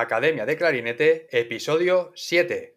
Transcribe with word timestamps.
Academia 0.00 0.44
de 0.44 0.56
Clarinete, 0.56 1.28
episodio 1.30 2.10
7. 2.16 2.73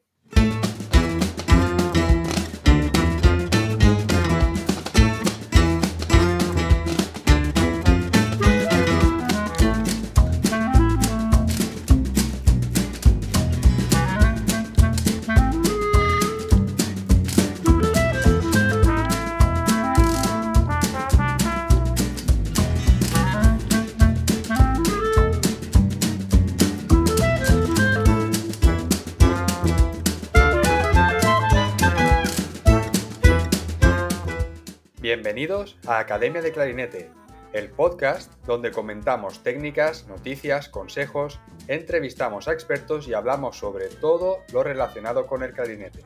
Bienvenidos 35.38 35.78
a 35.86 36.00
Academia 36.00 36.42
de 36.42 36.52
Clarinete, 36.52 37.12
el 37.54 37.70
podcast 37.70 38.34
donde 38.48 38.72
comentamos 38.72 39.44
técnicas, 39.44 40.08
noticias, 40.08 40.68
consejos, 40.68 41.40
entrevistamos 41.68 42.48
a 42.48 42.54
expertos 42.54 43.08
y 43.08 43.14
hablamos 43.14 43.56
sobre 43.56 43.88
todo 43.88 44.40
lo 44.52 44.64
relacionado 44.64 45.28
con 45.28 45.44
el 45.44 45.54
clarinete. 45.54 46.04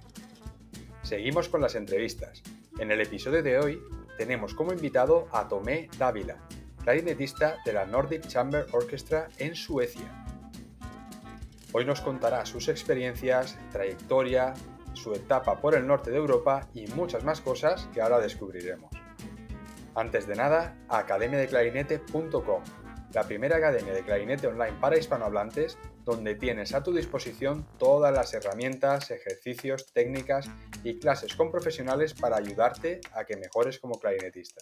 Seguimos 1.01 1.47
con 1.47 1.61
las 1.61 1.75
entrevistas. 1.75 2.43
En 2.77 2.91
el 2.91 2.99
episodio 2.99 3.41
de 3.41 3.57
hoy 3.57 3.81
tenemos 4.17 4.53
como 4.53 4.73
invitado 4.73 5.29
a 5.31 5.47
Tomé 5.47 5.89
Dávila, 5.97 6.35
clarinetista 6.83 7.55
de 7.63 7.71
la 7.71 7.85
Nordic 7.85 8.27
Chamber 8.27 8.65
Orchestra 8.73 9.29
en 9.37 9.55
Suecia. 9.55 10.25
Hoy 11.71 11.85
nos 11.85 12.01
contará 12.01 12.45
sus 12.45 12.67
experiencias, 12.67 13.57
trayectoria, 13.71 14.55
su 14.91 15.13
etapa 15.13 15.61
por 15.61 15.73
el 15.75 15.87
norte 15.87 16.11
de 16.11 16.17
Europa 16.17 16.67
y 16.73 16.87
muchas 16.87 17.23
más 17.23 17.39
cosas 17.39 17.87
que 17.93 18.01
ahora 18.01 18.19
descubriremos. 18.19 19.00
Antes 19.93 20.25
de 20.25 20.35
nada, 20.35 20.77
academiadeclarinete.com, 20.87 22.63
la 23.13 23.23
primera 23.23 23.57
academia 23.57 23.93
de 23.93 24.03
clarinete 24.03 24.47
online 24.47 24.77
para 24.79 24.97
hispanohablantes, 24.97 25.77
donde 26.05 26.35
tienes 26.35 26.73
a 26.73 26.81
tu 26.81 26.93
disposición 26.93 27.67
todas 27.77 28.13
las 28.13 28.33
herramientas, 28.33 29.11
ejercicios, 29.11 29.91
técnicas 29.91 30.49
y 30.85 30.97
clases 30.97 31.35
con 31.35 31.51
profesionales 31.51 32.13
para 32.13 32.37
ayudarte 32.37 33.01
a 33.13 33.25
que 33.25 33.35
mejores 33.35 33.79
como 33.79 33.99
clarinetista. 33.99 34.61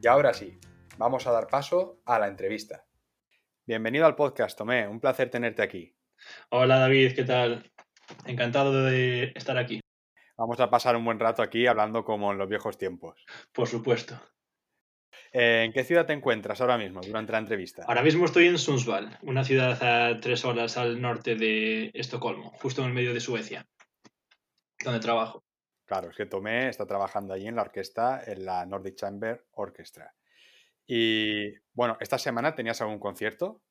Y 0.00 0.06
ahora 0.06 0.32
sí, 0.32 0.58
vamos 0.96 1.26
a 1.26 1.32
dar 1.32 1.46
paso 1.48 2.00
a 2.06 2.18
la 2.18 2.28
entrevista. 2.28 2.86
Bienvenido 3.66 4.06
al 4.06 4.16
podcast, 4.16 4.56
Tomé, 4.56 4.88
un 4.88 4.98
placer 4.98 5.28
tenerte 5.28 5.60
aquí. 5.60 5.94
Hola 6.48 6.78
David, 6.78 7.14
¿qué 7.14 7.24
tal? 7.24 7.70
Encantado 8.24 8.82
de 8.82 9.32
estar 9.34 9.58
aquí. 9.58 9.81
Vamos 10.36 10.60
a 10.60 10.70
pasar 10.70 10.96
un 10.96 11.04
buen 11.04 11.18
rato 11.18 11.42
aquí 11.42 11.66
hablando 11.66 12.04
como 12.04 12.32
en 12.32 12.38
los 12.38 12.48
viejos 12.48 12.78
tiempos. 12.78 13.24
Por 13.52 13.68
supuesto. 13.68 14.20
Eh, 15.32 15.64
¿En 15.64 15.72
qué 15.72 15.84
ciudad 15.84 16.06
te 16.06 16.12
encuentras 16.12 16.60
ahora 16.60 16.76
mismo 16.76 17.00
durante 17.00 17.32
la 17.32 17.38
entrevista? 17.38 17.84
Ahora 17.86 18.02
mismo 18.02 18.26
estoy 18.26 18.46
en 18.46 18.58
Sundsvall, 18.58 19.18
una 19.22 19.44
ciudad 19.44 19.82
a 19.82 20.20
tres 20.20 20.44
horas 20.44 20.76
al 20.76 21.00
norte 21.00 21.36
de 21.36 21.90
Estocolmo, 21.94 22.50
justo 22.60 22.82
en 22.82 22.88
el 22.88 22.94
medio 22.94 23.14
de 23.14 23.20
Suecia, 23.20 23.66
donde 24.84 25.00
trabajo. 25.00 25.44
Claro, 25.86 26.10
es 26.10 26.16
que 26.16 26.26
Tomé 26.26 26.68
está 26.68 26.86
trabajando 26.86 27.34
allí 27.34 27.46
en 27.46 27.56
la 27.56 27.62
orquesta, 27.62 28.22
en 28.26 28.44
la 28.44 28.64
Nordic 28.66 28.94
Chamber 28.94 29.46
Orchestra. 29.52 30.14
Y 30.86 31.54
bueno, 31.72 31.96
¿esta 32.00 32.18
semana 32.18 32.54
tenías 32.54 32.80
algún 32.80 32.98
concierto? 32.98 33.62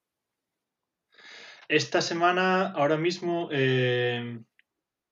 Esta 1.68 2.02
semana, 2.02 2.72
ahora 2.72 2.98
mismo, 2.98 3.50
eh, 3.52 4.40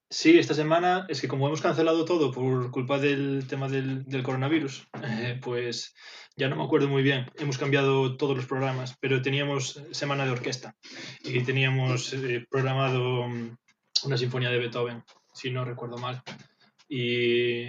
sí, 0.10 0.38
esta 0.38 0.54
semana 0.54 1.06
es 1.10 1.22
que 1.22 1.28
como 1.28 1.48
hemos 1.48 1.62
cancelado 1.62 2.06
todo 2.06 2.32
por 2.32 2.72
culpa 2.72 2.98
del 3.00 3.48
tema 3.48 3.68
del, 3.68 4.06
del 4.06 4.24
coronavirus, 4.24 4.88
pues 5.42 5.94
ya 6.40 6.48
no 6.48 6.56
me 6.56 6.64
acuerdo 6.64 6.88
muy 6.88 7.04
bien. 7.04 7.26
Hemos 7.36 7.58
cambiado 7.58 8.16
todos 8.16 8.36
los 8.36 8.46
programas, 8.46 8.96
pero 9.02 9.22
teníamos 9.22 9.84
semana 9.92 10.26
de 10.26 10.32
orquesta 10.32 10.74
y 11.22 11.44
teníamos 11.44 12.14
eh, 12.14 12.46
programado 12.50 13.28
mm, 13.28 13.58
una 14.06 14.18
sinfonía 14.18 14.50
de 14.50 14.60
Beethoven, 14.60 15.04
si 15.34 15.52
no 15.52 15.66
recuerdo 15.66 15.98
mal, 15.98 16.24
y 16.88 17.66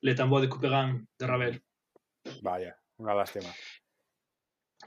Le 0.00 0.14
Tambour 0.14 0.42
de 0.42 0.48
Couperin 0.48 1.08
de 1.18 1.26
Ravel. 1.26 1.62
Vaya, 2.40 2.76
una 2.98 3.14
lástima. 3.14 3.48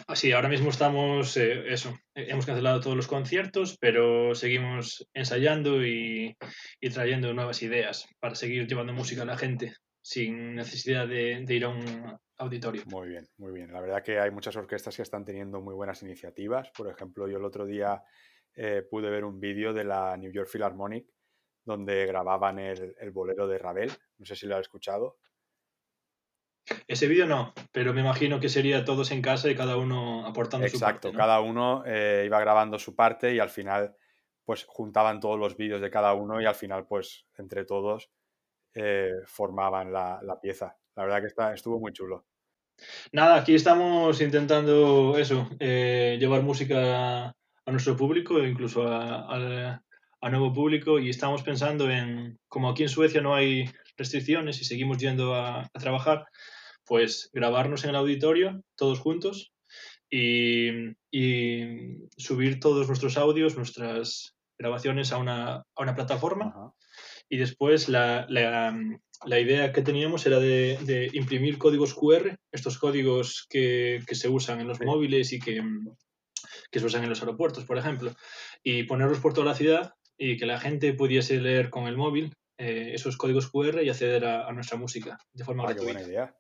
Así, 0.08 0.32
ahora 0.32 0.50
mismo 0.50 0.70
estamos, 0.70 1.38
eh, 1.38 1.72
eso, 1.72 1.90
eh, 2.14 2.28
hemos 2.30 2.46
cancelado 2.46 2.82
todos 2.82 2.98
los 2.98 3.08
conciertos, 3.08 3.78
pero 3.80 4.36
seguimos 4.36 5.08
ensayando 5.14 5.86
y, 5.86 6.36
y, 6.80 6.90
trayendo 6.90 7.34
nuevas 7.34 7.64
ideas 7.64 8.08
para 8.20 8.36
seguir 8.36 8.68
llevando 8.68 8.94
música 8.94 9.24
a 9.24 9.26
la 9.26 9.38
gente 9.38 9.74
sin 10.06 10.54
necesidad 10.54 11.08
de, 11.08 11.44
ir 11.50 11.66
a 11.66 11.70
un 11.70 12.16
auditorio. 12.38 12.84
Muy 12.86 13.08
bien, 13.08 13.28
muy 13.38 13.52
bien. 13.54 13.74
La 13.74 13.82
verdad 13.82 14.04
que 14.04 14.20
hay 14.20 14.30
muchas 14.30 14.56
orquestas 14.56 14.96
que 14.96 15.02
están 15.02 15.26
teniendo 15.26 15.62
muy 15.62 15.74
buenas 15.74 16.04
iniciativas. 16.04 16.70
Por 16.78 16.88
ejemplo, 16.90 17.28
yo 17.28 17.38
el 17.38 17.46
otro 17.46 17.66
día 17.66 18.04
eh, 18.54 18.84
pude 18.88 19.10
ver 19.10 19.26
un 19.26 19.40
vídeo 19.40 19.74
de 19.74 19.84
la 19.84 20.16
New 20.18 20.32
York 20.32 20.48
Philharmonic 20.52 21.08
donde 21.64 22.06
grababan 22.06 22.60
el, 22.60 22.96
el 23.00 23.10
bolero 23.10 23.48
de 23.48 23.58
Ravel. 23.58 23.92
No 24.20 24.26
sé 24.26 24.36
si 24.36 24.46
lo 24.46 24.56
has 24.56 24.62
escuchado. 24.62 25.18
Ese 26.88 27.08
vídeo 27.08 27.28
no, 27.28 27.54
pero 27.72 27.94
me 27.94 28.02
imagino 28.02 28.40
que 28.40 28.50
sería 28.50 28.86
todos 28.86 29.12
en 29.12 29.22
casa 29.22 29.50
y 29.50 29.56
cada 29.56 29.78
uno 29.78 30.26
aportando 30.26 30.66
Exacto, 30.66 30.78
su 30.80 30.86
parte. 30.86 31.12
¿no? 31.12 31.18
cada 31.18 31.40
uno 31.42 31.84
eh, 31.86 32.24
iba 32.26 32.40
grabando 32.40 32.80
su 32.80 32.96
parte 32.96 33.34
y 33.34 33.40
al 33.40 33.50
final 33.50 33.96
pues 34.44 34.66
juntaban 34.68 35.20
todos 35.20 35.40
los 35.40 35.58
vídeos 35.58 35.82
de 35.82 35.90
cada 35.90 36.14
uno 36.14 36.42
y 36.42 36.46
al 36.46 36.56
final 36.56 36.86
pues 36.88 37.26
entre 37.38 37.66
todos 37.66 38.10
eh, 38.74 39.14
formaban 39.26 39.92
la, 39.92 40.20
la, 40.22 40.40
pieza. 40.40 40.78
La 40.96 41.04
verdad 41.04 41.22
que 41.22 41.28
está, 41.28 41.54
estuvo 41.54 41.80
muy 41.80 41.94
chulo. 41.94 42.26
Nada, 43.12 43.38
aquí 43.38 43.56
estamos 43.56 44.20
intentando 44.22 45.18
eso, 45.18 45.50
eh, 45.60 46.18
llevar 46.20 46.42
música 46.42 47.28
a 47.66 47.72
nuestro 47.72 47.96
público, 47.96 48.40
incluso 48.40 48.88
a, 48.88 49.34
a, 49.34 49.84
a 50.22 50.30
nuevo 50.30 50.52
público 50.52 51.00
y 51.00 51.10
estamos 51.10 51.44
pensando 51.44 51.90
en, 51.90 52.40
como 52.48 52.70
aquí 52.70 52.84
en 52.84 52.90
Suecia 52.90 53.22
no 53.22 53.36
hay 53.36 53.70
restricciones 53.98 54.62
y 54.62 54.66
seguimos 54.66 54.98
yendo 54.98 55.36
a, 55.36 55.62
a 55.62 55.80
trabajar, 55.80 56.26
pues 56.86 57.30
grabarnos 57.34 57.84
en 57.84 57.92
el 57.92 57.96
auditorio 57.96 58.62
todos 58.76 59.00
juntos 59.00 59.54
y, 60.10 60.70
y, 61.12 61.98
subir 62.18 62.60
todos 62.60 62.88
nuestros 62.88 63.18
audios, 63.18 63.58
nuestras 63.58 64.36
grabaciones 64.58 65.12
a 65.12 65.18
una, 65.18 65.56
a 65.56 65.82
una 65.82 65.96
plataforma. 65.96 66.48
Ajá. 66.48 66.74
Y 67.28 67.38
después 67.38 67.90
la, 67.90 68.26
la, 68.30 68.78
la, 69.26 69.40
idea 69.40 69.74
que 69.74 69.82
teníamos 69.82 70.26
era 70.28 70.40
de, 70.40 70.78
de, 70.84 71.10
imprimir 71.14 71.58
códigos 71.58 71.96
QR, 71.96 72.38
estos 72.52 72.78
códigos 72.78 73.48
que, 73.50 74.00
que 74.06 74.16
se 74.16 74.30
usan 74.30 74.60
en 74.60 74.68
los 74.68 74.78
sí. 74.78 74.86
móviles 74.86 75.34
y 75.34 75.40
que, 75.40 75.64
que 76.72 76.80
se 76.80 76.86
usan 76.86 77.04
en 77.04 77.10
los 77.10 77.22
aeropuertos, 77.22 77.66
por 77.66 77.80
ejemplo, 77.80 78.14
y 78.64 78.84
ponerlos 78.84 79.20
por 79.20 79.34
toda 79.34 79.48
la 79.48 79.56
ciudad 79.56 79.94
y 80.18 80.38
que 80.38 80.46
la 80.46 80.60
gente 80.60 80.94
pudiese 80.94 81.42
leer 81.42 81.72
con 81.72 81.88
el 81.88 81.98
móvil 81.98 82.36
eh, 82.58 82.92
esos 82.94 83.18
códigos 83.18 83.50
QR 83.50 83.84
y 83.84 83.90
acceder 83.90 84.26
a, 84.26 84.48
a 84.48 84.52
nuestra 84.54 84.78
música 84.78 85.18
de 85.34 85.44
forma 85.44 85.64
ah, 85.64 85.68
gratuita. 85.68 85.92
Qué 85.92 85.94
buena 85.94 86.08
idea. 86.08 86.36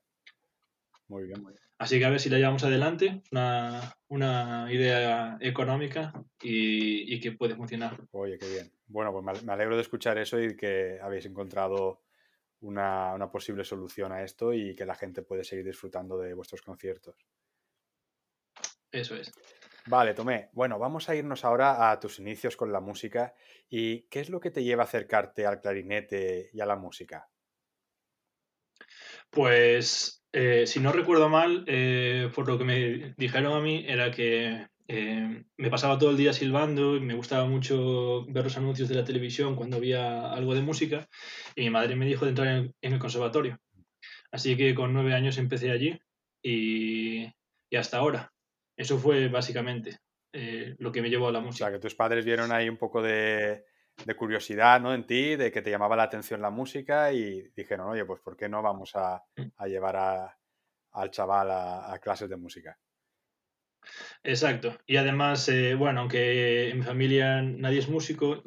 Muy 1.08 1.26
bien, 1.26 1.42
muy 1.42 1.54
bien. 1.54 1.66
Así 1.78 2.00
que 2.00 2.06
a 2.06 2.10
ver 2.10 2.22
si 2.22 2.30
la 2.30 2.38
llevamos 2.38 2.64
adelante, 2.64 3.22
una, 3.32 3.98
una 4.08 4.72
idea 4.72 5.38
económica 5.42 6.14
y, 6.42 7.14
y, 7.14 7.20
que 7.20 7.34
puede 7.34 7.56
funcionar. 7.56 8.00
Oye, 8.12 8.38
qué 8.38 8.48
bien. 8.50 8.72
Bueno, 8.88 9.12
pues 9.12 9.44
me 9.44 9.54
alegro 9.54 9.76
de 9.76 9.82
escuchar 9.82 10.18
eso 10.18 10.42
y 10.42 10.56
que 10.56 11.00
habéis 11.02 11.26
encontrado 11.26 12.02
una, 12.62 13.14
una 13.14 13.30
posible 13.30 13.66
solución 13.66 14.14
a 14.14 14.24
esto 14.24 14.54
y 14.54 14.74
que 14.74 14.86
la 14.86 14.96
gente 14.96 15.22
puede 15.22 15.44
seguir 15.44 15.66
disfrutando 15.66 16.18
de 16.18 16.34
vuestros 16.34 16.62
conciertos. 16.62 17.16
Eso 18.92 19.16
es. 19.16 19.34
Vale, 19.88 20.16
Tomé. 20.16 20.50
Bueno, 20.54 20.80
vamos 20.80 21.10
a 21.10 21.16
irnos 21.16 21.46
ahora 21.46 21.92
a 21.92 22.00
tus 22.00 22.20
inicios 22.20 22.58
con 22.58 22.72
la 22.72 22.80
música. 22.82 23.36
¿Y 23.70 24.04
qué 24.10 24.20
es 24.20 24.30
lo 24.30 24.40
que 24.40 24.50
te 24.52 24.64
lleva 24.64 24.84
a 24.84 24.86
acercarte 24.86 25.46
al 25.46 25.62
clarinete 25.62 26.50
y 26.54 26.60
a 26.60 26.66
la 26.66 26.76
música? 26.76 27.30
Pues 29.30 30.24
eh, 30.34 30.66
si 30.66 30.80
no 30.80 30.92
recuerdo 30.92 31.30
mal, 31.30 31.64
eh, 31.68 32.32
por 32.34 32.48
lo 32.48 32.58
que 32.58 32.64
me 32.64 33.14
dijeron 33.18 33.54
a 33.54 33.62
mí, 33.62 33.86
era 33.88 34.12
que 34.12 34.68
eh, 34.88 35.44
me 35.58 35.70
pasaba 35.70 36.00
todo 36.00 36.12
el 36.12 36.18
día 36.18 36.34
silbando 36.34 36.96
y 36.96 37.00
me 37.02 37.14
gustaba 37.16 37.46
mucho 37.46 38.26
ver 38.28 38.44
los 38.44 38.58
anuncios 38.58 38.90
de 38.90 38.96
la 38.96 39.04
televisión 39.04 39.56
cuando 39.56 39.78
había 39.78 40.32
algo 40.32 40.56
de 40.56 40.62
música 40.62 41.08
y 41.56 41.62
mi 41.64 41.70
madre 41.70 41.96
me 41.96 42.06
dijo 42.06 42.26
de 42.26 42.30
entrar 42.30 42.48
en, 42.48 42.76
en 42.82 42.94
el 42.94 43.00
conservatorio. 43.00 43.60
Así 44.32 44.58
que 44.58 44.76
con 44.76 44.94
nueve 44.94 45.14
años 45.14 45.38
empecé 45.38 45.72
allí 45.72 46.00
y, 46.44 47.26
y 47.70 47.76
hasta 47.78 47.98
ahora. 47.98 48.35
Eso 48.78 48.98
fue 48.98 49.28
básicamente 49.28 50.00
eh, 50.34 50.76
lo 50.80 50.92
que 50.92 51.02
me 51.02 51.10
llevó 51.10 51.28
a 51.28 51.32
la 51.32 51.40
música. 51.40 51.66
O 51.66 51.70
sea, 51.70 51.78
que 51.78 51.82
tus 51.82 51.96
padres 51.96 52.26
vieron 52.26 52.52
ahí 52.52 52.68
un 52.68 52.78
poco 52.78 53.02
de, 53.02 53.66
de 54.04 54.16
curiosidad 54.16 54.82
¿no? 54.82 54.94
en 54.94 55.06
ti, 55.06 55.36
de 55.36 55.52
que 55.52 55.62
te 55.62 55.72
llamaba 55.72 55.96
la 55.96 56.04
atención 56.04 56.42
la 56.42 56.50
música 56.50 57.14
y 57.14 57.50
dijeron, 57.56 57.88
oye, 57.90 58.06
pues 58.06 58.22
¿por 58.22 58.36
qué 58.36 58.50
no 58.50 58.62
vamos 58.62 58.96
a, 58.96 59.24
a 59.58 59.68
llevar 59.68 59.96
a, 59.96 60.38
al 60.92 61.12
chaval 61.12 61.52
a, 61.52 61.94
a, 61.94 62.00
clases 62.00 62.30
de 62.30 62.38
música? 62.38 62.78
Exacto. 64.24 64.78
Y 64.86 64.98
además, 64.98 65.48
eh, 65.50 65.76
bueno, 65.76 66.02
aunque 66.02 66.70
en 66.70 66.80
mi 66.80 66.84
familia 66.84 67.42
nadie 67.42 67.80
es 67.80 67.88
músico, 67.88 68.44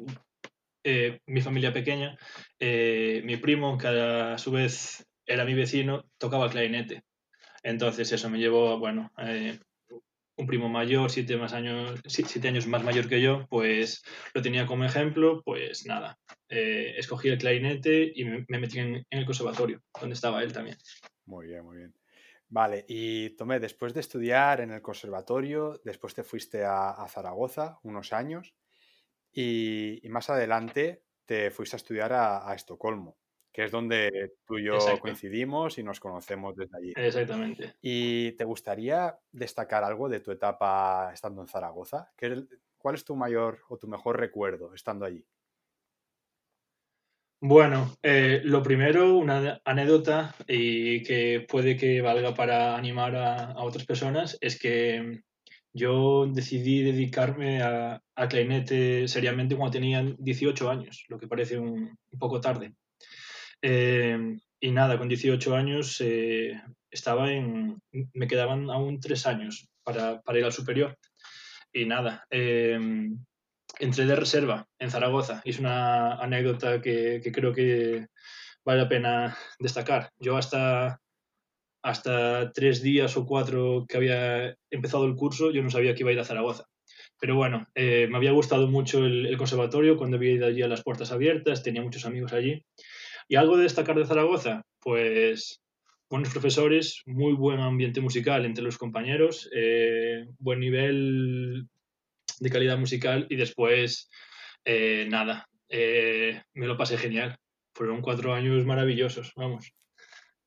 eh, 0.83 1.19
mi 1.25 1.41
familia 1.41 1.73
pequeña, 1.73 2.17
eh, 2.59 3.21
mi 3.25 3.37
primo, 3.37 3.77
que 3.77 3.87
a 3.87 4.37
su 4.37 4.51
vez 4.51 5.05
era 5.25 5.45
mi 5.45 5.53
vecino, 5.53 6.05
tocaba 6.17 6.49
clarinete. 6.49 7.03
Entonces 7.63 8.11
eso 8.11 8.29
me 8.29 8.39
llevó, 8.39 8.79
bueno, 8.79 9.11
un 10.39 10.47
primo 10.47 10.69
mayor, 10.69 11.11
siete, 11.11 11.35
más 11.35 11.51
años, 11.51 11.99
siete 12.05 12.47
años 12.47 12.65
más 12.65 12.81
mayor 12.81 13.09
que 13.09 13.21
yo, 13.21 13.45
pues 13.49 14.01
lo 14.33 14.41
tenía 14.41 14.65
como 14.65 14.85
ejemplo, 14.85 15.41
pues 15.43 15.85
nada, 15.85 16.17
escogí 16.47 17.27
el 17.27 17.37
clarinete 17.37 18.09
y 18.15 18.23
me, 18.23 18.45
metí 18.47 18.79
en, 18.79 19.05
el 19.09 19.25
conservatorio, 19.25 19.81
donde 19.99 20.13
estaba 20.15 20.41
él 20.41 20.53
también. 20.53 20.77
Muy 21.25 21.47
bien, 21.47 21.65
muy 21.65 21.77
bien. 21.77 21.93
Vale, 22.47 22.85
y 22.87 23.31
Tomé, 23.35 23.59
después 23.59 23.93
de 23.93 23.99
estudiar 23.99 24.61
en 24.61 24.71
el 24.71 24.81
conservatorio, 24.81 25.81
después 25.83 26.15
te 26.15 26.23
fuiste 26.23 26.63
a, 26.63 27.05
Zaragoza 27.09 27.77
unos 27.83 28.13
años 28.13 28.55
y, 29.33 30.01
más 30.09 30.29
adelante 30.29 31.03
te 31.25 31.51
fuiste 31.51 31.75
a 31.75 31.77
estudiar 31.77 32.13
a, 32.13 32.51
Estocolmo, 32.55 33.18
que 33.51 33.63
es 33.63 33.71
donde 33.71 34.33
tú 34.45 34.57
y 34.57 34.65
yo 34.65 34.77
coincidimos 34.99 35.77
y 35.77 35.83
nos 35.83 35.99
conocemos 35.99 36.55
desde 36.55 36.77
allí. 36.77 36.93
Exactamente. 36.95 37.75
¿Y 37.81 38.33
te 38.33 38.45
gustaría 38.45 39.17
destacar 39.31 39.83
algo 39.83 40.09
de 40.09 40.19
tu 40.19 40.31
etapa 40.31 41.11
estando 41.13 41.41
en 41.41 41.47
Zaragoza? 41.47 42.11
¿Cuál 42.77 42.95
es 42.95 43.03
tu 43.03 43.15
mayor 43.15 43.59
o 43.69 43.77
tu 43.77 43.87
mejor 43.87 44.19
recuerdo 44.19 44.73
estando 44.73 45.05
allí? 45.05 45.25
Bueno, 47.41 47.97
eh, 48.03 48.41
lo 48.43 48.61
primero, 48.61 49.17
una 49.17 49.61
anécdota 49.63 50.35
y 50.45 51.03
que 51.03 51.45
puede 51.47 51.77
que 51.77 52.01
valga 52.01 52.33
para 52.33 52.75
animar 52.75 53.15
a, 53.15 53.63
otras 53.63 53.85
personas, 53.85 54.37
es 54.41 54.59
que 54.59 55.21
yo 55.71 56.27
decidí 56.27 56.83
dedicarme 56.83 57.61
a, 57.61 58.01
clarinete 58.29 59.07
seriamente 59.07 59.55
cuando 59.55 59.71
tenía 59.71 60.03
18 60.17 60.69
años, 60.69 61.05
lo 61.07 61.17
que 61.17 61.27
parece 61.27 61.57
un, 61.57 61.97
poco 62.19 62.41
tarde. 62.41 62.73
Eh, 63.61 64.37
y 64.59 64.71
nada, 64.71 64.97
con 64.97 65.07
18 65.07 65.55
años 65.55 66.01
eh, 66.01 66.61
estaba 66.91 67.31
en, 67.31 67.81
me 68.13 68.27
quedaban 68.27 68.69
aún 68.69 68.99
tres 68.99 69.25
años 69.25 69.69
para, 69.83 70.21
para 70.21 70.39
ir 70.39 70.45
al 70.45 70.53
superior. 70.53 70.97
Y 71.71 71.85
nada, 71.85 72.25
entré 73.79 74.05
de 74.05 74.15
reserva 74.15 74.67
en 74.77 74.91
Zaragoza 74.91 75.41
es 75.45 75.59
una 75.59 76.15
anécdota 76.15 76.81
que, 76.81 77.21
creo 77.33 77.53
que 77.53 78.07
vale 78.65 78.81
la 78.81 78.89
pena 78.89 79.37
destacar. 79.59 80.09
Yo 80.19 80.37
hasta, 80.37 80.99
hasta 81.81 82.51
tres 82.51 82.81
días 82.81 83.15
o 83.17 83.25
cuatro 83.25 83.85
que 83.87 83.97
había 83.97 84.55
empezado 84.69 85.05
el 85.05 85.15
curso, 85.15 85.51
yo 85.51 85.63
no 85.63 85.69
sabía 85.69 85.95
que 85.95 86.03
iba 86.03 86.09
a 86.09 86.13
ir 86.13 86.19
a 86.19 86.25
Zaragoza. 86.25 86.65
Pero 87.19 87.35
bueno, 87.35 87.67
eh, 87.75 88.07
me 88.09 88.17
había 88.17 88.31
gustado 88.31 88.67
mucho 88.67 89.05
el, 89.05 89.35
conservatorio 89.37 89.97
cuando 89.97 90.17
había 90.17 90.31
ido 90.31 90.47
allí 90.47 90.61
a 90.61 90.67
las 90.67 90.83
puertas 90.83 91.11
abiertas, 91.11 91.63
tenía 91.63 91.81
muchos 91.81 92.05
amigos 92.05 92.33
allí. 92.33 92.63
¿Y 93.31 93.35
algo 93.35 93.57
de 93.57 93.63
destacar 93.63 93.95
de 93.95 94.07
Zaragoza? 94.07 94.63
Pues 94.79 95.61
buenos 96.09 96.31
profesores, 96.31 97.03
muy 97.05 97.33
buen 97.33 97.59
ambiente 97.59 98.01
musical 98.01 98.43
entre 98.43 98.63
los 98.63 98.79
compañeros, 98.79 99.47
eh, 99.53 100.25
buen 100.39 100.59
nivel 100.59 101.67
de 102.39 102.49
calidad 102.49 102.79
musical 102.79 103.27
y 103.29 103.35
después, 103.35 104.09
eh, 104.65 105.05
nada, 105.11 105.47
eh, 105.69 106.41
me 106.55 106.65
lo 106.65 106.75
pasé 106.75 106.97
genial. 106.97 107.37
Fueron 107.75 108.01
cuatro 108.01 108.33
años 108.33 108.65
maravillosos, 108.65 109.31
vamos. 109.35 109.73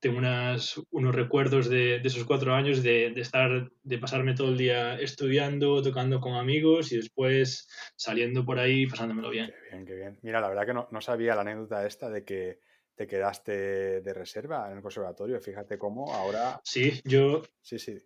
Tengo 0.00 0.18
unas, 0.18 0.82
unos 0.90 1.14
recuerdos 1.14 1.68
de, 1.68 2.00
esos 2.02 2.24
cuatro 2.24 2.52
años 2.52 2.82
de, 2.82 3.12
estar, 3.14 3.70
de 3.84 3.98
pasarme 3.98 4.34
todo 4.34 4.48
el 4.48 4.58
día 4.58 4.98
estudiando, 4.98 5.80
tocando 5.82 6.20
con 6.20 6.34
amigos 6.34 6.90
y 6.90 6.96
después 6.96 7.68
saliendo 7.94 8.44
por 8.44 8.58
ahí 8.58 8.88
pasándomelo 8.88 9.30
bien. 9.30 9.46
Qué 9.46 9.76
bien, 9.76 9.86
qué 9.86 9.94
bien. 9.94 10.18
Mira, 10.22 10.40
la 10.40 10.48
verdad 10.48 10.66
que 10.66 10.74
no, 10.74 10.88
no 10.90 11.00
sabía 11.00 11.36
la 11.36 11.42
anécdota 11.42 11.86
esta 11.86 12.10
de 12.10 12.24
que 12.24 12.58
te 13.02 13.08
quedaste 13.08 14.00
de 14.00 14.14
reserva 14.14 14.70
en 14.70 14.76
el 14.76 14.82
conservatorio. 14.82 15.40
Fíjate 15.40 15.76
cómo 15.76 16.14
ahora. 16.14 16.60
Sí, 16.62 17.00
yo. 17.04 17.42
Sí, 17.60 17.80
sí. 17.80 17.98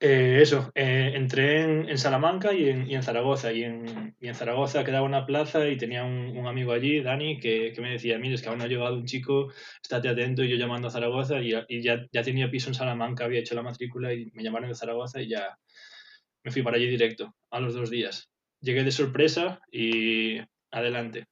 Eh, 0.00 0.40
eso, 0.42 0.70
eh, 0.74 1.12
entré 1.14 1.62
en, 1.90 1.96
Salamanca 1.96 2.52
y 2.52 2.68
en, 2.68 3.02
Zaragoza. 3.02 3.50
Y 3.50 3.64
en, 3.64 4.34
Zaragoza 4.34 4.84
quedaba 4.84 5.06
una 5.06 5.24
plaza 5.24 5.66
y 5.66 5.78
tenía 5.78 6.04
un, 6.04 6.46
amigo 6.46 6.72
allí, 6.72 7.00
Dani, 7.00 7.40
que, 7.40 7.74
me 7.80 7.92
decía, 7.92 8.18
mire, 8.18 8.34
es 8.34 8.42
que 8.42 8.50
aún 8.50 8.58
no 8.58 8.64
ha 8.64 8.68
llegado 8.68 8.96
un 8.96 9.06
chico, 9.06 9.50
estate 9.82 10.10
atento. 10.10 10.44
Y 10.44 10.50
yo 10.50 10.56
llamando 10.56 10.88
a 10.88 10.90
Zaragoza 10.90 11.40
y, 11.40 11.52
ya, 11.82 12.06
ya, 12.12 12.22
tenía 12.22 12.50
piso 12.50 12.68
en 12.68 12.74
Salamanca, 12.74 13.24
había 13.24 13.40
hecho 13.40 13.54
la 13.54 13.62
matrícula 13.62 14.12
y 14.12 14.30
me 14.34 14.42
llamaron 14.42 14.68
de 14.68 14.74
Zaragoza 14.74 15.22
y 15.22 15.30
ya 15.30 15.58
me 16.44 16.50
fui 16.50 16.62
para 16.62 16.76
allí 16.76 16.86
directo, 16.86 17.34
a 17.50 17.60
los 17.60 17.72
dos 17.72 17.88
días. 17.88 18.30
Llegué 18.60 18.84
de 18.84 18.92
sorpresa 18.92 19.62
y 19.72 20.38
adelante. 20.70 21.24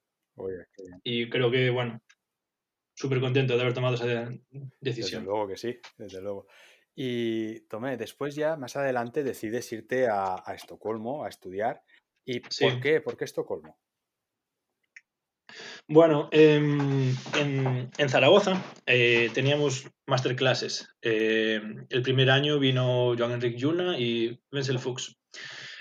y 1.03 1.29
creo 1.29 1.51
que, 1.51 1.69
bueno, 1.69 2.01
súper 2.97 3.19
contento 3.19 3.55
de 3.55 3.61
haber 3.61 3.73
tomado 3.73 3.95
esa 3.95 4.05
decisión. 4.81 5.21
Desde 5.21 5.21
luego 5.21 5.47
que 5.47 5.57
sí, 5.57 5.79
desde 5.97 6.21
luego. 6.21 6.47
Y 6.95 7.59
Tomé, 7.67 7.95
después 7.95 8.33
ya 8.35 8.55
más 8.55 8.75
adelante 8.75 9.23
decides 9.23 9.71
irte 9.71 10.07
a, 10.09 10.43
Estocolmo 10.55 11.23
a 11.23 11.29
estudiar. 11.29 11.83
¿Y 12.25 12.39
por 12.39 12.81
qué? 12.81 13.01
¿Por 13.01 13.15
qué 13.15 13.25
Estocolmo? 13.25 13.77
Bueno, 15.87 16.27
em, 16.31 17.15
en, 17.37 18.09
Zaragoza 18.09 18.61
eh, 18.87 19.29
teníamos 19.33 19.87
masterclasses. 20.07 20.89
Eh, 21.01 21.61
el 21.89 22.01
primer 22.01 22.31
año 22.31 22.59
vino 22.59 23.15
Joan 23.17 23.33
Enrique 23.33 23.61
Juna 23.61 23.97
y 23.97 24.41
Wenzel 24.51 24.79
Fuchs. 24.79 25.15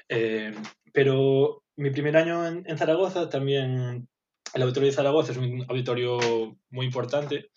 Eh, 0.09 0.55
pero 0.93 1.65
mi 1.77 1.91
primer 1.91 2.17
año 2.19 2.47
en, 2.47 2.63
en, 2.67 2.79
Zaragoza 2.79 3.29
también, 3.29 4.07
el 4.57 4.63
auditorio 4.63 4.89
de 4.89 4.97
Zaragoza 4.97 5.33
es 5.33 5.39
un 5.39 5.67
auditorio 5.69 6.19
muy 6.71 6.87
importante 6.87 7.51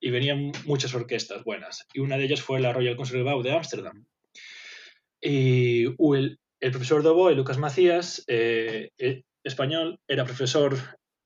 y 0.00 0.10
venían 0.10 0.52
muchas 0.64 0.94
orquestas 0.94 1.42
buenas. 1.42 1.86
Y 1.92 2.00
una 2.00 2.16
de 2.16 2.24
ellas 2.24 2.40
fue 2.40 2.60
la 2.60 2.72
Royal 2.72 2.96
Concertgebouw 2.96 3.42
de 3.42 3.52
Ámsterdam. 3.52 4.06
Y 5.20 5.86
el, 5.86 6.38
el 6.60 6.70
profesor 6.70 7.02
de 7.02 7.08
oboe, 7.08 7.34
Lucas 7.34 7.58
Macías, 7.58 8.22
eh, 8.28 8.90
eh, 8.98 9.24
español, 9.42 9.98
era 10.06 10.24
profesor, 10.24 10.76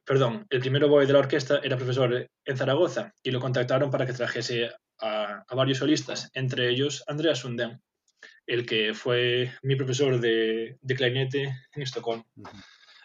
perdón, 0.06 0.46
el 0.48 0.60
primer 0.60 0.84
oboe 0.84 1.06
de 1.06 1.12
la 1.12 1.18
orquesta 1.18 1.60
era 1.62 1.76
profesor 1.76 2.30
en 2.46 2.56
Zaragoza 2.56 3.12
y 3.22 3.30
lo 3.30 3.40
contactaron 3.40 3.90
para 3.90 4.06
que 4.06 4.14
trajese 4.14 4.70
a, 5.00 5.44
varios 5.54 5.78
solistas, 5.78 6.30
entre 6.32 6.70
ellos 6.70 7.04
Andreas 7.06 7.40
Sundén, 7.40 7.82
el 8.46 8.64
que 8.64 8.94
fue 8.94 9.52
mi 9.62 9.76
profesor 9.76 10.18
de 10.18 10.78
clarinete 10.96 11.42
en 11.74 11.82
Estocolmo. 11.82 12.24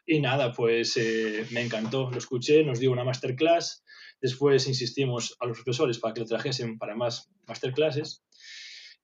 Y 0.05 0.19
nada, 0.19 0.51
pues 0.51 0.97
eh, 0.97 1.45
me 1.51 1.61
encantó, 1.61 2.09
lo 2.11 2.17
escuché, 2.17 2.63
nos 2.63 2.79
dio 2.79 2.91
una 2.91 3.03
masterclass 3.03 3.83
Después 4.21 4.67
insistimos 4.67 5.35
a 5.39 5.45
los 5.45 5.57
profesores 5.57 5.99
para 5.99 6.13
que 6.13 6.21
lo 6.21 6.25
trajesen 6.25 6.77
para 6.77 6.95
más 6.95 7.29
masterclasses. 7.47 8.23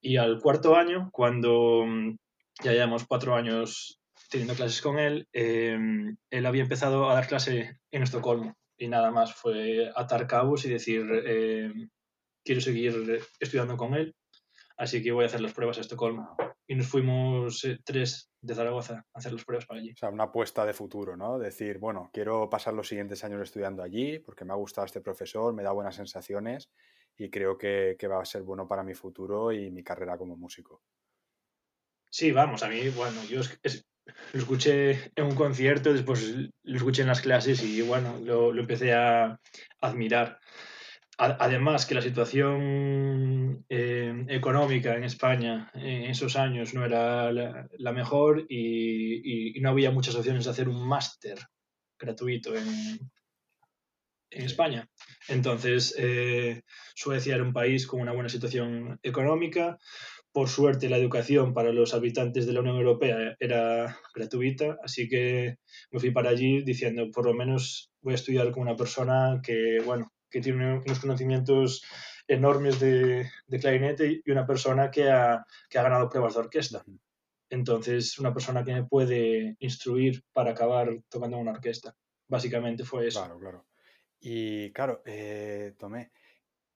Y 0.01 0.17
al 0.17 0.39
cuarto 0.39 0.75
año, 0.75 1.10
cuando 1.12 1.86
mm, 1.86 2.17
ya 2.63 2.72
llevamos 2.72 3.05
cuatro 3.05 3.36
años 3.36 4.00
teniendo 4.29 4.55
clases 4.55 4.81
con 4.81 4.98
él, 4.98 5.27
em, 5.34 6.17
él 6.29 6.46
había 6.46 6.63
empezado 6.63 7.10
a 7.10 7.13
dar 7.13 7.27
clase 7.27 7.77
en 7.91 8.03
Estocolmo. 8.03 8.55
Y 8.77 8.88
nada 8.88 9.12
más 9.12 9.36
fue 9.36 9.91
atar 9.96 10.25
cabos 10.27 10.65
y 10.65 10.70
decir, 10.70 11.01
em, 11.25 11.89
quiero 12.43 12.62
seguir 12.62 13.22
estudiando 13.39 13.77
con 13.77 13.93
él, 13.93 14.15
así 14.77 15.03
que 15.03 15.12
voy 15.12 15.25
a 15.25 15.27
hacer 15.27 15.41
las 15.41 15.53
pruebas 15.53 15.77
a 15.77 15.81
Estocolmo 15.81 16.36
y 16.71 16.75
nos 16.75 16.87
fuimos 16.87 17.65
eh, 17.65 17.79
tres 17.83 18.31
de 18.39 18.55
Zaragoza 18.55 19.05
a 19.13 19.19
hacer 19.19 19.33
las 19.33 19.43
pruebas 19.43 19.65
para 19.65 19.81
allí. 19.81 19.91
O 19.91 19.97
sea, 19.97 20.07
una 20.07 20.23
apuesta 20.23 20.65
de 20.65 20.71
futuro, 20.71 21.17
¿no? 21.17 21.37
Decir, 21.37 21.79
bueno, 21.79 22.09
quiero 22.13 22.49
pasar 22.49 22.73
los 22.73 22.87
siguientes 22.87 23.21
años 23.25 23.41
estudiando 23.41 23.83
allí 23.83 24.19
porque 24.19 24.45
me 24.45 24.53
ha 24.53 24.55
gustado 24.55 24.85
este 24.85 25.01
profesor, 25.01 25.53
me 25.53 25.63
da 25.63 25.73
buenas 25.73 25.95
sensaciones 25.95 26.71
y 27.17 27.29
creo 27.29 27.57
que, 27.57 27.97
va 28.09 28.21
a 28.21 28.25
ser 28.25 28.43
bueno 28.43 28.69
para 28.69 28.83
mi 28.83 28.93
futuro 28.93 29.51
y 29.51 29.69
mi 29.69 29.83
carrera 29.83 30.17
como 30.17 30.37
músico. 30.37 30.81
Sí, 32.09 32.31
vamos, 32.31 32.63
a 32.63 32.69
mí, 32.69 32.87
bueno, 32.95 33.21
yo 33.25 33.41
lo 33.41 34.39
escuché 34.39 35.11
en 35.13 35.25
un 35.25 35.35
concierto, 35.35 35.91
después 35.91 36.23
lo 36.63 36.77
escuché 36.77 37.01
en 37.01 37.09
las 37.09 37.19
clases 37.19 37.61
y 37.63 37.81
bueno, 37.81 38.17
lo, 38.23 38.53
lo 38.53 38.61
empecé 38.61 38.93
a 38.93 39.37
admirar. 39.81 40.39
Además, 41.23 41.85
que 41.85 41.93
la 41.93 42.01
situación 42.01 43.63
eh, 43.69 44.25
económica 44.27 44.95
en 44.95 45.03
España 45.03 45.69
en 45.75 46.09
esos 46.09 46.35
años 46.35 46.73
no 46.73 46.83
era 46.83 47.31
la, 47.31 47.91
mejor 47.91 48.47
y, 48.49 49.53
no 49.61 49.69
había 49.69 49.91
muchas 49.91 50.15
opciones 50.15 50.45
de 50.45 50.49
hacer 50.49 50.67
un 50.67 50.87
máster 50.87 51.37
gratuito 51.99 52.55
en, 52.55 53.11
en, 54.31 54.45
España. 54.45 54.89
Entonces, 55.27 55.93
eh, 55.95 56.63
Suecia 56.95 57.35
era 57.35 57.43
un 57.43 57.53
país 57.53 57.85
con 57.85 58.01
una 58.01 58.13
buena 58.13 58.29
situación 58.29 58.99
económica. 59.03 59.77
Por 60.31 60.49
suerte, 60.49 60.89
la 60.89 60.97
educación 60.97 61.53
para 61.53 61.71
los 61.71 61.93
habitantes 61.93 62.47
de 62.47 62.53
la 62.53 62.61
Unión 62.61 62.77
Europea 62.77 63.35
era 63.39 63.95
gratuita, 64.15 64.79
así 64.83 65.07
que 65.07 65.57
me 65.91 65.99
fui 65.99 66.09
para 66.09 66.31
allí 66.31 66.63
diciendo, 66.63 67.11
por 67.11 67.27
lo 67.27 67.35
menos 67.35 67.91
voy 68.01 68.13
a 68.13 68.15
estudiar 68.15 68.49
con 68.49 68.63
una 68.63 68.75
persona 68.75 69.39
que, 69.43 69.79
bueno, 69.85 70.11
que 70.31 70.41
tiene 70.41 70.75
unos 70.79 71.00
conocimientos 71.00 71.83
enormes 72.27 72.79
de, 72.79 73.29
de 73.47 73.59
clarinete 73.59 74.21
y 74.25 74.31
una 74.31 74.45
persona 74.47 74.89
que 74.89 75.09
ha, 75.09 75.45
que 75.69 75.77
ha 75.79 75.83
ganado 75.83 76.09
pruebas 76.09 76.33
de 76.35 76.39
orquesta. 76.41 76.83
Entonces, 77.50 78.17
una 78.19 78.33
persona 78.33 78.63
que 78.63 78.73
me 78.73 78.85
puede 78.85 79.57
instruir 79.59 80.23
para 80.33 80.51
acabar 80.51 80.89
tocando 81.09 81.38
una 81.38 81.51
orquesta. 81.51 81.95
Básicamente 82.27 82.85
fue 82.85 83.07
eso. 83.07 83.19
Claro, 83.19 83.39
claro. 83.39 83.65
Y 84.19 84.71
claro, 84.71 85.01
eh, 85.05 85.75
Tomé, 85.77 86.11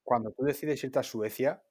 cuando 0.03 0.31
tú 0.31 0.43
decides 0.43 0.83
irte 0.83 1.00
a 1.00 1.03
Suecia, 1.03 1.63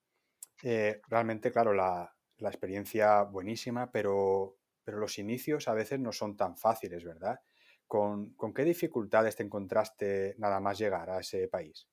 eh, 0.62 1.00
realmente, 1.08 1.52
claro, 1.52 1.74
la, 1.74 2.14
la 2.38 2.48
experiencia 2.48 3.22
buenísima, 3.22 3.90
pero, 3.90 4.58
pero 4.84 4.98
los 4.98 5.18
inicios 5.18 5.68
a 5.68 5.74
veces 5.74 6.00
no 6.00 6.12
son 6.12 6.36
tan 6.36 6.56
fáciles, 6.56 7.04
¿verdad? 7.04 7.40
¿Con, 7.86 8.34
con 8.34 8.52
qué 8.52 8.64
dificultades 8.64 9.36
te 9.36 9.42
encontraste 9.42 10.34
nada 10.38 10.60
más 10.60 10.78
llegar 10.78 11.10
a 11.10 11.20
ese 11.20 11.48
país? 11.48 11.86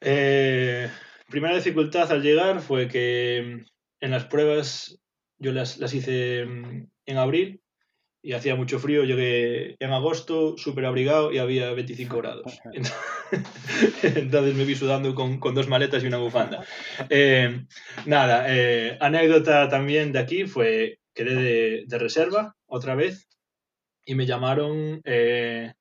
Eh, 0.00 0.88
primera 1.28 1.54
dificultad 1.54 2.10
al 2.12 2.22
llegar 2.22 2.60
fue 2.60 2.88
que 2.88 3.64
en 4.00 4.10
las 4.10 4.24
pruebas 4.26 5.00
yo 5.38 5.52
las, 5.52 5.78
las 5.78 5.94
hice 5.94 6.40
en 6.40 7.16
abril 7.16 7.62
y 8.22 8.32
hacía 8.32 8.56
mucho 8.56 8.78
frío. 8.78 9.04
Llegué 9.04 9.76
en 9.78 9.92
agosto, 9.92 10.56
súper 10.56 10.84
abrigado 10.84 11.32
y 11.32 11.38
había 11.38 11.72
25 11.72 12.16
grados. 12.18 12.60
Entonces 14.02 14.54
me 14.54 14.64
vi 14.64 14.74
sudando 14.74 15.14
con, 15.14 15.38
con 15.38 15.54
dos 15.54 15.68
maletas 15.68 16.02
y 16.02 16.06
una 16.06 16.18
bufanda. 16.18 16.64
Eh, 17.08 17.64
nada, 18.04 18.46
eh, 18.48 18.96
anécdota 19.00 19.68
también 19.68 20.12
de 20.12 20.18
aquí 20.18 20.44
fue, 20.44 20.98
quedé 21.14 21.34
de, 21.34 21.84
de 21.86 21.98
reserva 21.98 22.56
otra 22.66 22.94
vez 22.94 23.28
y 24.06 24.14
me 24.14 24.24
llamaron. 24.24 25.02
Eh, 25.04 25.74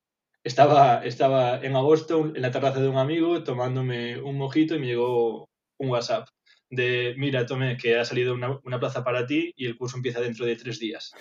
estaba, 0.43 1.05
estaba 1.05 1.59
en 1.63 1.75
agosto 1.75 2.31
en 2.35 2.41
la 2.41 2.51
terraza 2.51 2.81
de 2.81 2.89
un 2.89 2.97
amigo 2.97 3.43
tomándome 3.43 4.21
un 4.21 4.37
mojito 4.37 4.75
y 4.75 4.79
me 4.79 4.87
llegó 4.87 5.49
un 5.77 5.89
WhatsApp 5.89 6.27
de, 6.69 7.15
mira, 7.17 7.45
tome, 7.45 7.77
que 7.77 7.97
ha 7.97 8.05
salido 8.05 8.33
una, 8.33 8.59
una, 8.63 8.79
plaza 8.79 9.03
para 9.03 9.25
ti 9.25 9.53
y 9.55 9.65
el 9.65 9.77
curso 9.77 9.97
empieza 9.97 10.19
dentro 10.19 10.45
de 10.45 10.55
tres 10.55 10.79
días. 10.79 11.13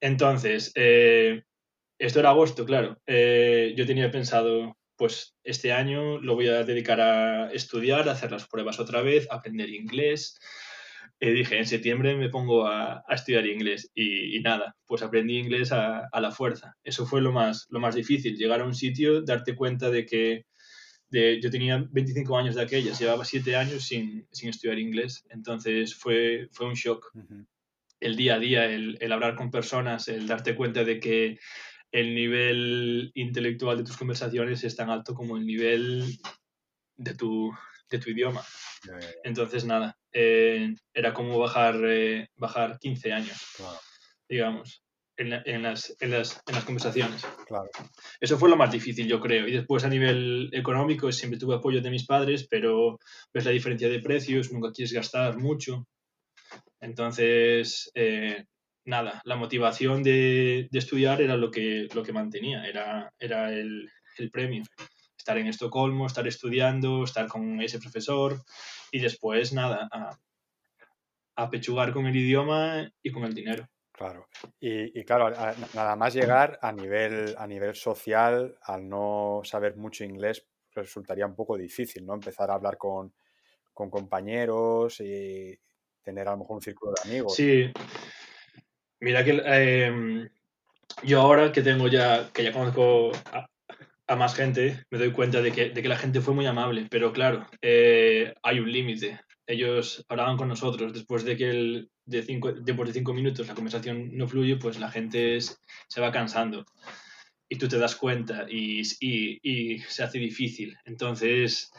Entonces, 0.00 0.72
eh, 0.74 1.42
esto 1.98 2.20
era 2.20 2.30
agosto, 2.30 2.64
claro. 2.64 2.98
Eh, 3.06 3.74
yo 3.76 3.86
tenía 3.86 4.10
pensado, 4.10 4.76
pues 4.96 5.36
este 5.44 5.72
año 5.72 6.18
lo 6.20 6.34
voy 6.34 6.48
a 6.48 6.64
dedicar 6.64 7.00
a 7.00 7.52
estudiar, 7.52 8.08
a 8.08 8.12
hacer 8.12 8.32
las 8.32 8.46
pruebas 8.46 8.78
otra 8.78 9.02
vez, 9.02 9.26
aprender 9.30 9.68
inglés. 9.68 10.38
Y 11.20 11.30
dije, 11.30 11.58
en 11.58 11.66
septiembre 11.66 12.16
me 12.16 12.28
pongo 12.28 12.66
a, 12.66 13.02
a 13.06 13.14
estudiar 13.14 13.46
inglés 13.46 13.90
y, 13.94 14.36
y, 14.36 14.40
nada, 14.40 14.76
pues 14.86 15.02
aprendí 15.02 15.38
inglés 15.38 15.72
a, 15.72 16.06
a, 16.12 16.20
la 16.20 16.30
fuerza. 16.30 16.74
Eso 16.84 17.06
fue 17.06 17.20
lo 17.22 17.32
más, 17.32 17.66
lo 17.70 17.80
más 17.80 17.94
difícil, 17.94 18.36
llegar 18.36 18.60
a 18.60 18.64
un 18.64 18.74
sitio, 18.74 19.22
darte 19.22 19.54
cuenta 19.54 19.90
de 19.90 20.04
que 20.04 20.44
de, 21.08 21.40
yo 21.40 21.50
tenía 21.50 21.86
25 21.90 22.36
años 22.36 22.54
de 22.54 22.62
aquellas, 22.62 22.98
llevaba 22.98 23.24
7 23.24 23.56
años 23.56 23.84
sin, 23.84 24.26
sin, 24.32 24.48
estudiar 24.48 24.78
inglés, 24.78 25.24
entonces 25.30 25.94
fue, 25.94 26.48
fue 26.52 26.66
un 26.66 26.74
shock. 26.74 27.10
Uh 27.14 27.20
-huh. 27.20 27.46
El 27.98 28.16
día 28.16 28.34
a 28.34 28.38
día, 28.38 28.66
el, 28.66 28.98
el, 29.00 29.12
hablar 29.12 29.36
con 29.36 29.50
personas, 29.50 30.08
el 30.08 30.26
darte 30.26 30.54
cuenta 30.54 30.84
de 30.84 31.00
que 31.00 31.38
el 31.92 32.14
nivel 32.14 33.10
intelectual 33.14 33.78
de 33.78 33.84
tus 33.84 33.96
conversaciones 33.96 34.64
es 34.64 34.76
tan 34.76 34.90
alto 34.90 35.14
como 35.14 35.36
el 35.36 35.46
nivel 35.46 36.04
de 36.96 37.14
tu, 37.14 37.52
de 37.90 37.98
tu 37.98 38.10
idioma. 38.10 38.42
Entonces, 39.24 39.64
nada, 39.64 39.96
eh, 40.18 40.74
era 40.94 41.12
como 41.12 41.38
bajar, 41.38 41.76
eh, 41.84 42.28
bajar 42.36 42.78
15 42.78 43.12
años, 43.12 43.38
claro. 43.56 43.78
digamos 44.26 44.82
en, 45.16 45.32
en, 45.44 45.62
las, 45.62 45.96
en, 46.00 46.10
las, 46.10 46.42
en 46.46 46.54
las 46.54 46.64
conversaciones. 46.64 47.26
Claro. 47.46 47.68
Eso 48.20 48.38
fue 48.38 48.48
lo 48.48 48.56
más 48.56 48.70
difícil, 48.70 49.06
yo 49.06 49.20
creo. 49.20 49.46
Y 49.48 49.52
después 49.52 49.84
a 49.84 49.88
nivel 49.88 50.50
económico 50.52 51.10
siempre 51.12 51.38
tuve 51.38 51.56
apoyo 51.56 51.80
de 51.80 51.90
mis 51.90 52.06
padres, 52.06 52.46
pero 52.48 52.98
ves 53.32 53.44
la 53.44 53.50
diferencia 53.50 53.88
de 53.88 54.00
precios, 54.00 54.52
nunca 54.52 54.72
quieres 54.72 54.92
gastar 54.92 55.38
mucho. 55.38 55.86
Entonces, 56.80 57.90
eh, 57.94 58.44
nada, 58.84 59.20
la 59.24 59.36
motivación 59.36 60.02
de, 60.02 60.68
de, 60.70 60.78
estudiar 60.78 61.20
era 61.22 61.36
lo 61.36 61.50
que, 61.50 61.88
lo 61.94 62.02
que 62.02 62.12
mantenía, 62.12 62.64
era, 62.64 63.12
era 63.18 63.52
el, 63.52 63.90
el 64.18 64.30
premio 64.30 64.64
estar 65.26 65.38
en 65.38 65.48
Estocolmo, 65.48 66.06
estar 66.06 66.24
estudiando, 66.28 67.02
estar 67.02 67.26
con 67.26 67.60
ese 67.60 67.80
profesor 67.80 68.44
y 68.92 69.00
después 69.00 69.52
nada, 69.52 69.88
a, 69.90 70.16
a 71.34 71.50
pechugar 71.50 71.92
con 71.92 72.06
el 72.06 72.14
idioma 72.14 72.88
y 73.02 73.10
con 73.10 73.24
el 73.24 73.34
dinero. 73.34 73.68
Claro. 73.90 74.28
Y, 74.60 75.00
y 75.00 75.04
claro, 75.04 75.26
a, 75.26 75.52
nada 75.74 75.96
más 75.96 76.14
llegar 76.14 76.60
a 76.62 76.70
nivel, 76.70 77.34
a 77.36 77.44
nivel 77.48 77.74
social, 77.74 78.56
al 78.62 78.88
no 78.88 79.40
saber 79.42 79.76
mucho 79.76 80.04
inglés, 80.04 80.46
resultaría 80.72 81.26
un 81.26 81.34
poco 81.34 81.56
difícil, 81.56 82.06
¿no? 82.06 82.14
Empezar 82.14 82.48
a 82.52 82.54
hablar 82.54 82.76
con, 82.78 83.12
con 83.74 83.90
compañeros 83.90 85.00
y 85.00 85.58
tener 86.04 86.28
a 86.28 86.32
lo 86.32 86.38
mejor 86.38 86.56
un 86.58 86.62
círculo 86.62 86.92
de 86.92 87.10
amigos. 87.10 87.34
Sí. 87.34 87.72
Mira 89.00 89.24
que 89.24 89.42
eh, 89.44 90.30
yo 91.02 91.20
ahora 91.20 91.50
que 91.50 91.62
tengo 91.62 91.88
ya, 91.88 92.30
que 92.32 92.44
ya 92.44 92.52
conozco 92.52 93.10
a, 93.32 93.44
a 94.08 94.16
más 94.16 94.34
gente, 94.34 94.84
me 94.90 94.98
doy 94.98 95.12
cuenta 95.12 95.42
de 95.42 95.52
que, 95.52 95.70
de 95.70 95.82
que, 95.82 95.88
la 95.88 95.98
gente 95.98 96.20
fue 96.20 96.34
muy 96.34 96.46
amable, 96.46 96.86
pero 96.90 97.12
claro, 97.12 97.46
eh, 97.60 98.34
hay 98.42 98.60
un 98.60 98.70
límite. 98.70 99.20
Ellos 99.46 100.04
hablaban 100.08 100.36
con 100.36 100.48
nosotros 100.48 100.92
después 100.92 101.24
de 101.24 101.36
que 101.36 101.50
el, 101.50 101.90
de 102.04 102.22
cinco, 102.22 102.52
después 102.52 102.88
de 102.88 102.94
cinco 102.94 103.14
minutos 103.14 103.46
la 103.46 103.54
conversación 103.54 104.16
no 104.16 104.28
fluye, 104.28 104.56
pues 104.56 104.78
la 104.78 104.90
gente 104.90 105.36
es, 105.36 105.60
se 105.88 106.00
va 106.00 106.12
cansando 106.12 106.64
y 107.48 107.56
tú 107.56 107.68
te 107.68 107.78
das 107.78 107.96
cuenta 107.96 108.46
y, 108.48 108.82
y, 109.00 109.38
y, 109.42 109.78
se 109.80 110.02
hace 110.02 110.18
difícil. 110.18 110.76
Entonces, 110.84 111.70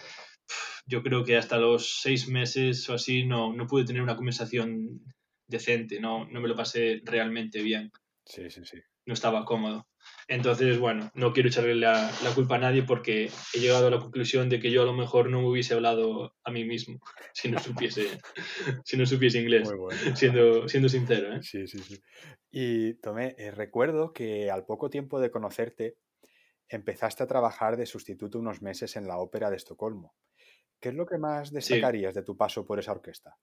yo 0.86 1.04
creo 1.04 1.24
que 1.24 1.38
hasta 1.38 1.58
los 1.58 2.02
seis 2.02 2.28
meses 2.28 2.90
o 2.90 2.94
así 2.94 3.26
no, 3.26 3.54
no 3.54 3.68
pude 3.68 3.86
tener 3.86 4.02
una 4.02 4.16
conversación 4.16 5.02
decente, 5.48 6.00
no, 6.00 6.26
no 6.26 6.42
me 6.42 6.48
lo 6.48 6.56
pasé 6.56 7.02
realmente 7.04 7.62
bien. 7.62 7.92
Sí, 8.26 8.50
sí, 8.50 8.62
sí. 8.66 8.78
No 9.06 9.14
estaba 9.14 9.46
cómodo. 9.46 9.88
Entonces, 10.30 10.78
bueno, 10.78 11.10
no 11.14 11.32
quiero 11.32 11.48
echarle 11.48 11.76
la, 11.76 12.12
la, 12.22 12.36
culpa 12.36 12.56
a 12.56 12.60
nadie 12.60 12.84
porque 12.84 13.32
he 13.54 13.60
llegado 13.60 13.88
a 13.88 13.92
la 13.92 14.00
conclusión 14.00 14.50
de 14.50 14.60
que 14.60 14.72
yo 14.72 14.82
a 14.82 14.86
lo 14.86 14.94
mejor 14.94 15.30
no 15.30 15.42
me 15.42 15.48
hubiese 15.48 15.74
hablado 15.74 16.36
a 16.44 16.52
mí 16.52 16.66
mismo 16.66 17.00
si 17.34 17.50
no 17.50 17.60
supiese, 17.60 18.20
si 18.84 18.98
no 18.98 19.06
supiese 19.06 19.40
inglés, 19.40 19.72
bueno. 19.72 19.98
siendo, 20.16 20.68
siendo 20.68 20.90
sincero. 20.90 21.34
¿eh? 21.34 21.40
Sí, 21.42 21.66
sí, 21.68 21.80
sí. 21.80 22.02
Y 22.52 22.96
Tomé, 22.96 23.36
eh, 23.38 23.52
recuerdo 23.52 24.12
que 24.12 24.52
al 24.52 24.66
poco 24.66 24.90
tiempo 24.90 25.22
de 25.22 25.32
conocerte 25.32 25.96
empezaste 26.68 27.24
a 27.24 27.28
trabajar 27.28 27.78
de 27.78 27.86
sustituto 27.86 28.40
unos 28.40 28.62
meses 28.62 28.98
en 28.98 29.08
la 29.08 29.20
ópera 29.20 29.50
de 29.50 29.56
Estocolmo. 29.56 30.14
¿Qué 30.80 30.90
es 30.90 30.96
lo 30.96 31.06
que 31.06 31.18
más 31.18 31.52
destacarías 31.52 32.14
sí. 32.14 32.20
de 32.20 32.26
tu 32.26 32.36
paso 32.36 32.66
por 32.66 32.80
esa 32.80 32.92
orquesta? 32.92 33.38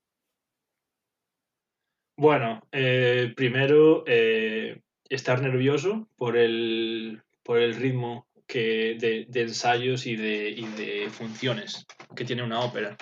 Bueno, 2.17 2.63
eh, 2.71 3.33
primero 3.35 4.05
eh, 4.07 4.83
estar 5.09 5.43
nervioso 5.43 6.09
por 6.17 6.37
el, 6.37 7.23
por 7.43 7.61
el 7.61 7.75
ritmo 7.75 8.27
que 8.47 8.97
de, 9.29 9.41
ensayos 9.41 10.07
y 10.07 10.17
de, 10.17 10.51
y 10.51 10.67
de, 10.67 11.11
funciones 11.11 11.87
que 12.15 12.25
tiene 12.25 12.43
una 12.43 12.61
ópera. 12.61 12.97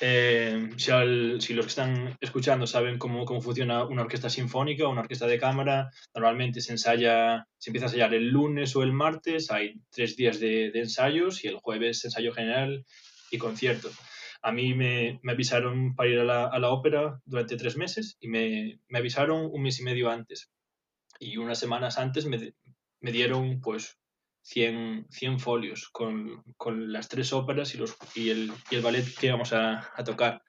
Eh, 0.00 0.70
si, 0.76 0.92
al, 0.92 1.40
si, 1.40 1.54
los 1.54 1.66
que 1.66 1.70
están 1.70 2.16
escuchando 2.20 2.68
saben 2.68 2.98
cómo, 2.98 3.24
cómo, 3.24 3.40
funciona 3.40 3.84
una 3.84 4.02
orquesta 4.02 4.30
sinfónica 4.30 4.86
o 4.86 4.90
una 4.90 5.00
orquesta 5.00 5.26
de 5.26 5.40
cámara, 5.40 5.90
normalmente 6.14 6.60
se 6.60 6.72
ensaya, 6.72 7.46
se 7.58 7.70
empieza 7.70 7.86
a 7.86 7.88
ensayar 7.88 8.14
el 8.14 8.28
lunes 8.28 8.76
o 8.76 8.84
el 8.84 8.92
martes, 8.92 9.50
hay 9.50 9.80
tres 9.90 10.16
días 10.16 10.38
de, 10.38 10.70
de 10.70 10.80
ensayos 10.80 11.44
y 11.44 11.48
el 11.48 11.56
jueves 11.56 12.04
ensayo 12.04 12.32
general 12.32 12.84
y 13.32 13.38
concierto. 13.38 13.90
A 14.40 14.52
mí 14.52 14.72
me, 14.74 15.18
me 15.24 15.32
avisaron 15.32 15.96
para 15.96 16.08
ir 16.08 16.20
a 16.20 16.24
la, 16.24 16.46
a 16.46 16.58
la, 16.60 16.70
ópera 16.70 17.20
durante 17.24 17.56
tres 17.56 17.76
meses 17.76 18.16
y 18.20 18.28
me, 18.28 18.78
me 18.88 19.00
avisaron 19.00 19.50
un 19.52 19.62
mes 19.62 19.80
y 19.80 19.82
medio 19.82 20.10
antes 20.10 20.48
y 21.18 21.36
unas 21.36 21.58
semanas 21.58 21.98
antes 21.98 22.26
me, 22.26 22.54
me 23.00 23.12
dieron 23.12 23.60
pues 23.60 23.98
100, 24.42 25.06
100 25.10 25.40
folios 25.40 25.88
con, 25.90 26.42
con, 26.56 26.92
las 26.92 27.08
tres 27.08 27.32
óperas 27.32 27.74
y, 27.74 27.78
los, 27.78 27.96
y, 28.14 28.30
el, 28.30 28.52
y 28.70 28.76
el 28.76 28.82
ballet 28.82 29.04
que 29.18 29.26
íbamos 29.26 29.52
a, 29.52 29.90
a, 29.94 30.04
tocar. 30.04 30.42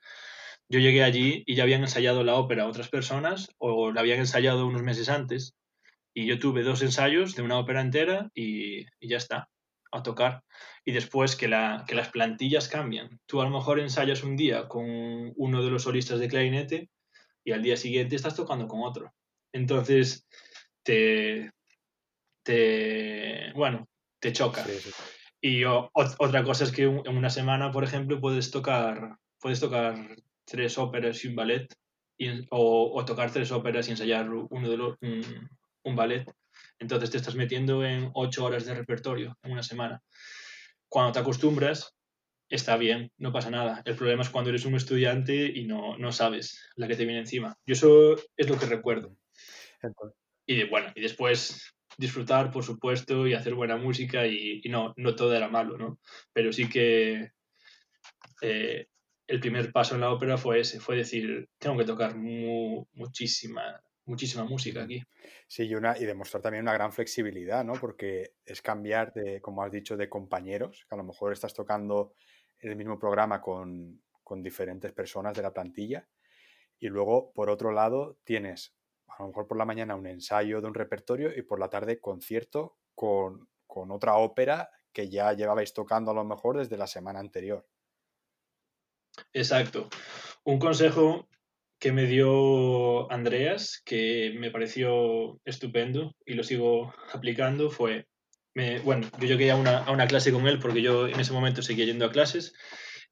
Yo 0.69 0.79
llegué 0.79 1.03
allí 1.03 1.43
y 1.45 1.55
ya 1.55 1.63
habían 1.63 1.81
ensayado 1.81 2.23
la 2.23 2.35
ópera 2.35 2.67
otras 2.67 2.89
personas 2.89 3.49
o 3.57 3.91
la 3.91 4.01
habían 4.01 4.19
ensayado 4.19 4.67
unos 4.67 4.83
meses 4.83 5.09
antes 5.09 5.55
y 6.13 6.25
yo 6.25 6.39
tuve 6.39 6.63
dos 6.63 6.81
ensayos 6.81 7.35
de 7.35 7.41
una 7.41 7.57
ópera 7.57 7.81
entera 7.81 8.29
y, 8.33 8.81
y 8.99 9.09
ya 9.09 9.17
está, 9.17 9.49
a 9.91 10.03
tocar. 10.03 10.43
Y 10.85 10.91
después 10.91 11.35
que, 11.35 11.47
la, 11.47 11.85
que 11.87 11.95
las 11.95 12.09
plantillas 12.09 12.67
cambian. 12.67 13.19
Tú 13.25 13.41
a 13.41 13.45
lo 13.45 13.49
mejor 13.49 13.79
ensayas 13.79 14.23
un 14.23 14.35
día 14.35 14.67
con 14.67 15.33
uno 15.35 15.63
de 15.63 15.71
los 15.71 15.83
solistas 15.83 16.19
de 16.19 16.27
clarinete 16.27 16.89
y 17.43 17.51
al 17.51 17.63
día 17.63 17.77
siguiente 17.77 18.15
estás 18.15 18.35
tocando 18.35 18.67
con 18.67 18.81
otro. 18.83 19.13
Entonces, 19.51 20.27
te, 20.83 21.51
te 22.43 23.51
bueno, 23.53 23.87
te 24.19 24.33
choca. 24.33 24.63
Sí, 24.63 24.73
sí. 24.79 24.91
Y 25.41 25.63
o, 25.63 25.89
otra 25.93 26.43
cosa 26.43 26.65
es 26.65 26.71
que 26.71 26.83
en 26.83 27.17
una 27.17 27.29
semana, 27.29 27.71
por 27.71 27.83
ejemplo, 27.83 28.19
puedes 28.19 28.51
tocar, 28.51 29.17
puedes 29.39 29.59
tocar 29.59 30.15
tres 30.45 30.77
óperas 30.77 31.23
y 31.23 31.29
un 31.29 31.35
ballet, 31.35 31.73
y, 32.17 32.41
o, 32.49 32.91
o, 32.93 33.05
tocar 33.05 33.31
tres 33.31 33.51
óperas 33.51 33.87
y 33.87 33.91
ensayar 33.91 34.29
uno 34.29 34.69
de 34.69 34.77
los, 34.77 34.97
un, 35.01 35.49
un, 35.83 35.95
ballet. 35.95 36.29
Entonces 36.79 37.11
te 37.11 37.17
estás 37.17 37.35
metiendo 37.35 37.85
en 37.85 38.11
ocho 38.13 38.43
horas 38.43 38.65
de 38.65 38.75
repertorio 38.75 39.37
en 39.43 39.51
una 39.53 39.63
semana. 39.63 40.01
Cuando 40.89 41.13
te 41.13 41.19
acostumbras, 41.19 41.95
está 42.49 42.75
bien, 42.75 43.11
no 43.17 43.31
pasa 43.31 43.49
nada. 43.49 43.81
El 43.85 43.95
problema 43.95 44.23
es 44.23 44.29
cuando 44.29 44.49
eres 44.49 44.65
un 44.65 44.75
estudiante 44.75 45.45
y 45.45 45.65
no, 45.65 45.97
no 45.97 46.11
sabes 46.11 46.69
la 46.75 46.87
que 46.87 46.95
te 46.95 47.05
viene 47.05 47.21
encima. 47.21 47.57
Yo 47.65 47.73
eso 47.73 48.15
es 48.35 48.49
lo 48.49 48.57
que 48.57 48.65
recuerdo. 48.65 49.15
Y 50.49 50.63
bueno, 50.63 50.91
y 50.95 51.01
después 51.01 51.75
disfrutar, 51.95 52.49
por 52.49 52.63
supuesto, 52.63 53.27
y 53.27 53.35
hacer 53.35 53.53
buena 53.53 53.77
música 53.77 54.25
y, 54.25 54.63
no, 54.67 54.95
no 54.97 55.15
todo 55.15 55.35
era 55.35 55.47
malo, 55.47 55.77
¿no? 55.77 55.99
Pero 56.33 56.51
sí 56.51 56.67
que 56.67 57.33
eh, 58.41 58.87
el 59.27 59.39
primer 59.39 59.71
paso 59.71 59.93
en 59.93 60.01
la 60.01 60.11
ópera 60.11 60.39
fue 60.39 60.61
ese, 60.61 60.79
fue 60.79 60.95
decir, 60.95 61.47
tengo 61.59 61.77
que 61.77 61.85
tocar 61.85 62.15
muchísima, 62.15 63.79
muchísima 64.05 64.43
música 64.43 64.81
aquí. 64.81 65.03
Sí, 65.47 65.65
y, 65.65 65.75
una, 65.75 65.95
y 65.95 66.05
demostrar 66.05 66.41
también 66.41 66.63
una 66.63 66.73
gran 66.73 66.91
flexibilidad, 66.91 67.63
¿no? 67.63 67.73
Porque 67.73 68.31
es 68.43 68.63
cambiar 68.63 69.13
de, 69.13 69.41
como 69.41 69.61
has 69.61 69.71
dicho, 69.71 69.97
de 69.97 70.09
compañeros, 70.09 70.83
que 70.89 70.95
a 70.95 70.97
lo 70.97 71.03
mejor 71.03 71.31
estás 71.31 71.53
tocando 71.53 72.15
el 72.57 72.75
mismo 72.75 72.97
programa 72.97 73.39
con, 73.39 74.01
con 74.23 74.41
diferentes 74.41 74.93
personas 74.93 75.35
de 75.35 75.43
la 75.43 75.53
plantilla. 75.53 76.07
Y 76.79 76.87
luego, 76.87 77.31
por 77.33 77.51
otro 77.51 77.71
lado, 77.71 78.17
tienes 78.23 78.78
a 79.17 79.23
lo 79.23 79.29
mejor 79.29 79.47
por 79.47 79.57
la 79.57 79.65
mañana 79.65 79.95
un 79.95 80.07
ensayo 80.07 80.61
de 80.61 80.67
un 80.67 80.73
repertorio 80.73 81.35
y 81.35 81.41
por 81.41 81.59
la 81.59 81.69
tarde 81.69 81.99
concierto 81.99 82.77
con, 82.95 83.49
con 83.67 83.91
otra 83.91 84.15
ópera 84.15 84.69
que 84.91 85.09
ya 85.09 85.33
llevabais 85.33 85.73
tocando 85.73 86.11
a 86.11 86.13
lo 86.13 86.25
mejor 86.25 86.57
desde 86.57 86.77
la 86.77 86.87
semana 86.87 87.19
anterior. 87.19 87.67
Exacto. 89.33 89.89
Un 90.43 90.59
consejo 90.59 91.27
que 91.79 91.91
me 91.91 92.05
dio 92.05 93.11
Andreas, 93.11 93.81
que 93.85 94.35
me 94.37 94.51
pareció 94.51 95.39
estupendo 95.45 96.15
y 96.25 96.33
lo 96.33 96.43
sigo 96.43 96.93
aplicando, 97.13 97.69
fue, 97.69 98.07
me, 98.53 98.79
bueno, 98.79 99.07
yo 99.19 99.27
llegué 99.27 99.51
a 99.51 99.55
una, 99.55 99.79
a 99.79 99.91
una, 99.91 100.07
clase 100.07 100.31
con 100.33 100.47
él 100.47 100.59
porque 100.59 100.81
yo 100.81 101.07
en 101.07 101.19
ese 101.19 101.31
momento 101.31 101.61
seguía 101.61 101.85
yendo 101.85 102.05
a 102.05 102.11
clases 102.11 102.53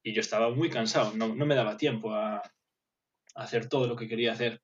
y 0.02 0.12
yo 0.12 0.20
estaba 0.20 0.50
muy 0.50 0.68
cansado, 0.68 1.12
no, 1.14 1.34
no 1.34 1.46
me 1.46 1.54
daba 1.54 1.78
tiempo 1.78 2.12
a, 2.12 2.36
a, 2.36 2.42
hacer 3.34 3.68
todo 3.68 3.86
lo 3.86 3.96
que 3.96 4.06
quería 4.06 4.32
hacer. 4.32 4.60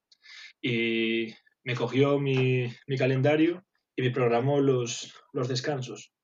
Y 0.66 1.34
me 1.62 1.74
cogió 1.74 2.18
mi, 2.18 2.72
mi 2.86 2.96
calendario 2.96 3.66
y 3.94 4.00
me 4.00 4.10
programó 4.10 4.62
los, 4.62 5.14
los 5.34 5.46
descansos. 5.46 6.14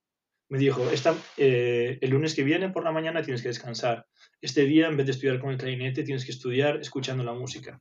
Me 0.48 0.58
dijo, 0.58 0.90
esta, 0.90 1.14
eh, 1.36 1.98
el 2.00 2.10
lunes 2.10 2.34
que 2.34 2.42
viene 2.42 2.70
por 2.70 2.82
la 2.82 2.90
mañana 2.90 3.22
tienes 3.22 3.42
que 3.42 3.48
descansar 3.48 4.06
este 4.40 4.64
día, 4.64 4.88
en 4.88 4.96
vez 4.96 5.04
de 5.04 5.12
estudiar 5.12 5.40
con 5.40 5.50
el 5.50 5.58
clarinete, 5.58 6.04
tienes 6.04 6.24
que 6.24 6.32
estudiar 6.32 6.80
escuchando 6.80 7.22
la 7.22 7.34
música. 7.34 7.78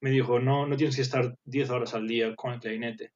Me 0.00 0.10
dijo, 0.10 0.38
no, 0.38 0.64
no 0.64 0.76
tienes 0.76 0.94
que 0.94 1.02
estar 1.02 1.34
10 1.44 1.70
horas 1.70 1.92
al 1.92 2.06
día 2.06 2.36
con 2.36 2.52
el 2.52 2.60
clarinete 2.60 3.12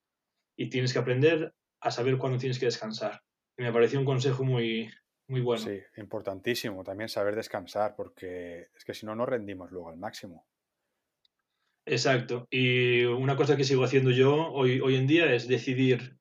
y 0.56 0.68
tienes 0.68 0.92
que 0.92 0.98
aprender 0.98 1.54
a 1.80 1.92
saber 1.92 2.18
cuándo 2.18 2.38
tienes 2.38 2.58
que 2.58 2.66
descansar. 2.66 3.22
Me 3.56 3.72
pareció 3.72 4.00
un 4.00 4.04
consejo 4.04 4.42
muy, 4.42 4.90
muy 5.28 5.42
bueno. 5.42 5.62
Sí, 5.62 5.78
importantísimo 5.96 6.82
también 6.82 7.08
saber 7.08 7.36
descansar, 7.36 7.94
porque 7.96 8.66
es 8.76 8.84
que 8.84 8.94
si 8.94 9.06
no, 9.06 9.14
no 9.14 9.26
rendimos 9.26 9.70
luego 9.70 9.90
al 9.90 9.96
máximo. 9.96 10.44
Exacto. 11.86 12.46
Y 12.50 13.04
una 13.04 13.36
cosa 13.36 13.56
que 13.56 13.64
sigo 13.64 13.84
haciendo 13.84 14.10
yo 14.10 14.50
hoy, 14.52 14.80
hoy 14.80 14.96
en 14.96 15.06
día 15.06 15.32
es 15.34 15.48
decidir 15.48 16.16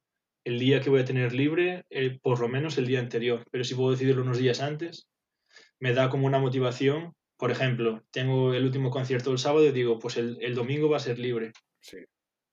el 0.45 0.59
día 0.59 0.81
que 0.81 0.89
voy 0.89 1.01
a 1.01 1.05
tener 1.05 1.33
libre, 1.33 1.85
eh, 1.89 2.19
por 2.21 2.39
lo 2.41 2.49
menos 2.49 2.77
el 2.77 2.85
día 2.85 2.99
anterior. 2.99 3.45
Pero 3.51 3.63
si 3.63 3.75
puedo 3.75 3.91
decidirlo 3.91 4.23
unos 4.23 4.37
días 4.37 4.61
antes, 4.61 5.07
me 5.79 5.93
da 5.93 6.09
como 6.09 6.27
una 6.27 6.39
motivación. 6.39 7.13
Por 7.37 7.51
ejemplo, 7.51 8.03
tengo 8.11 8.53
el 8.53 8.65
último 8.65 8.89
concierto 8.89 9.31
el 9.31 9.37
sábado 9.37 9.65
y 9.65 9.71
digo, 9.71 9.99
pues 9.99 10.17
el, 10.17 10.37
el 10.41 10.55
domingo 10.55 10.89
va 10.89 10.97
a 10.97 11.01
ser 11.01 11.17
libre. 11.17 11.53
Sí. 11.81 11.97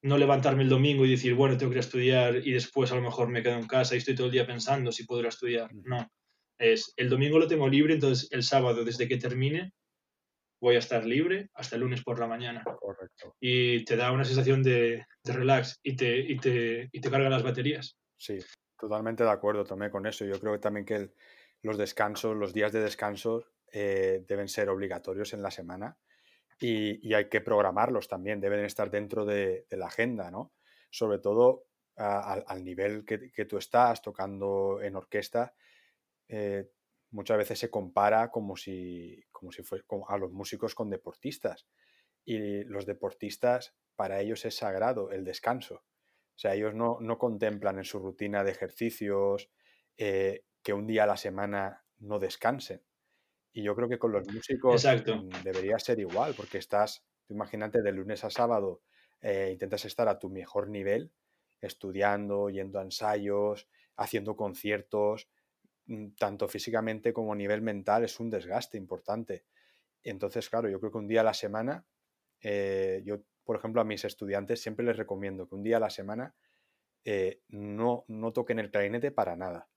No 0.02 0.16
levantarme 0.16 0.62
el 0.62 0.68
domingo 0.68 1.04
y 1.04 1.10
decir, 1.10 1.34
bueno, 1.34 1.56
tengo 1.56 1.70
que 1.70 1.78
ir 1.78 1.82
a 1.82 1.86
estudiar 1.86 2.36
y 2.36 2.52
después 2.52 2.90
a 2.92 2.94
lo 2.94 3.02
mejor 3.02 3.28
me 3.28 3.42
quedo 3.42 3.54
en 3.54 3.66
casa 3.66 3.94
y 3.94 3.98
estoy 3.98 4.14
todo 4.14 4.26
el 4.26 4.32
día 4.32 4.46
pensando 4.46 4.92
si 4.92 5.04
puedo 5.04 5.20
ir 5.20 5.26
a 5.26 5.30
estudiar. 5.30 5.70
No. 5.74 6.08
Es 6.58 6.92
el 6.96 7.08
domingo 7.08 7.38
lo 7.38 7.48
tengo 7.48 7.68
libre, 7.68 7.94
entonces 7.94 8.30
el 8.32 8.42
sábado, 8.42 8.84
desde 8.84 9.08
que 9.08 9.16
termine, 9.16 9.72
voy 10.60 10.76
a 10.76 10.80
estar 10.80 11.04
libre 11.04 11.50
hasta 11.54 11.76
el 11.76 11.82
lunes 11.82 12.02
por 12.02 12.18
la 12.18 12.26
mañana. 12.26 12.62
Correcto. 12.64 13.36
Y 13.40 13.84
te 13.84 13.96
da 13.96 14.12
una 14.12 14.24
sensación 14.24 14.62
de, 14.62 15.06
de 15.24 15.32
relax 15.32 15.80
y 15.82 15.96
te, 15.96 16.18
y, 16.18 16.38
te, 16.38 16.88
y 16.92 17.00
te 17.00 17.10
carga 17.10 17.30
las 17.30 17.42
baterías. 17.42 17.96
Sí, 18.16 18.38
totalmente 18.78 19.24
de 19.24 19.30
acuerdo 19.30 19.64
también 19.64 19.90
con 19.90 20.06
eso. 20.06 20.24
Yo 20.24 20.38
creo 20.38 20.52
que 20.52 20.58
también 20.58 20.84
que 20.84 20.96
el, 20.96 21.14
los 21.62 21.78
descansos, 21.78 22.36
los 22.36 22.52
días 22.52 22.72
de 22.72 22.80
descanso 22.80 23.44
eh, 23.72 24.24
deben 24.26 24.48
ser 24.48 24.68
obligatorios 24.68 25.32
en 25.32 25.42
la 25.42 25.50
semana 25.50 25.96
y, 26.58 27.06
y, 27.08 27.14
hay 27.14 27.28
que 27.28 27.40
programarlos 27.40 28.08
también, 28.08 28.40
deben 28.40 28.64
estar 28.64 28.90
dentro 28.90 29.24
de, 29.24 29.66
de 29.70 29.76
la 29.76 29.86
agenda, 29.86 30.30
¿no? 30.30 30.52
Sobre 30.90 31.18
todo 31.18 31.64
a, 31.96 32.34
a, 32.34 32.34
al 32.34 32.64
nivel 32.64 33.04
que, 33.04 33.30
que, 33.30 33.44
tú 33.46 33.56
estás 33.56 34.02
tocando 34.02 34.80
en 34.82 34.96
orquesta, 34.96 35.54
eh, 36.28 36.68
muchas 37.10 37.38
veces 37.38 37.58
se 37.58 37.70
compara 37.70 38.30
como 38.30 38.56
si, 38.56 39.22
como 39.40 39.52
si 39.52 39.62
fuese 39.62 39.84
como 39.86 40.08
a 40.08 40.18
los 40.18 40.30
músicos 40.30 40.74
con 40.74 40.90
deportistas 40.90 41.66
y 42.24 42.62
los 42.64 42.86
deportistas, 42.86 43.74
para 43.96 44.20
ellos 44.20 44.44
es 44.44 44.54
sagrado 44.54 45.10
el 45.10 45.24
descanso. 45.24 45.76
O 45.76 46.38
sea, 46.40 46.54
ellos 46.54 46.74
no, 46.74 46.98
no 47.00 47.18
contemplan 47.18 47.78
en 47.78 47.84
su 47.84 47.98
rutina 47.98 48.44
de 48.44 48.52
ejercicios 48.52 49.50
eh, 49.96 50.44
que 50.62 50.72
un 50.72 50.86
día 50.86 51.04
a 51.04 51.06
la 51.06 51.16
semana 51.16 51.84
no 51.98 52.18
descansen. 52.18 52.82
Y 53.52 53.62
yo 53.62 53.74
creo 53.74 53.88
que 53.88 53.98
con 53.98 54.12
los 54.12 54.26
músicos 54.32 54.84
Exacto. 54.84 55.24
debería 55.42 55.78
ser 55.78 55.98
igual, 55.98 56.34
porque 56.36 56.58
estás, 56.58 57.04
imagínate, 57.28 57.82
de 57.82 57.92
lunes 57.92 58.22
a 58.24 58.30
sábado, 58.30 58.82
eh, 59.22 59.50
intentas 59.52 59.84
estar 59.86 60.08
a 60.08 60.18
tu 60.18 60.30
mejor 60.30 60.68
nivel, 60.68 61.12
estudiando, 61.60 62.48
yendo 62.48 62.78
a 62.78 62.82
ensayos, 62.82 63.68
haciendo 63.96 64.36
conciertos, 64.36 65.28
tanto 66.16 66.48
físicamente 66.48 67.12
como 67.12 67.32
a 67.32 67.36
nivel 67.36 67.62
mental, 67.62 68.04
es 68.04 68.20
un 68.20 68.30
desgaste 68.30 68.76
importante. 68.78 69.44
Entonces, 70.02 70.48
claro, 70.48 70.68
yo 70.68 70.80
creo 70.80 70.92
que 70.92 70.98
un 70.98 71.08
día 71.08 71.20
a 71.20 71.24
la 71.24 71.34
semana, 71.34 71.84
eh, 72.40 73.02
yo, 73.04 73.22
por 73.44 73.56
ejemplo, 73.56 73.80
a 73.80 73.84
mis 73.84 74.04
estudiantes 74.04 74.60
siempre 74.60 74.84
les 74.84 74.96
recomiendo 74.96 75.48
que 75.48 75.54
un 75.54 75.62
día 75.62 75.76
a 75.76 75.80
la 75.80 75.90
semana 75.90 76.34
eh, 77.04 77.42
no, 77.48 78.04
no 78.08 78.32
toquen 78.32 78.58
el 78.58 78.70
clarinete 78.70 79.10
para 79.10 79.36
nada 79.36 79.68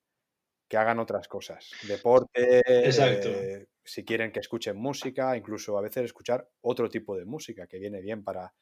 que 0.67 0.78
hagan 0.78 0.97
otras 0.97 1.28
cosas. 1.28 1.69
Deporte, 1.88 2.62
eh, 2.65 3.67
si 3.84 4.04
quieren 4.04 4.32
que 4.32 4.39
escuchen 4.39 4.76
música, 4.76 5.38
incluso 5.38 5.78
a 5.78 5.82
veces 5.82 6.06
escuchar 6.06 6.49
otro 6.62 6.89
tipo 6.89 7.15
de 7.15 7.26
música 7.26 7.67
que 7.67 7.78
viene 7.78 8.02
bien 8.02 8.23
para, 8.23 8.54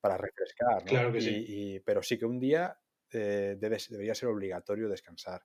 para 0.00 0.16
refrescar. 0.16 0.82
¿no? 0.82 0.84
Claro 0.84 1.12
que 1.12 1.18
y, 1.18 1.22
sí. 1.22 1.44
y, 1.46 1.80
pero 1.80 2.02
sí 2.02 2.18
que 2.18 2.26
un 2.26 2.40
día 2.40 2.76
eh, 3.12 3.56
debe, 3.60 3.78
debería 3.88 4.14
ser 4.14 4.30
obligatorio 4.30 4.88
descansar. 4.88 5.42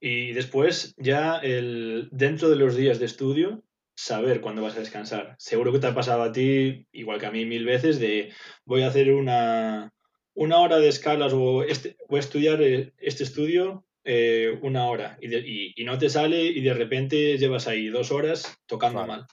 Y 0.00 0.32
después, 0.32 0.94
ya 0.96 1.38
el, 1.38 2.08
dentro 2.12 2.50
de 2.50 2.56
los 2.56 2.76
días 2.76 2.98
de 2.98 3.06
estudio, 3.06 3.62
saber 3.96 4.40
cuándo 4.40 4.62
vas 4.62 4.76
a 4.76 4.80
descansar. 4.80 5.34
Seguro 5.38 5.72
que 5.72 5.78
te 5.78 5.86
ha 5.86 5.94
pasado 5.94 6.22
a 6.22 6.32
ti, 6.32 6.86
igual 6.92 7.20
que 7.20 7.26
a 7.26 7.30
mí 7.30 7.44
mil 7.44 7.64
veces, 7.64 7.98
de 8.00 8.32
voy 8.64 8.82
a 8.82 8.88
hacer 8.88 9.12
una, 9.12 9.92
una 10.34 10.58
hora 10.58 10.78
de 10.78 10.88
escalas 10.88 11.32
o 11.32 11.62
este, 11.62 11.96
voy 12.08 12.18
a 12.18 12.20
estudiar 12.20 12.62
eh, 12.62 12.92
este 12.98 13.24
estudio 13.24 13.84
eh, 14.04 14.58
una 14.62 14.86
hora 14.88 15.16
y, 15.20 15.28
de, 15.28 15.38
y, 15.38 15.72
y, 15.76 15.84
no 15.84 15.96
te 15.96 16.10
sale 16.10 16.42
y 16.44 16.60
de 16.60 16.74
repente 16.74 17.38
llevas 17.38 17.66
ahí 17.66 17.88
dos 17.88 18.10
horas 18.10 18.58
tocando 18.66 19.06
mal. 19.06 19.26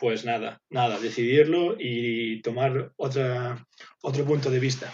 Pues 0.00 0.24
nada, 0.24 0.62
nada, 0.70 0.98
decidirlo 0.98 1.76
y 1.78 2.40
tomar 2.40 2.92
otro 2.96 4.24
punto 4.24 4.50
de 4.50 4.58
vista. 4.58 4.90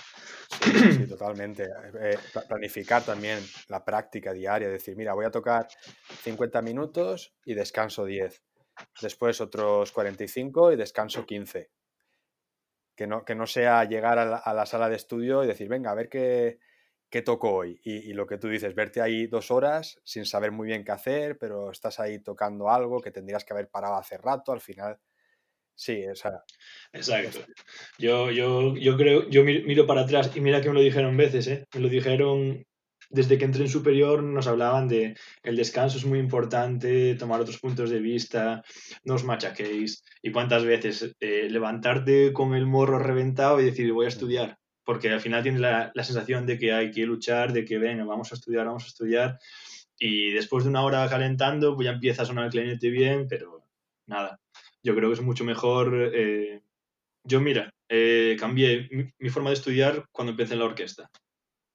Sí, 0.64 0.92
sí, 0.92 1.06
totalmente. 1.06 1.68
Eh, 2.00 2.18
planificar 2.48 3.04
también 3.04 3.38
la 3.68 3.84
práctica 3.84 4.32
diaria, 4.32 4.68
decir, 4.68 4.96
mira, 4.96 5.14
voy 5.14 5.24
a 5.24 5.30
tocar 5.30 5.68
50 6.22 6.60
minutos 6.60 7.32
y 7.44 7.54
descanso 7.54 8.04
10. 8.04 8.42
Después 9.00 9.40
otros 9.40 9.92
45 9.92 10.72
y 10.72 10.76
descanso 10.76 11.24
15. 11.24 11.70
Que 12.96 13.06
no, 13.06 13.24
que 13.24 13.36
no 13.36 13.46
sea 13.46 13.84
llegar 13.84 14.18
a 14.18 14.24
la, 14.24 14.36
a 14.38 14.54
la 14.54 14.66
sala 14.66 14.88
de 14.88 14.96
estudio 14.96 15.44
y 15.44 15.46
decir, 15.46 15.68
venga, 15.68 15.92
a 15.92 15.94
ver 15.94 16.08
qué, 16.08 16.58
qué 17.16 17.22
tocó 17.22 17.50
hoy. 17.55 17.81
Y, 17.83 18.11
y, 18.11 18.12
lo 18.12 18.26
que 18.26 18.37
tú 18.37 18.46
dices, 18.48 18.74
verte 18.74 19.00
ahí 19.00 19.26
dos 19.26 19.50
horas 19.50 19.98
sin 20.05 20.26
saber 20.26 20.52
muy 20.52 20.66
bien 20.66 20.85
qué 20.85 20.92
hacer, 20.92 21.38
pero 21.38 21.70
estás 21.70 21.98
ahí 21.98 22.18
tocando 22.18 22.68
algo 22.68 23.00
que 23.00 23.11
tendrías 23.11 23.42
que 23.42 23.55
haber 23.55 23.70
parado 23.70 23.94
hace 23.96 24.18
rato, 24.18 24.52
al 24.52 24.61
final. 24.61 24.98
Sí, 25.74 26.07
o 26.07 26.14
sea. 26.14 26.42
Exacto. 26.92 27.38
Yo, 27.98 28.31
yo, 28.31 28.76
yo 28.76 28.98
creo, 28.98 29.31
yo 29.31 29.44
miro 29.44 29.87
para 29.87 30.02
atrás 30.02 30.31
y 30.35 30.40
mira 30.42 30.61
que 30.61 30.68
me 30.68 30.74
lo 30.74 30.81
dijeron 30.83 31.16
veces, 31.16 31.46
¿eh? 31.46 31.66
Me 31.74 31.81
lo 31.81 31.88
dijeron 31.88 32.66
desde 33.09 33.38
que 33.38 33.46
entré 33.46 33.62
en 33.62 33.70
superior, 33.70 34.22
nos 34.22 34.46
hablaban 34.46 34.87
de 34.87 35.16
el 35.42 35.57
descanso 35.57 35.96
es 35.96 36.05
muy 36.05 36.18
importante, 36.18 37.14
tomar 37.14 37.40
otros 37.40 37.61
puntos 37.61 37.88
de 37.88 38.00
vista, 38.00 38.62
no 39.05 39.14
os 39.14 39.24
machaquéis. 39.24 40.02
Y 40.20 40.33
cuántas 40.33 40.64
veces 40.66 41.14
eh, 41.20 41.48
levantarte 41.48 42.35
con 42.35 42.55
el 42.55 42.66
morro 42.66 42.98
reventado 42.98 43.59
y 43.59 43.64
decir 43.64 43.90
voy 43.92 44.05
a 44.05 44.09
estudiar 44.09 44.59
porque 44.87 45.11
al 45.11 45.20
final 45.20 45.42
tienes 45.42 45.61
la, 45.61 45.90
la, 45.92 46.05
sensación 46.05 46.46
de 46.46 46.59
que 46.59 46.72
hay 46.72 46.92
que 46.92 47.05
luchar, 47.05 47.53
de 47.53 47.64
que 47.64 47.77
venga, 47.77 48.05
vamos 48.05 48.31
a 48.33 48.37
estudiar, 48.37 48.66
vamos 48.66 48.85
a 48.85 48.87
estudiar, 48.87 49.38
y 49.99 50.31
después 50.31 50.64
de 50.64 50.70
una 50.70 50.85
hora 50.85 51.09
calentando, 51.09 51.75
pues 51.75 51.87
ya 51.87 51.92
empieza 51.92 52.22
a 52.22 52.27
sonar 52.27 52.46
el 52.46 52.51
clarinete 52.51 52.88
bien, 52.90 53.27
pero 53.29 53.64
nada, 54.07 54.40
yo 54.83 54.94
creo 54.94 55.09
que 55.09 55.14
es 55.14 55.22
mucho 55.22 55.44
mejor. 55.44 56.12
Eh, 56.14 56.62
yo, 57.25 57.40
mira, 57.40 57.75
eh, 57.88 58.37
cambié 58.38 58.88
mi, 58.92 59.12
mi, 59.18 59.29
forma 59.31 59.51
de 59.51 59.55
estudiar 59.55 60.07
cuando 60.12 60.31
empecé 60.31 60.55
en 60.55 60.61
la 60.61 60.66
orquesta. 60.66 61.11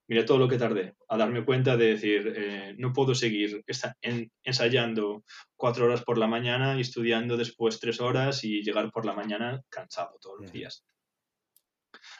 mira 0.08 0.26
todo 0.26 0.38
lo 0.38 0.48
que 0.48 0.58
tardé 0.58 0.96
a 1.10 1.18
darme 1.18 1.44
cuenta 1.44 1.78
de 1.78 1.88
decir, 1.88 2.34
eh, 2.36 2.76
no 2.78 2.94
puedo 2.94 3.16
seguir 3.16 3.64
ensayando 4.44 5.24
cuatro 5.58 5.86
horas 5.86 6.04
por 6.04 6.18
la 6.18 6.28
mañana 6.28 6.78
y 6.78 6.82
estudiando 6.82 7.38
después 7.38 7.80
tres 7.80 8.00
horas 8.00 8.44
y 8.44 8.62
llegar 8.62 8.92
por 8.92 9.06
la 9.06 9.14
mañana 9.14 9.62
cansado 9.70 10.18
todos 10.22 10.42
los 10.42 10.52
días. 10.52 10.86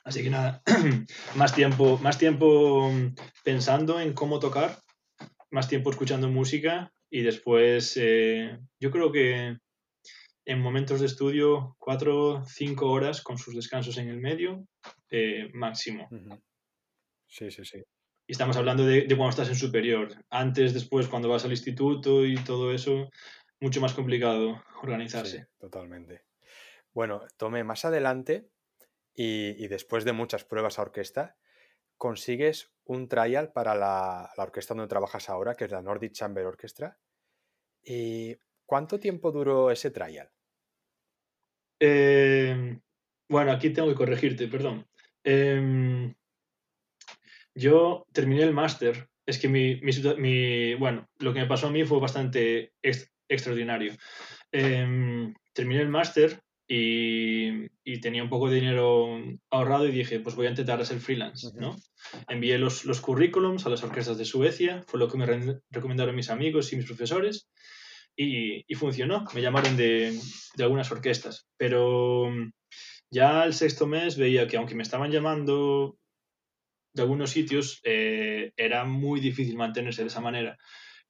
Así 0.04 0.24
que 0.24 0.30
nada, 0.30 0.62
más 1.36 1.54
tiempo, 1.54 1.98
más 2.00 2.18
tiempo 2.18 2.92
pensando 3.44 4.00
en 4.00 4.14
cómo 4.14 4.40
tocar, 4.40 4.80
más 5.52 5.68
tiempo 5.68 5.92
escuchando 5.92 6.30
música 6.30 6.92
y 7.10 7.22
después 7.22 7.98
eh, 7.98 8.58
yo 8.80 8.90
creo 8.90 9.12
que 9.12 9.58
en 10.46 10.60
momentos 10.60 11.00
de 11.00 11.06
estudio 11.06 11.76
cuatro, 11.78 12.44
cinco 12.48 12.90
horas 12.90 13.22
con 13.22 13.38
sus 13.38 13.56
descansos 13.56 13.98
en 13.98 14.10
el 14.10 14.20
medio 14.20 14.66
eh, 15.10 15.50
máximo. 15.54 16.10
Sí, 17.28 17.52
sí, 17.52 17.64
sí. 17.64 17.84
Y 18.28 18.32
estamos 18.32 18.58
hablando 18.58 18.86
de, 18.86 19.06
cuando 19.08 19.30
estás 19.30 19.50
en 19.50 19.56
superior. 19.56 20.16
Antes, 20.30 20.74
después, 20.74 21.08
cuando 21.08 21.30
vas 21.30 21.46
al 21.46 21.52
instituto 21.52 22.26
y 22.26 22.36
todo 22.36 22.72
eso, 22.72 23.10
mucho 23.60 23.82
más 23.82 23.94
complicado 23.94 24.64
organizarse. 24.82 25.48
totalmente. 25.60 26.24
Bueno, 26.94 27.22
Tomé, 27.38 27.64
más 27.64 27.86
adelante 27.86 28.50
y, 29.14 29.68
después 29.68 30.06
de 30.06 30.14
muchas 30.14 30.46
pruebas 30.46 30.80
a 30.80 30.84
orquesta, 30.84 31.38
consigues 31.98 32.72
un 32.86 33.08
trial 33.08 33.52
para 33.52 33.76
la, 33.76 34.32
orquesta 34.38 34.74
donde 34.74 34.90
trabajas 34.90 35.30
ahora, 35.30 35.56
que 35.56 35.66
es 35.66 35.72
la 35.72 35.82
Nordic 35.82 36.14
Chamber 36.14 36.46
Orchestra. 36.46 36.98
¿Y 37.84 38.36
cuánto 38.66 39.00
tiempo 39.00 39.32
duró 39.32 39.72
ese 39.72 39.92
trial? 39.92 40.32
Em, 41.80 42.80
bueno, 43.30 43.52
aquí 43.52 43.72
tengo 43.72 43.90
que 43.90 43.96
corregirte, 43.96 44.48
perdón. 44.48 44.88
Em, 45.24 46.14
yo 47.56 48.06
terminé 48.14 48.44
el 48.44 48.54
máster. 48.54 49.10
Es 49.26 49.40
que 49.40 49.48
mi, 49.48 50.76
bueno, 50.76 51.08
lo 51.20 51.34
que 51.34 51.40
me 51.40 51.48
pasó 51.48 51.68
a 51.68 51.72
mí 51.72 51.84
fue 51.84 52.00
bastante 52.00 52.74
extraordinario. 53.28 53.94
Em, 54.52 55.34
terminé 55.54 55.82
el 55.82 55.90
máster 55.90 56.42
y, 56.74 58.00
tenía 58.00 58.24
un 58.24 58.30
poco 58.30 58.50
de 58.50 58.56
dinero 58.56 59.22
ahorrado 59.50 59.88
y 59.88 59.92
dije, 59.92 60.22
pues 60.22 60.36
voy 60.36 60.48
a 60.48 60.52
intentar 60.52 60.80
hacer 60.80 61.00
freelance, 61.00 61.50
¿no? 61.56 61.76
Envié 62.30 62.58
los, 62.58 62.86
los 62.86 63.02
currículums 63.02 63.66
a 63.66 63.70
las 63.70 63.84
orquestas 63.84 64.18
de 64.18 64.26
Suecia, 64.26 64.82
fue 64.88 65.00
lo 65.00 65.10
que 65.10 65.18
me 65.18 65.60
recomendaron 65.70 66.16
mis 66.16 66.30
amigos 66.30 66.72
y 66.72 66.78
mis 66.78 66.86
profesores 66.86 67.50
y, 68.16 68.64
y 68.66 68.76
funcionó. 68.76 69.26
Me 69.36 69.42
llamaron 69.42 69.76
de, 69.76 70.18
de, 70.56 70.64
algunas 70.64 70.90
orquestas, 70.92 71.46
pero 71.58 72.32
ya 73.12 73.42
al 73.42 73.54
sexto 73.54 73.86
mes 73.86 74.18
veía 74.18 74.48
que 74.48 74.56
aunque 74.56 74.76
me 74.76 74.84
estaban 74.84 75.12
llamando 75.12 75.98
de 76.94 77.02
algunos 77.02 77.32
sitios, 77.32 77.82
eh, 77.84 78.54
era 78.56 78.86
muy 78.86 79.20
difícil 79.20 79.58
mantenerse 79.58 80.04
de 80.04 80.08
esa 80.08 80.22
manera. 80.22 80.58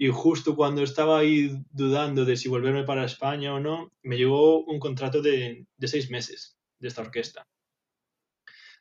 Y 0.01 0.09
justo 0.09 0.55
cuando 0.55 0.81
estaba 0.81 1.19
ahí 1.19 1.63
dudando 1.69 2.25
de 2.25 2.35
si 2.35 2.49
volverme 2.49 2.83
para 2.85 3.05
España 3.05 3.53
o 3.53 3.59
no, 3.59 3.91
me 4.01 4.17
llegó 4.17 4.63
un 4.63 4.79
contrato 4.79 5.21
de, 5.21 5.67
seis 5.79 6.09
meses 6.09 6.57
de 6.79 6.87
esta 6.87 7.03
orquesta. 7.03 7.47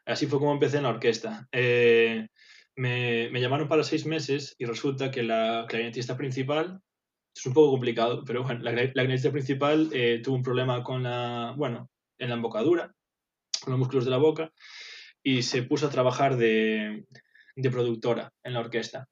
Así 0.07 0.27
fue 0.27 0.39
como 0.39 0.55
empecé 0.55 0.79
en 0.79 0.85
la 0.85 0.89
orquesta. 0.89 1.47
Eh, 1.53 2.27
me, 2.75 3.39
llamaron 3.39 3.69
para 3.69 3.85
seis 3.85 4.07
meses 4.07 4.55
y 4.57 4.65
resulta 4.65 5.11
que 5.11 5.23
la 5.23 5.67
clarinetista 5.69 6.17
principal, 6.17 6.81
es 7.37 7.45
un 7.45 7.53
poco 7.53 7.73
complicado, 7.73 8.25
pero 8.25 8.43
bueno, 8.43 8.63
la, 8.63 8.73
clarinetista 8.91 9.31
principal 9.31 9.91
eh, 9.93 10.23
tuvo 10.25 10.37
un 10.37 10.43
problema 10.43 10.83
con 10.83 11.03
la, 11.03 11.53
bueno, 11.55 11.91
en 12.17 12.31
la 12.31 12.37
embocadura, 12.37 12.95
con 13.63 13.73
los 13.73 13.79
músculos 13.79 14.07
de 14.07 14.11
la 14.11 14.17
boca, 14.17 14.55
y 15.23 15.43
se 15.43 15.65
puso 15.65 15.87
a 15.87 15.91
trabajar 15.91 16.39
de, 16.39 17.05
de 17.57 17.71
productora 17.71 18.33
en 18.43 18.55
la 18.55 18.61
orquesta. 18.61 19.07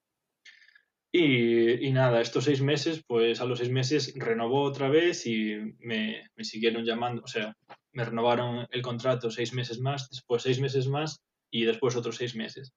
Y, 1.11 1.91
nada, 1.91 2.21
estos 2.21 2.43
seis 2.43 2.61
meses, 2.61 3.03
pues 3.07 3.41
a 3.41 3.45
los 3.45 3.59
seis 3.59 3.71
meses 3.71 4.13
renovó 4.15 4.61
otra 4.61 4.89
vez 4.89 5.25
y 5.25 5.55
me, 5.79 6.21
siguieron 6.41 6.85
llamando, 6.85 7.23
o 7.23 7.27
sea, 7.27 7.55
me 7.93 8.05
renovaron 8.05 8.67
el 8.69 8.81
contrato 8.83 9.31
seis 9.31 9.53
meses 9.53 9.79
más, 9.79 10.07
después 10.09 10.43
seis 10.43 10.59
meses 10.59 10.87
más 10.87 11.21
y 11.51 11.65
después 11.65 11.95
otros 11.95 12.17
seis 12.17 12.35
meses. 12.35 12.73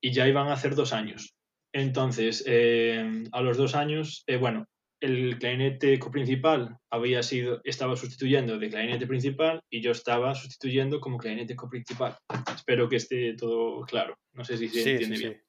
Y 0.00 0.12
ya 0.12 0.28
iban 0.28 0.46
a 0.46 0.52
hacer 0.52 0.76
dos 0.76 0.92
años. 0.92 1.34
Entonces, 1.72 2.44
eh, 2.46 3.24
a 3.32 3.40
los 3.42 3.56
dos 3.56 3.74
años, 3.74 4.22
eh, 4.28 4.36
bueno, 4.36 4.66
el 5.00 5.38
clarinete 5.38 5.98
coprincipal 5.98 6.76
había 6.90 7.22
sido, 7.22 7.60
estaba 7.64 7.96
sustituyendo 7.96 8.58
de 8.58 8.68
clarinete 8.68 9.06
principal 9.06 9.60
y 9.70 9.80
yo 9.80 9.90
estaba 9.90 10.34
sustituyendo 10.34 11.00
como 11.00 11.18
clarinete 11.18 11.56
coprincipal. 11.56 12.16
Espero 12.54 12.88
que 12.88 12.96
esté 12.96 13.34
todo 13.34 13.82
claro. 13.82 14.16
No 14.34 14.44
sé 14.44 14.56
si 14.56 14.68
se 14.68 14.92
entiende 14.92 15.18
bien. 15.18 15.42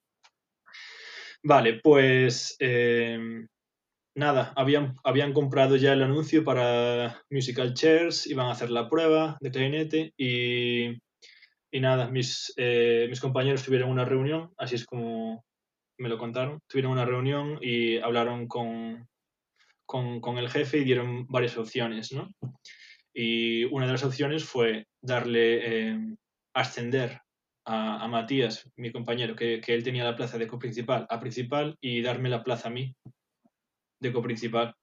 Vale, 1.44 1.80
pues 1.82 2.56
em, 2.60 3.48
nada, 4.16 4.54
habían, 4.56 4.96
habían 5.04 5.34
comprado 5.34 5.76
ya 5.76 5.94
el 5.94 6.04
anuncio 6.04 6.44
para 6.44 7.24
Musical 7.32 7.74
Chairs, 7.74 8.28
iban 8.28 8.48
a 8.48 8.52
hacer 8.52 8.70
la 8.70 8.88
prueba 8.88 9.38
de 9.42 9.52
clarinete 9.52 10.14
y, 10.18 10.90
y 11.72 11.80
nada, 11.80 12.10
mis, 12.10 12.54
eh, 12.58 13.08
mis 13.10 13.20
compañeros 13.20 13.64
tuvieron 13.64 13.90
una 13.90 14.06
reunión, 14.06 14.54
así 14.58 14.76
es 14.76 14.86
como 14.86 15.44
me 15.98 16.10
lo 16.10 16.18
contaron, 16.18 16.60
tuvieron 16.68 16.92
una 16.92 17.06
reunión 17.06 17.58
y 17.62 17.98
hablaron 17.98 18.48
con, 18.48 19.08
con, 19.86 20.38
el 20.38 20.50
jefe 20.50 20.80
y 20.80 20.84
dieron 20.84 21.28
varias 21.28 21.58
opciones, 21.58 22.12
¿no? 22.12 22.30
Y 23.14 23.66
una 23.66 23.86
de 23.88 23.92
las 23.92 24.04
opciones 24.04 24.44
fue 24.44 24.86
darle, 25.02 25.88
em, 25.90 26.18
ascender 26.54 27.20
a, 27.66 28.08
Matías, 28.08 28.70
mi 28.76 28.92
compañero, 28.92 29.36
que, 29.36 29.62
él 29.66 29.84
tenía 29.84 30.04
la 30.04 30.16
plaza 30.16 30.38
de 30.38 30.48
coprincipal 30.48 31.06
a 31.10 31.20
principal 31.20 31.78
y 31.82 32.02
darme 32.02 32.30
la 32.30 32.44
plaza 32.44 32.68
a 32.70 32.72
mí 32.72 32.96
de 34.00 34.12
coprincipal. 34.12 34.76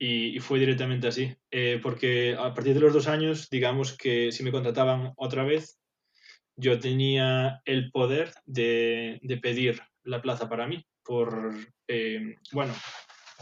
Y, 0.00 0.36
y 0.36 0.38
fue 0.38 0.60
directamente 0.60 1.08
así, 1.08 1.34
eh, 1.50 1.80
porque 1.82 2.36
a 2.38 2.54
partir 2.54 2.74
de 2.74 2.80
los 2.80 2.92
dos 2.92 3.08
años, 3.08 3.48
digamos 3.50 3.96
que 3.96 4.30
si 4.30 4.44
me 4.44 4.52
contrataban 4.52 5.12
otra 5.16 5.42
vez, 5.42 5.80
yo 6.58 6.78
tenía 6.78 7.62
el 7.64 7.90
poder 7.90 8.32
de, 8.44 9.20
pedir 9.40 9.80
la 10.04 10.20
plaza 10.20 10.48
para 10.48 10.66
mí, 10.66 10.84
por, 11.04 11.52
eh, 11.86 12.36
bueno, 12.52 12.74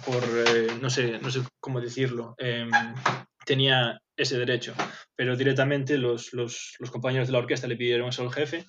por, 0.05 0.22
eh, 0.22 0.68
no, 0.81 0.90
sé, 0.90 1.18
no 1.18 1.31
sé 1.31 1.40
cómo 1.61 1.81
decirlo, 1.81 2.35
em, 2.38 2.70
tenía 3.46 4.02
ese 4.16 4.38
derecho, 4.38 4.74
pero 5.14 5.37
directamente 5.37 5.96
los, 5.96 6.30
compañeros 6.90 7.28
de 7.28 7.32
la 7.32 7.38
orquesta 7.38 7.68
le 7.68 7.76
pidieron 7.76 8.09
eso 8.09 8.22
al 8.22 8.32
jefe 8.32 8.64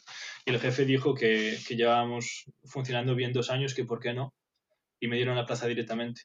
y 0.45 0.51
el 0.51 0.59
jefe 0.59 0.85
dijo 0.85 1.15
que, 1.15 1.57
que 1.67 1.75
llevábamos 1.75 2.45
funcionando 2.63 3.15
bien 3.15 3.33
dos 3.33 3.49
años, 3.49 3.73
que 3.73 3.85
por 3.85 3.99
qué 3.99 4.13
no, 4.13 4.33
y 4.99 5.07
me 5.07 5.15
dieron 5.15 5.35
la 5.35 5.45
plaza 5.45 5.67
directamente 5.67 6.21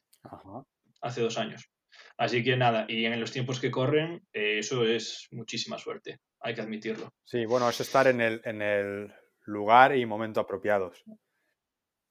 hace 1.01 1.21
dos 1.21 1.37
años. 1.37 1.69
Así 2.17 2.43
que 2.43 2.55
nada, 2.55 2.85
y 2.87 3.05
en 3.05 3.19
los 3.19 3.31
tiempos 3.31 3.59
que 3.59 3.71
corren, 3.71 4.21
eh, 4.33 4.59
eso 4.59 4.85
es 4.85 5.27
muchísima 5.31 5.79
suerte, 5.79 6.19
hay 6.39 6.53
que 6.53 6.61
admitirlo. 6.61 7.11
Sí, 7.23 7.45
bueno, 7.45 7.69
es 7.69 7.79
estar 7.81 8.07
en 8.07 8.21
el, 8.21 8.41
en 8.45 8.61
el 8.61 9.13
lugar 9.45 9.97
y 9.97 10.05
momento 10.05 10.39
apropiados. 10.39 11.03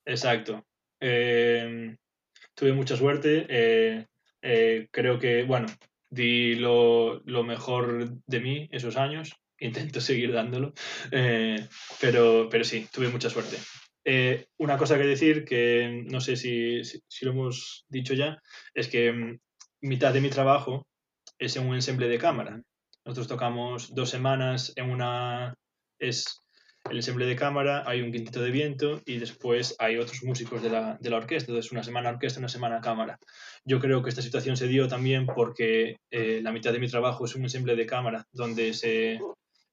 Exacto. 0.04 0.66
Em, 1.00 1.96
tuve 2.54 2.72
mucha 2.72 2.96
suerte. 2.96 3.46
Eh, 3.48 4.06
eh, 4.42 4.88
creo 4.90 5.18
que, 5.18 5.44
bueno, 5.44 5.66
di 6.12 6.56
lo, 6.56 7.22
lo, 7.24 7.42
mejor 7.42 8.18
de 8.26 8.40
mí 8.40 8.68
esos 8.70 8.96
años, 8.96 9.32
intento 9.58 10.00
seguir 10.00 10.32
dándolo, 10.32 10.74
eh, 11.10 11.66
pero, 12.00 12.48
pero 12.50 12.64
sí, 12.64 12.86
tuve 12.92 13.08
mucha 13.08 13.30
suerte. 13.30 13.56
Eh, 14.04 14.46
una 14.58 14.76
cosa 14.76 14.98
que 14.98 15.04
decir, 15.04 15.44
que 15.44 16.04
no 16.10 16.20
sé 16.20 16.36
si, 16.36 16.82
si, 16.84 17.24
lo 17.24 17.30
hemos 17.30 17.86
dicho 17.88 18.14
ya, 18.14 18.42
es 18.74 18.88
que 18.88 19.12
mm, 19.12 19.38
mitad 19.82 20.12
de 20.12 20.20
mi 20.20 20.28
trabajo 20.28 20.86
es 21.38 21.56
en 21.56 21.66
un 21.66 21.76
ensemble 21.76 22.08
de 22.08 22.18
cámara. 22.18 22.60
Nosotros 23.04 23.28
tocamos 23.28 23.94
dos 23.94 24.10
semanas 24.10 24.72
en 24.76 24.90
una... 24.90 25.54
es 25.98 26.41
el 26.90 26.96
ensemble 26.96 27.26
de 27.26 27.36
cámara, 27.36 27.84
hay 27.86 28.02
un 28.02 28.12
quinteto 28.12 28.42
de 28.42 28.50
viento 28.50 29.00
y 29.06 29.18
después 29.18 29.76
hay 29.78 29.96
otros 29.96 30.22
músicos 30.24 30.62
de 30.62 30.70
la, 30.70 30.98
de 31.00 31.10
la, 31.10 31.16
orquesta. 31.16 31.50
Entonces, 31.50 31.72
una 31.72 31.84
semana 31.84 32.10
orquesta, 32.10 32.38
una 32.38 32.48
semana 32.48 32.80
cámara. 32.80 33.18
Yo 33.64 33.80
creo 33.80 34.02
que 34.02 34.10
esta 34.10 34.22
situación 34.22 34.56
se 34.56 34.68
dio 34.68 34.88
también 34.88 35.26
porque 35.26 35.98
eh, 36.10 36.40
la 36.42 36.52
mitad 36.52 36.72
de 36.72 36.80
mi 36.80 36.88
trabajo 36.88 37.24
es 37.24 37.34
un 37.34 37.42
ensemble 37.42 37.76
de 37.76 37.86
cámara, 37.86 38.26
donde 38.32 38.74
se, 38.74 39.20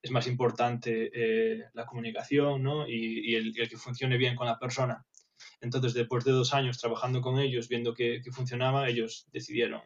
es 0.02 0.12
más 0.12 0.28
importante 0.28 1.10
eh, 1.14 1.66
la 1.74 1.86
comunicación 1.86 2.64
¿no? 2.64 2.88
y, 2.88 3.36
el, 3.36 3.54
el, 3.60 3.70
que 3.70 3.78
funcione 3.78 4.18
bien 4.18 4.36
con 4.36 4.48
la 4.48 4.60
persona. 4.60 5.04
Entonces, 5.62 5.94
después 5.94 6.24
de 6.26 6.32
dos 6.32 6.54
años 6.54 6.78
trabajando 6.78 7.22
con 7.22 7.40
ellos, 7.40 7.68
viendo 7.68 7.94
que 7.94 8.22
funcionaba, 8.32 8.88
ellos 8.88 9.26
decidieron 9.32 9.82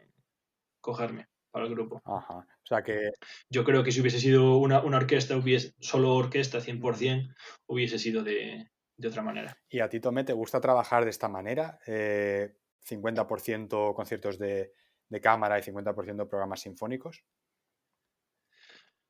cogerme 0.81 1.27
para 1.53 1.65
el 1.67 1.71
grupo. 1.71 2.01
Ajá. 2.03 2.39
O 2.39 2.65
sea 2.65 2.83
que... 2.83 3.11
Yo 3.47 3.63
creo 3.63 3.83
que 3.83 3.91
si 3.91 4.01
hubiese 4.01 4.19
sido 4.19 4.57
una, 4.57 4.81
una 4.81 4.97
orquesta, 4.97 5.37
hubiese, 5.37 5.75
solo 5.79 6.15
orquesta 6.15 6.59
100%, 6.59 7.33
hubiese 7.67 7.99
sido 7.99 8.23
de, 8.23 8.71
de, 8.97 9.07
otra 9.07 9.21
manera. 9.21 9.55
¿Y 9.69 9.79
a 9.79 9.87
ti, 9.87 9.99
Tomé, 9.99 10.23
te 10.23 10.33
gusta 10.33 10.59
trabajar 10.59 11.03
de 11.03 11.11
esta 11.11 11.29
manera? 11.29 11.77
Eh, 11.85 12.55
¿50% 12.89 13.93
conciertos 13.93 14.39
de, 14.39 14.73
de 15.09 15.21
cámara 15.21 15.59
y 15.59 15.61
50% 15.61 16.27
programas 16.27 16.61
sinfónicos? 16.61 17.23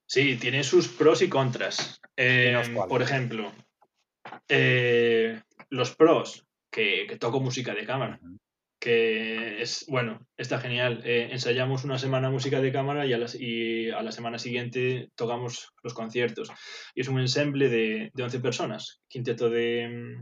Sí, 0.06 0.36
tiene 0.36 0.66
sus 0.66 0.90
pros 0.90 1.22
y 1.22 1.30
contras. 1.30 2.02
Eh, 2.18 2.62
por 2.90 3.02
ejemplo, 3.02 3.54
Eh, 4.50 5.42
los 5.70 5.96
pros, 5.96 6.46
que, 6.70 7.06
que, 7.08 7.18
toco 7.18 7.40
música 7.40 7.74
de 7.74 7.86
cámara. 7.86 8.20
Que 8.84 9.62
es, 9.62 9.86
bueno, 9.88 10.28
está 10.36 10.60
genial. 10.60 11.02
Eh, 11.06 11.30
ensayamos 11.32 11.86
una 11.86 11.98
semana 11.98 12.30
música 12.30 12.60
de 12.60 12.74
cámara 12.74 13.06
y 13.06 13.14
a, 13.14 13.18
las, 13.18 13.34
y 13.34 13.90
a, 13.92 14.04
la 14.04 14.12
semana 14.12 14.38
siguiente 14.40 15.10
tocamos 15.16 15.70
los 15.84 15.94
conciertos. 15.94 16.50
Y 16.94 17.00
es 17.00 17.08
un 17.08 17.22
ensemble 17.22 17.70
de, 17.70 18.12
de 18.14 18.24
11 18.24 18.42
personas. 18.42 19.02
Quinteto 19.08 19.50
de, 19.50 20.18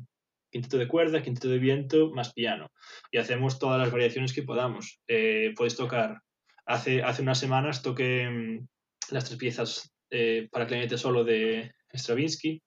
quinteto 0.52 0.78
de 0.78 0.88
cuerda, 0.88 1.24
quinteto 1.24 1.50
de 1.50 1.58
viento, 1.58 2.12
más 2.12 2.34
piano. 2.34 2.70
Y 3.10 3.18
hacemos 3.18 3.58
todas 3.58 3.80
las 3.80 3.92
variaciones 3.92 4.32
que 4.32 4.44
podamos. 4.44 5.02
Eh, 5.08 5.54
puedes 5.56 5.76
tocar. 5.76 6.22
Hace, 6.68 7.02
hace 7.02 7.24
unas 7.24 7.40
semanas 7.40 7.82
toqué 7.82 8.30
mm, 8.30 8.68
las 9.10 9.26
tres 9.26 9.40
piezas 9.40 9.92
eh, 10.12 10.48
para 10.52 10.68
clarinete 10.68 11.00
solo 11.00 11.24
de 11.24 11.72
Stravinsky. 11.94 12.62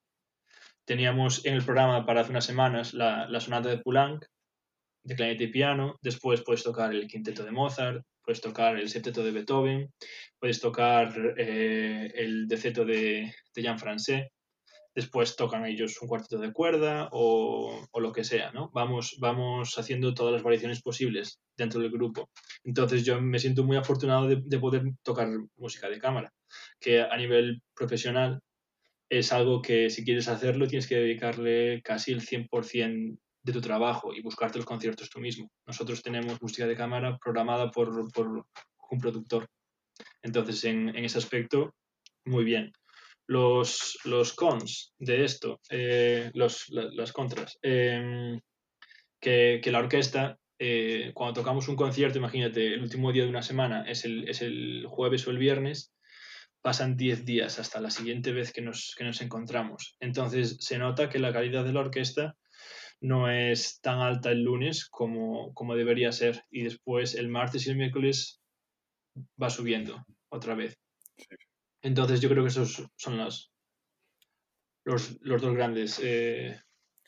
Teníamos 0.83 1.45
en 1.45 1.53
el 1.53 1.63
programa 1.63 2.05
para 2.05 2.21
hace 2.21 2.31
unas 2.31 2.45
semanas 2.45 2.93
la, 2.93 3.29
la 3.29 3.39
sonata 3.39 3.69
de 3.69 3.77
Poulenc, 3.77 4.25
de 5.05 5.15
clarinete 5.15 5.45
y 5.45 5.51
piano. 5.51 5.97
Después 6.01 6.41
puedes 6.43 6.63
tocar 6.63 6.93
el 6.93 7.07
quinteto 7.07 7.45
de 7.45 7.51
Mozart, 7.51 8.03
puedes 8.23 8.41
tocar 8.41 8.77
el 8.77 8.89
septeto 8.89 9.23
de 9.23 9.31
Beethoven, 9.31 9.93
puedes 10.39 10.59
tocar 10.59 11.13
eh, 11.37 12.11
el 12.15 12.47
deceto 12.47 12.83
de, 12.83 13.33
de 13.55 13.61
Jean 13.61 13.79
Francais 13.79 14.27
después 14.95 15.35
tocan 15.35 15.65
ellos 15.65 16.01
un 16.01 16.07
cuarteto 16.07 16.39
de 16.39 16.53
cuerda 16.53 17.09
o, 17.11 17.85
o, 17.91 17.99
lo 17.99 18.11
que 18.13 18.23
sea, 18.23 18.51
¿no? 18.53 18.71
Vamos, 18.73 19.17
vamos 19.19 19.77
haciendo 19.77 20.13
todas 20.13 20.33
las 20.33 20.41
variaciones 20.41 20.81
posibles 20.81 21.39
dentro 21.57 21.81
del 21.81 21.91
grupo. 21.91 22.29
Entonces 22.63 23.03
yo 23.03 23.21
me 23.21 23.39
siento 23.39 23.65
muy 23.65 23.75
afortunado 23.75 24.27
de, 24.27 24.41
de, 24.43 24.59
poder 24.59 24.83
tocar 25.03 25.27
música 25.57 25.89
de 25.89 25.99
cámara, 25.99 26.33
que 26.79 27.01
a 27.01 27.15
nivel 27.17 27.61
profesional 27.75 28.39
es 29.09 29.33
algo 29.33 29.61
que 29.61 29.89
si 29.89 30.03
quieres 30.05 30.29
hacerlo 30.29 30.67
tienes 30.67 30.87
que 30.87 30.95
dedicarle 30.95 31.81
casi 31.83 32.13
el 32.13 32.21
100% 32.21 33.17
de 33.45 33.53
tu 33.53 33.61
trabajo 33.61 34.13
y 34.13 34.21
buscarte 34.21 34.57
los 34.57 34.65
conciertos 34.65 35.09
tú 35.09 35.19
mismo. 35.19 35.49
Nosotros 35.67 36.01
tenemos 36.01 36.41
música 36.41 36.65
de 36.65 36.75
cámara 36.75 37.17
programada 37.17 37.69
por, 37.69 38.11
por 38.11 38.45
un 38.89 38.99
productor. 38.99 39.47
Entonces, 40.23 40.63
en, 40.63 40.89
en 40.89 41.05
ese 41.05 41.19
aspecto, 41.19 41.75
muy 42.25 42.43
bien 42.43 42.73
los, 43.27 43.99
los 44.03 44.33
cons 44.33 44.93
de 44.97 45.23
esto, 45.23 45.59
eh, 45.69 46.31
los, 46.33 46.69
la, 46.69 46.89
las 46.91 47.11
contras, 47.11 47.57
eh, 47.61 48.39
que, 49.19 49.59
que, 49.63 49.71
la 49.71 49.79
orquesta, 49.79 50.37
eh, 50.59 51.11
cuando 51.13 51.41
tocamos 51.41 51.67
un 51.67 51.75
concierto, 51.75 52.17
imagínate, 52.17 52.73
el 52.73 52.81
último 52.81 53.11
día 53.11 53.23
de 53.23 53.29
una 53.29 53.41
semana 53.41 53.83
es 53.87 54.05
el, 54.05 54.27
es 54.29 54.41
el 54.41 54.85
jueves 54.87 55.27
o 55.27 55.31
el 55.31 55.37
viernes, 55.37 55.91
pasan 56.61 56.97
10 56.97 57.25
días 57.25 57.59
hasta 57.59 57.79
la 57.79 57.91
siguiente 57.91 58.31
vez 58.31 58.51
que 58.51 58.61
nos, 58.61 58.95
que 58.97 59.03
nos 59.03 59.21
encontramos. 59.21 59.95
Entonces 59.99 60.57
se 60.59 60.79
nota 60.79 61.09
que 61.09 61.19
la 61.19 61.33
calidad 61.33 61.63
de 61.63 61.73
la 61.73 61.81
orquesta 61.81 62.35
no 63.01 63.29
es 63.29 63.79
tan 63.81 63.99
alta 63.99 64.31
el 64.31 64.43
lunes 64.43 64.87
como, 64.89 65.53
como 65.53 65.75
debería 65.75 66.11
ser 66.11 66.43
y 66.49 66.63
después 66.63 67.15
el 67.15 67.29
martes 67.29 67.67
y 67.67 67.69
el 67.69 67.77
miércoles 67.77 68.41
va 69.41 69.49
subiendo 69.49 70.05
otra 70.29 70.55
vez. 70.55 70.77
Sí. 71.17 71.35
Entonces 71.81 72.19
yo 72.19 72.29
creo 72.29 72.43
que 72.43 72.49
esos 72.49 72.83
son 72.95 73.17
los, 73.17 73.53
los, 74.85 75.17
los 75.21 75.41
dos 75.41 75.53
grandes 75.53 75.99
eh, 76.03 76.59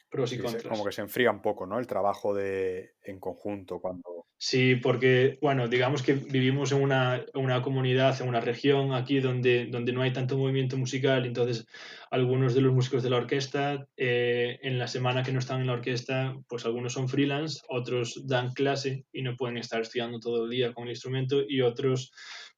pros 0.09 0.31
y 0.33 0.35
sí, 0.35 0.41
contras. 0.41 0.67
Como 0.67 0.85
que 0.85 0.91
se 0.91 1.01
enfría 1.01 1.31
un 1.31 1.41
poco, 1.41 1.65
¿no? 1.65 1.79
El 1.79 1.87
trabajo 1.87 2.33
de, 2.33 2.95
en 3.01 3.19
conjunto 3.19 3.79
cuando... 3.79 4.16
Sí, 4.39 4.75
porque, 4.75 5.39
bueno, 5.41 5.67
digamos 5.67 6.03
que 6.03 6.13
vivimos 6.13 6.71
en 6.71 6.83
una, 6.83 7.25
una 7.33 7.63
comunidad, 7.63 8.21
en 8.21 8.27
una 8.29 8.39
región 8.39 8.93
aquí 8.93 9.19
donde, 9.19 9.65
donde 9.65 9.93
no 9.93 10.03
hay 10.03 10.13
tanto 10.13 10.37
movimiento 10.37 10.77
musical, 10.77 11.25
entonces 11.25 11.65
algunos 12.11 12.53
de 12.53 12.61
los 12.61 12.71
músicos 12.71 13.01
de 13.01 13.09
la 13.09 13.17
orquesta, 13.17 13.87
eh, 13.97 14.59
en 14.61 14.77
la 14.77 14.87
semana 14.87 15.23
que 15.23 15.31
no 15.31 15.39
están 15.39 15.61
en 15.61 15.67
la 15.67 15.73
orquesta, 15.73 16.35
pues 16.47 16.65
algunos 16.65 16.93
son 16.93 17.09
freelance, 17.09 17.61
otros 17.67 18.27
dan 18.27 18.53
clase 18.53 19.05
y 19.11 19.23
no 19.23 19.35
pueden 19.35 19.57
estar 19.57 19.81
estudiando 19.81 20.19
todo 20.19 20.43
el 20.45 20.51
día 20.51 20.71
con 20.71 20.83
el 20.83 20.91
instrumento 20.91 21.41
y 21.47 21.61
otros 21.61 22.11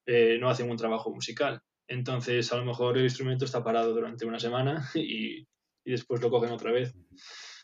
eh, 0.05 0.37
no 0.39 0.49
hacen 0.49 0.69
un 0.69 0.77
trabajo 0.77 1.13
musical. 1.13 1.61
Entonces, 1.87 2.51
a 2.51 2.57
lo 2.57 2.65
mejor 2.65 2.97
el 2.97 3.05
instrumento 3.05 3.45
está 3.45 3.63
parado 3.63 3.93
durante 3.93 4.25
una 4.25 4.39
semana 4.39 4.89
y, 4.95 5.47
y 5.85 5.91
después 5.91 6.21
lo 6.21 6.29
cogen 6.29 6.51
otra 6.51 6.73
vez 6.73 6.93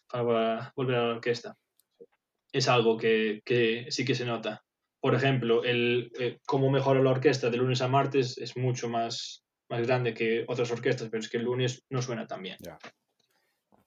para 0.09 0.71
volver 0.75 0.95
a 0.95 1.07
la 1.07 1.13
orquesta. 1.15 1.57
Es 2.55 2.67
algo 2.67 2.97
que, 2.97 3.41
que 3.43 3.87
sí 3.89 4.05
que 4.05 4.15
se 4.15 4.25
nota. 4.25 4.63
Por 4.99 5.13
ejemplo, 5.13 5.63
el 5.63 6.11
eh, 6.19 6.39
cómo 6.45 6.69
mejora 6.69 7.01
la 7.01 7.11
orquesta 7.11 7.49
de 7.49 7.57
lunes 7.57 7.81
a 7.81 7.87
martes 7.87 8.37
es 8.37 8.55
mucho 8.55 8.87
más, 8.87 9.43
más 9.69 9.85
grande 9.85 10.13
que 10.13 10.45
otras 10.47 10.71
orquestas, 10.71 11.09
pero 11.09 11.21
es 11.21 11.29
que 11.29 11.37
el 11.37 11.43
lunes 11.43 11.83
no 11.89 12.01
suena 12.01 12.25
tan 12.25 12.41
bien. 12.41 12.57
Ya. 12.59 12.77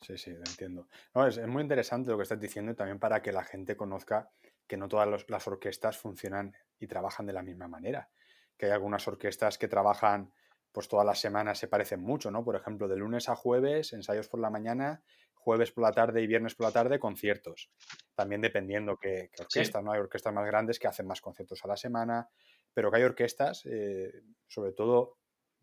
Sí, 0.03 0.19
sí, 0.19 0.31
lo 0.31 0.45
entiendo. 0.47 0.87
Es, 1.27 1.39
muy 1.47 1.63
interesante 1.63 2.11
lo 2.11 2.19
que 2.19 2.25
estás 2.25 2.41
diciendo 2.41 2.73
y 2.73 2.75
también 2.75 2.99
para 2.99 3.23
que 3.23 3.33
la 3.33 3.43
gente 3.43 3.77
conozca 3.77 4.31
que 4.67 4.77
no 4.77 4.87
todas 4.87 5.25
las 5.29 5.49
orquestas 5.49 5.97
funcionan 5.97 6.55
y 6.79 6.87
trabajan 6.87 7.27
de 7.27 7.33
la 7.33 7.43
misma 7.43 7.69
manera 7.69 8.11
que 8.59 8.67
hay 8.67 8.73
algunas 8.73 9.07
orquestas 9.09 9.57
que 9.57 9.69
trabajan 9.69 10.33
pues 10.73 10.89
todas 10.89 11.07
las 11.07 11.19
semanas 11.19 11.59
se 11.59 11.69
parecen 11.69 12.03
mucho, 12.03 12.31
¿no? 12.31 12.45
Por 12.45 12.55
ejemplo, 12.55 12.89
de 12.89 12.97
lunes 12.97 13.29
a 13.31 13.37
jueves, 13.37 13.93
ensayos 13.95 14.29
por 14.29 14.41
la 14.41 14.51
mañana, 14.51 15.03
jueves 15.39 15.73
por 15.73 15.85
la 15.85 15.93
tarde 15.93 16.23
y 16.23 16.27
viernes 16.27 16.55
por 16.55 16.67
la 16.67 16.73
tarde, 16.73 16.99
conciertos. 16.99 17.71
También 18.15 18.41
dependiendo 18.41 18.97
qué, 18.97 19.31
qué 19.33 19.43
orquesta, 19.43 19.79
sí. 19.79 19.85
¿no? 19.85 19.93
Hay 19.93 20.01
orquestas 20.01 20.35
más 20.35 20.47
grandes 20.47 20.79
que 20.79 20.89
hacen 20.89 21.07
más 21.07 21.21
conciertos 21.21 21.65
a 21.65 21.69
la 21.69 21.77
semana, 21.77 22.29
pero 22.75 22.91
que 22.91 22.99
hay 22.99 23.05
orquestas, 23.05 23.65
eh, 23.67 24.23
sobre 24.47 24.73
todo, 24.73 25.19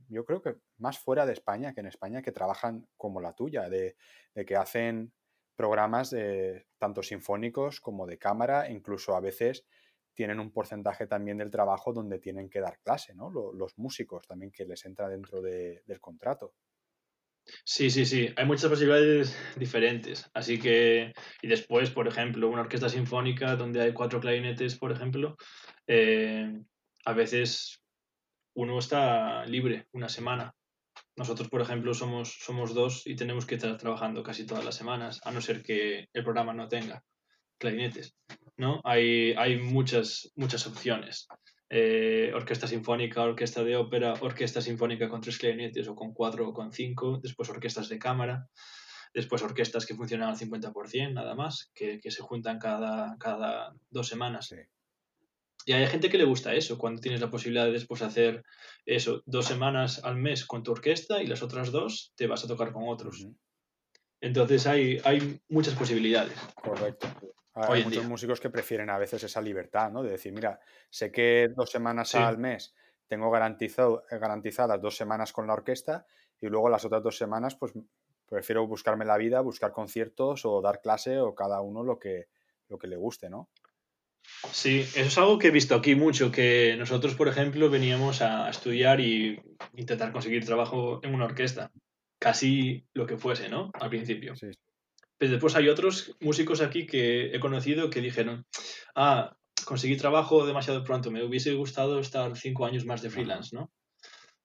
yo 0.08 0.26
creo 0.26 0.42
que 0.42 0.56
más 0.78 1.00
fuera 1.00 1.26
de 1.26 1.34
España 1.34 1.74
que 1.74 1.82
en 1.82 1.88
España, 1.88 2.22
que 2.22 2.32
trabajan 2.32 2.88
como 2.98 3.22
la 3.22 3.34
tuya, 3.34 3.70
de, 3.70 3.96
de 4.34 4.46
que 4.46 4.56
hacen 4.56 5.14
programas 5.56 6.14
tanto 6.78 7.02
sinfónicos 7.02 7.80
como 7.80 8.06
de 8.06 8.18
cámara, 8.18 8.70
incluso 8.70 9.16
a 9.16 9.22
veces 9.22 9.66
tienen 10.16 10.40
un 10.40 10.52
porcentaje 10.52 11.08
también 11.08 11.38
del 11.38 11.52
trabajo 11.52 11.94
donde 11.94 12.20
tienen 12.20 12.50
que 12.50 12.62
dar 12.62 12.80
clase, 12.80 13.14
¿no? 13.14 13.30
Los, 13.30 13.78
músicos 13.78 14.26
también 14.28 14.52
que 14.52 14.66
les 14.66 14.86
entra 14.86 15.10
dentro 15.10 15.42
de, 15.42 15.84
del 15.86 16.00
contrato. 16.00 16.54
Sí, 17.64 17.90
sí, 17.90 18.06
sí. 18.06 18.30
Hay 18.36 18.46
muchas 18.46 18.70
posibilidades 18.70 19.38
diferentes. 19.56 20.30
Así 20.34 20.60
que, 20.60 21.14
y 21.42 21.48
después, 21.48 21.92
por 21.92 22.08
ejemplo, 22.08 22.50
una 22.50 22.62
orquesta 22.62 22.90
sinfónica 22.90 23.56
donde 23.56 23.82
hay 23.82 23.94
cuatro 23.94 24.20
clarinetes, 24.20 24.78
por 24.78 24.92
ejemplo, 24.92 25.36
eh, 25.88 26.52
a 27.06 27.14
veces 27.14 27.82
uno 28.56 28.80
está 28.80 29.46
libre 29.46 29.88
una 29.92 30.10
semana. 30.10 30.54
Nosotros, 31.16 31.50
por 31.50 31.62
ejemplo, 31.62 31.94
somos, 31.94 32.38
somos 32.40 32.74
dos 32.74 33.06
y 33.06 33.16
tenemos 33.16 33.46
que 33.46 33.56
estar 33.56 33.78
trabajando 33.78 34.24
casi 34.24 34.46
todas 34.46 34.66
las 34.66 34.76
semanas, 34.76 35.22
a 35.24 35.32
no 35.32 35.42
ser 35.42 35.62
que 35.62 36.08
el 36.14 36.24
programa 36.24 36.54
no 36.54 36.68
tenga 36.68 37.04
clarinetes. 37.58 38.16
¿no? 38.58 38.82
Hay, 38.84 39.34
hay 39.34 39.58
muchas, 39.58 40.32
muchas 40.36 40.66
opciones. 40.68 41.28
Eh, 41.78 42.32
orquesta 42.34 42.68
sinfónica, 42.68 43.22
orquesta 43.22 43.62
de 43.62 43.76
ópera, 43.76 44.14
orquesta 44.22 44.62
sinfónica 44.62 45.10
con 45.10 45.20
tres 45.20 45.38
clarinetes 45.38 45.90
o 45.90 45.94
con 45.94 46.14
cuatro 46.14 46.48
o 46.48 46.54
con 46.54 46.72
cinco, 46.72 47.20
después 47.22 47.50
orquestas 47.50 47.90
de 47.90 48.00
cámara, 48.00 48.48
después 49.14 49.42
orquestas 49.42 49.86
que 49.86 49.94
funcionan 49.94 50.30
al 50.30 50.38
50% 50.38 51.12
nada 51.12 51.36
más, 51.36 51.72
que, 51.76 52.00
que 52.00 52.12
se 52.12 52.22
juntan 52.22 52.60
cada, 52.60 53.18
cada 53.20 53.74
dos 53.90 54.08
semanas. 54.08 54.48
Sí. 54.48 54.56
Y 55.66 55.74
hay 55.74 55.86
gente 55.88 56.08
que 56.10 56.18
le 56.18 56.24
gusta 56.24 56.56
eso, 56.56 56.78
cuando 56.78 57.02
tienes 57.02 57.20
la 57.20 57.30
posibilidad 57.30 57.66
de 57.66 57.74
después 57.74 58.02
hacer 58.04 58.46
eso, 58.86 59.22
dos 59.26 59.46
semanas 59.46 60.02
al 60.06 60.16
mes 60.16 60.46
con 60.46 60.64
tu 60.64 60.72
orquesta 60.72 61.22
y 61.22 61.28
las 61.28 61.44
otras 61.44 61.74
dos 61.74 62.14
te 62.16 62.28
vas 62.28 62.46
a 62.46 62.48
tocar 62.48 62.72
con 62.72 62.84
otros. 62.88 63.20
Uh 63.20 63.32
-huh. 63.32 63.38
Entonces 64.22 64.66
hay, 64.66 65.02
hay 65.04 65.42
muchas 65.50 65.74
posibilidades. 65.74 66.40
Correcto. 66.56 67.10
Hay 67.56 67.84
muchos 67.84 68.02
día. 68.02 68.10
músicos 68.10 68.42
que 68.42 68.50
prefieren 68.50 68.90
a 68.90 68.98
veces 68.98 69.24
esa 69.24 69.42
libertad, 69.42 69.90
¿no? 69.90 70.04
De 70.04 70.12
decir, 70.12 70.34
mira, 70.34 70.60
sé 70.90 71.12
que 71.12 71.50
dos 71.56 71.72
semanas 71.72 72.10
sí. 72.10 72.18
al 72.18 72.38
mes 72.38 72.76
tengo 73.08 73.32
garantizado, 73.32 74.04
eh, 74.12 74.18
garantizadas 74.18 74.82
dos 74.82 74.98
semanas 74.98 75.32
con 75.32 75.48
la 75.48 75.54
orquesta 75.54 76.06
y 76.42 76.48
luego 76.48 76.70
las 76.70 76.84
otras 76.84 77.02
dos 77.02 77.18
semanas, 77.18 77.56
pues 77.56 77.74
prefiero 78.28 78.68
buscarme 78.68 79.06
la 79.06 79.18
vida, 79.18 79.40
buscar 79.42 79.72
conciertos 79.72 80.46
o 80.46 80.62
dar 80.62 80.82
clase 80.82 81.20
o 81.20 81.34
cada 81.34 81.62
uno 81.62 81.84
lo 81.84 81.98
que, 81.98 82.28
lo 82.68 82.78
que 82.78 82.88
le 82.88 82.98
guste, 82.98 83.30
¿no? 83.30 83.50
Sí, 84.52 84.80
eso 84.80 85.02
es 85.02 85.18
algo 85.18 85.38
que 85.38 85.48
he 85.48 85.52
visto 85.52 85.76
aquí 85.76 85.96
mucho, 85.96 86.32
que 86.32 86.76
nosotros, 86.78 87.16
por 87.16 87.28
ejemplo, 87.28 87.70
veníamos 87.70 88.22
a 88.22 88.50
estudiar 88.50 89.00
y 89.00 89.40
intentar 89.76 90.12
conseguir 90.12 90.46
trabajo 90.46 91.00
en 91.04 91.14
una 91.14 91.26
orquesta, 91.26 91.72
casi 92.20 92.88
lo 92.94 93.06
que 93.06 93.18
fuese, 93.18 93.50
¿no? 93.50 93.72
Al 93.80 93.90
principio. 93.90 94.36
Sí. 94.36 94.52
Pero 95.18 95.32
después 95.32 95.56
hay 95.56 95.70
otros 95.70 96.16
músicos 96.20 96.62
aquí 96.62 96.86
que 96.86 97.36
he 97.36 97.40
conocido 97.40 97.90
que 97.90 98.02
dijeron, 98.02 98.46
ah, 98.96 99.36
conseguí 99.66 99.96
trabajo 99.98 100.46
demasiado 100.46 100.84
pronto, 100.84 101.12
me 101.12 101.24
hubiese 101.24 101.54
gustado 101.54 102.00
estar 102.00 102.36
cinco 102.38 102.66
años 102.66 102.86
más 102.86 103.02
de 103.02 103.10
freelance, 103.10 103.56
¿no? 103.56 103.72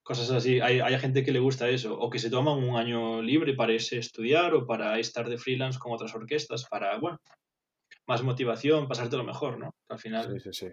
Cosas 0.03 0.31
así. 0.31 0.59
Hay, 0.61 0.79
hay 0.79 0.97
gente 0.99 1.23
que 1.23 1.31
le 1.31 1.39
gusta 1.39 1.69
eso, 1.69 1.97
o 1.97 2.09
que 2.09 2.19
se 2.19 2.29
toman 2.29 2.57
un 2.57 2.75
año 2.75 3.21
libre 3.21 3.53
para 3.53 3.73
irse 3.73 3.97
a 3.97 3.99
estudiar 3.99 4.53
o 4.53 4.65
para 4.65 4.97
estar 4.99 5.29
de 5.29 5.37
freelance 5.37 5.77
con 5.77 5.91
otras 5.91 6.15
orquestas, 6.15 6.65
para, 6.69 6.97
bueno, 6.97 7.19
más 8.07 8.23
motivación, 8.23 8.87
pasarte 8.87 9.17
lo 9.17 9.23
mejor, 9.23 9.59
¿no? 9.59 9.75
Al 9.89 9.99
final, 9.99 10.39
sí, 10.39 10.51
sí, 10.51 10.65
sí. 10.65 10.67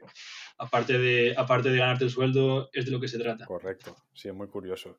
Aparte, 0.58 0.98
de, 0.98 1.34
aparte 1.36 1.70
de 1.70 1.78
ganarte 1.78 2.04
el 2.04 2.10
sueldo, 2.10 2.68
es 2.72 2.86
de 2.86 2.90
lo 2.90 3.00
que 3.00 3.08
se 3.08 3.18
trata. 3.18 3.44
Correcto, 3.44 3.96
sí, 4.14 4.28
es 4.28 4.34
muy 4.34 4.48
curioso. 4.48 4.96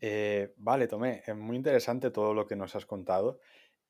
Eh, 0.00 0.52
vale, 0.58 0.88
Tomé, 0.88 1.22
es 1.26 1.34
muy 1.36 1.56
interesante 1.56 2.10
todo 2.10 2.34
lo 2.34 2.46
que 2.46 2.56
nos 2.56 2.74
has 2.76 2.86
contado. 2.86 3.40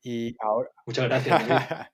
Y 0.01 0.35
ahora, 0.39 0.69
Muchas 0.85 1.05
gracias. 1.09 1.43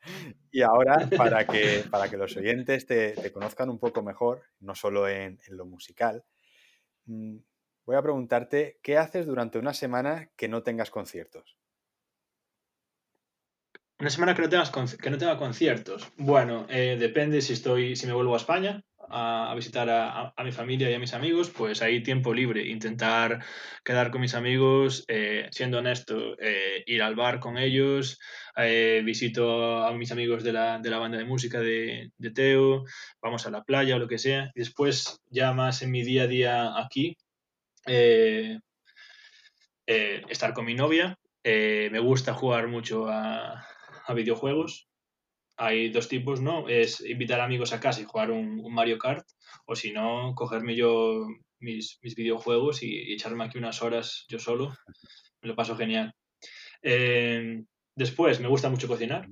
y 0.51 0.61
ahora 0.61 1.09
para, 1.17 1.45
que, 1.47 1.83
para 1.91 2.09
que 2.09 2.17
los 2.17 2.35
oyentes 2.37 2.85
te, 2.85 3.13
te 3.13 3.31
conozcan 3.31 3.69
un 3.69 3.79
poco 3.79 4.01
mejor, 4.03 4.43
no 4.59 4.75
solo 4.75 5.07
en, 5.07 5.39
en 5.47 5.57
lo 5.57 5.65
musical, 5.65 6.25
mm, 7.05 7.37
voy 7.85 7.95
a 7.95 8.01
preguntarte, 8.01 8.79
¿qué 8.83 8.97
haces 8.97 9.25
durante 9.25 9.59
una 9.59 9.73
semana 9.73 10.31
que 10.35 10.47
no 10.49 10.63
tengas 10.63 10.91
conciertos? 10.91 11.57
Una 14.03 14.09
semana 14.09 14.35
que 14.35 14.41
no, 14.41 14.49
tengas, 14.49 14.69
que 14.69 15.09
no 15.09 15.17
tenga 15.17 15.37
conciertos. 15.37 16.11
Bueno, 16.17 16.67
eh, 16.69 16.97
depende 16.99 17.41
si 17.41 17.53
estoy, 17.53 17.95
si 17.95 18.05
me 18.05 18.11
vuelvo 18.11 18.33
a 18.33 18.37
España 18.37 18.83
a, 19.09 19.53
visitar 19.55 19.89
a, 19.89 20.33
a, 20.35 20.43
mi 20.43 20.51
familia 20.51 20.91
y 20.91 20.93
a 20.93 20.99
mis 20.99 21.13
amigos, 21.13 21.49
pues 21.49 21.81
hay 21.81 22.03
tiempo 22.03 22.33
libre. 22.33 22.67
Intentar 22.67 23.45
quedar 23.81 24.11
con 24.11 24.19
mis 24.19 24.35
amigos, 24.35 25.05
eh, 25.07 25.47
siendo 25.51 25.77
honesto, 25.77 26.35
eh, 26.41 26.83
ir 26.85 27.01
al 27.01 27.15
bar 27.15 27.39
con 27.39 27.57
ellos, 27.57 28.19
visito 29.05 29.85
a 29.85 29.93
mis 29.93 30.11
amigos 30.11 30.43
de 30.43 30.51
la, 30.51 30.79
de 30.79 30.89
la 30.89 30.97
banda 30.97 31.17
de 31.17 31.23
música 31.23 31.61
de, 31.61 32.11
de, 32.17 32.31
Teo, 32.31 32.83
vamos 33.21 33.47
a 33.47 33.51
la 33.51 33.63
playa 33.63 33.95
o 33.95 33.99
lo 33.99 34.09
que 34.09 34.17
sea. 34.17 34.51
Y 34.53 34.59
después, 34.59 35.21
ya 35.29 35.53
más 35.53 35.81
en 35.81 35.91
mi 35.91 36.03
día 36.03 36.23
a 36.23 36.27
día 36.27 36.77
aquí, 36.77 37.15
estar 39.87 40.53
con 40.53 40.65
mi 40.65 40.73
novia. 40.73 41.17
me 41.45 41.99
gusta 41.99 42.33
jugar 42.33 42.67
mucho 42.67 43.07
a, 43.07 43.65
a 44.05 44.13
videojuegos. 44.13 44.87
Hay 45.57 45.89
dos 45.89 46.07
tipos, 46.07 46.41
¿no? 46.41 46.67
Es 46.67 47.01
invitar 47.01 47.39
amigos 47.39 47.73
a 47.73 47.79
casa 47.79 48.01
y 48.01 48.05
jugar 48.05 48.31
un, 48.31 48.59
un 48.59 48.73
Mario 48.73 48.97
Kart, 48.97 49.25
o 49.65 49.75
si 49.75 49.91
no, 49.91 50.33
cogerme 50.35 50.75
yo 50.75 51.27
mis, 51.59 51.99
mis 52.01 52.15
videojuegos 52.15 52.83
y, 52.83 52.87
y, 52.87 53.13
echarme 53.13 53.43
aquí 53.43 53.57
unas 53.57 53.81
horas 53.81 54.25
yo 54.27 54.39
solo. 54.39 54.75
Me 55.41 55.49
lo 55.49 55.55
paso 55.55 55.75
genial. 55.75 56.13
Eh, 56.81 57.63
después, 57.95 58.39
me 58.39 58.47
gusta 58.47 58.69
mucho 58.69 58.87
cocinar, 58.87 59.27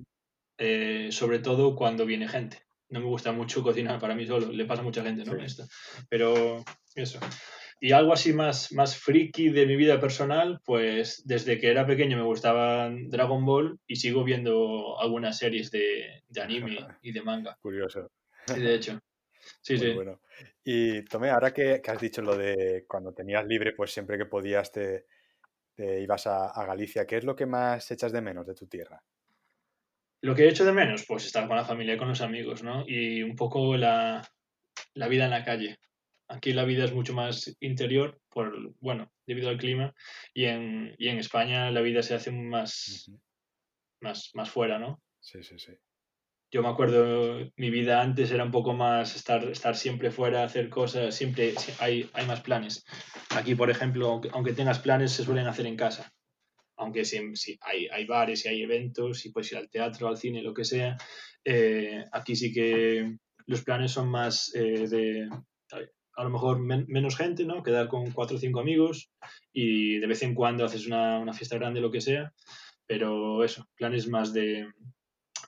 eh, 0.58 1.10
sobre 1.12 1.40
todo 1.40 1.76
cuando 1.76 2.06
viene 2.06 2.28
gente. 2.28 2.62
No 2.90 3.00
me 3.00 3.06
gusta 3.06 3.32
mucho 3.32 3.64
cocinar 3.64 4.00
para 4.00 4.16
mí 4.16 4.26
solo, 4.26 4.52
le 4.52 4.66
pasa 4.66 4.82
a 4.82 4.86
mucha 4.86 5.04
gente, 5.04 5.24
¿no? 5.24 5.34
Sí. 5.34 5.46
Esto. 5.46 5.66
Pero 6.10 6.64
eso. 6.96 7.20
Y 7.84 7.94
algo 7.94 8.13
así 8.13 8.32
más, 8.32 8.72
más 8.74 8.96
friki 8.96 9.50
de 9.50 9.65
mi 9.65 9.76
vida 9.76 10.00
personal, 10.00 10.62
pues 10.63 11.24
desde 11.26 11.60
que 11.60 11.72
era 11.72 11.88
pequeño 11.88 12.15
me 12.15 12.24
gustaba 12.24 12.91
Dragon 13.08 13.44
Ball 13.44 13.80
y 13.88 13.96
sigo 13.96 14.24
viendo 14.24 15.00
algunas 15.00 15.39
series 15.39 15.72
de, 15.72 16.22
de 16.30 16.41
anime 16.41 16.78
y 17.02 17.12
de 17.12 17.24
manga. 17.24 17.58
Curioso. 17.60 18.12
Sí, 18.46 18.60
de 18.60 18.76
hecho. 18.76 19.00
Sí, 19.62 19.74
Muy 19.78 19.82
sí. 19.88 19.94
bueno. 19.94 20.22
Y 20.63 21.04
Tomé, 21.06 21.32
ahora 21.32 21.52
que, 21.52 21.82
que, 21.82 21.89
has 21.89 22.00
dicho 22.00 22.22
lo 22.22 22.38
de 22.38 22.86
cuando 22.88 23.15
tenías 23.15 23.48
libre, 23.48 23.74
pues 23.74 23.91
siempre 23.91 24.15
que 24.15 24.28
podías 24.28 24.72
te, 24.72 25.08
te 25.74 26.02
ibas 26.02 26.28
a, 26.28 26.52
a, 26.52 26.65
Galicia, 26.67 27.08
¿qué 27.08 27.17
es 27.17 27.24
lo 27.24 27.36
que 27.36 27.48
más 27.48 27.89
echas 27.89 28.12
de 28.12 28.22
menos 28.22 28.46
de 28.46 28.54
tu 28.54 28.67
tierra? 28.67 29.02
Lo 30.22 30.36
que 30.36 30.44
he 30.44 30.50
hecho 30.50 30.65
de 30.65 30.72
menos, 30.72 31.04
pues 31.08 31.26
estar 31.26 31.48
con 31.48 31.58
la 31.58 31.65
familia 31.65 31.96
y 31.96 31.98
con 31.98 32.10
los 32.10 32.22
amigos, 32.22 32.62
¿no? 32.62 32.84
Y 32.88 33.24
un 33.24 33.36
poco 33.36 33.76
la, 33.76 34.22
la 34.94 35.08
vida 35.08 35.26
en 35.26 35.32
la 35.32 35.44
calle. 35.44 35.80
Aquí 36.32 36.54
la 36.54 36.63
vida 36.63 36.86
es 36.86 36.94
mucho 36.94 37.13
más 37.13 37.56
interior, 37.60 38.17
por, 38.30 38.74
bueno, 38.80 39.12
debido 39.28 39.50
al 39.50 39.58
clima, 39.58 39.94
y 40.34 40.46
en, 40.46 40.96
y 40.98 41.10
en 41.10 41.17
España 41.17 41.70
la 41.72 41.82
vida 41.82 42.02
se 42.04 42.15
hace 42.15 42.32
más, 42.32 43.06
uh 43.08 43.12
-huh. 43.12 43.20
más, 44.02 44.32
más 44.34 44.50
fuera, 44.50 44.80
¿no? 44.80 45.02
Sí, 45.20 45.44
sí, 45.44 45.60
sí. 45.60 45.74
Yo 46.50 46.62
me 46.62 46.70
acuerdo, 46.70 47.52
mi 47.58 47.70
vida 47.70 48.02
antes 48.02 48.32
era 48.32 48.46
un 48.46 48.52
poco 48.52 48.74
más 48.74 49.15
estar, 49.15 49.44
estar 49.50 49.76
siempre 49.76 50.10
fuera, 50.10 50.44
hacer 50.44 50.70
cosas, 50.70 51.13
siempre 51.13 51.54
hay, 51.80 52.10
hay 52.13 52.26
más 52.26 52.41
planes. 52.41 52.86
Aquí, 53.36 53.56
por 53.56 53.70
ejemplo, 53.70 54.22
aunque, 54.32 54.54
tengas 54.54 54.80
planes, 54.80 55.12
se 55.12 55.24
suelen 55.24 55.48
hacer 55.48 55.65
en 55.65 55.76
casa. 55.76 56.13
Aunque 56.78 57.04
si, 57.04 57.36
si 57.36 57.58
hay, 57.62 57.88
hay, 57.88 58.06
bares 58.06 58.46
y 58.46 58.50
hay 58.50 58.62
eventos, 58.63 59.26
y 59.26 59.32
puedes 59.32 59.52
ir 59.52 59.58
al 59.58 59.70
teatro, 59.70 60.08
al 60.08 60.17
cine, 60.17 60.41
lo 60.41 60.54
que 60.54 60.63
sea, 60.63 60.98
eh, 61.44 62.06
aquí 62.12 62.36
sí 62.36 62.54
que 62.54 63.17
los 63.48 63.63
planes 63.63 63.91
son 63.91 64.10
más 64.10 64.54
eh, 64.56 64.88
de, 64.88 65.30
a 66.15 66.24
lo 66.24 66.30
mejor 66.30 66.60
men 66.60 66.86
menos 66.88 67.15
gente, 67.15 67.45
¿no? 67.45 67.63
Quedar 67.63 67.88
con 67.88 68.12
cuatro 68.12 68.38
o 68.38 68.39
cinco 68.39 68.60
amigos 68.60 69.12
y 69.54 70.00
de 70.00 70.08
vez 70.08 70.24
en 70.24 70.36
cuando 70.36 70.65
haces 70.65 70.88
una, 70.88 71.19
una 71.19 71.34
fiesta 71.34 71.58
grande, 71.58 71.82
lo 71.82 71.91
que 71.91 72.02
sea, 72.02 72.34
pero 72.86 73.43
eso, 73.43 73.67
planes 73.76 74.08
más 74.08 74.34
de, 74.34 74.67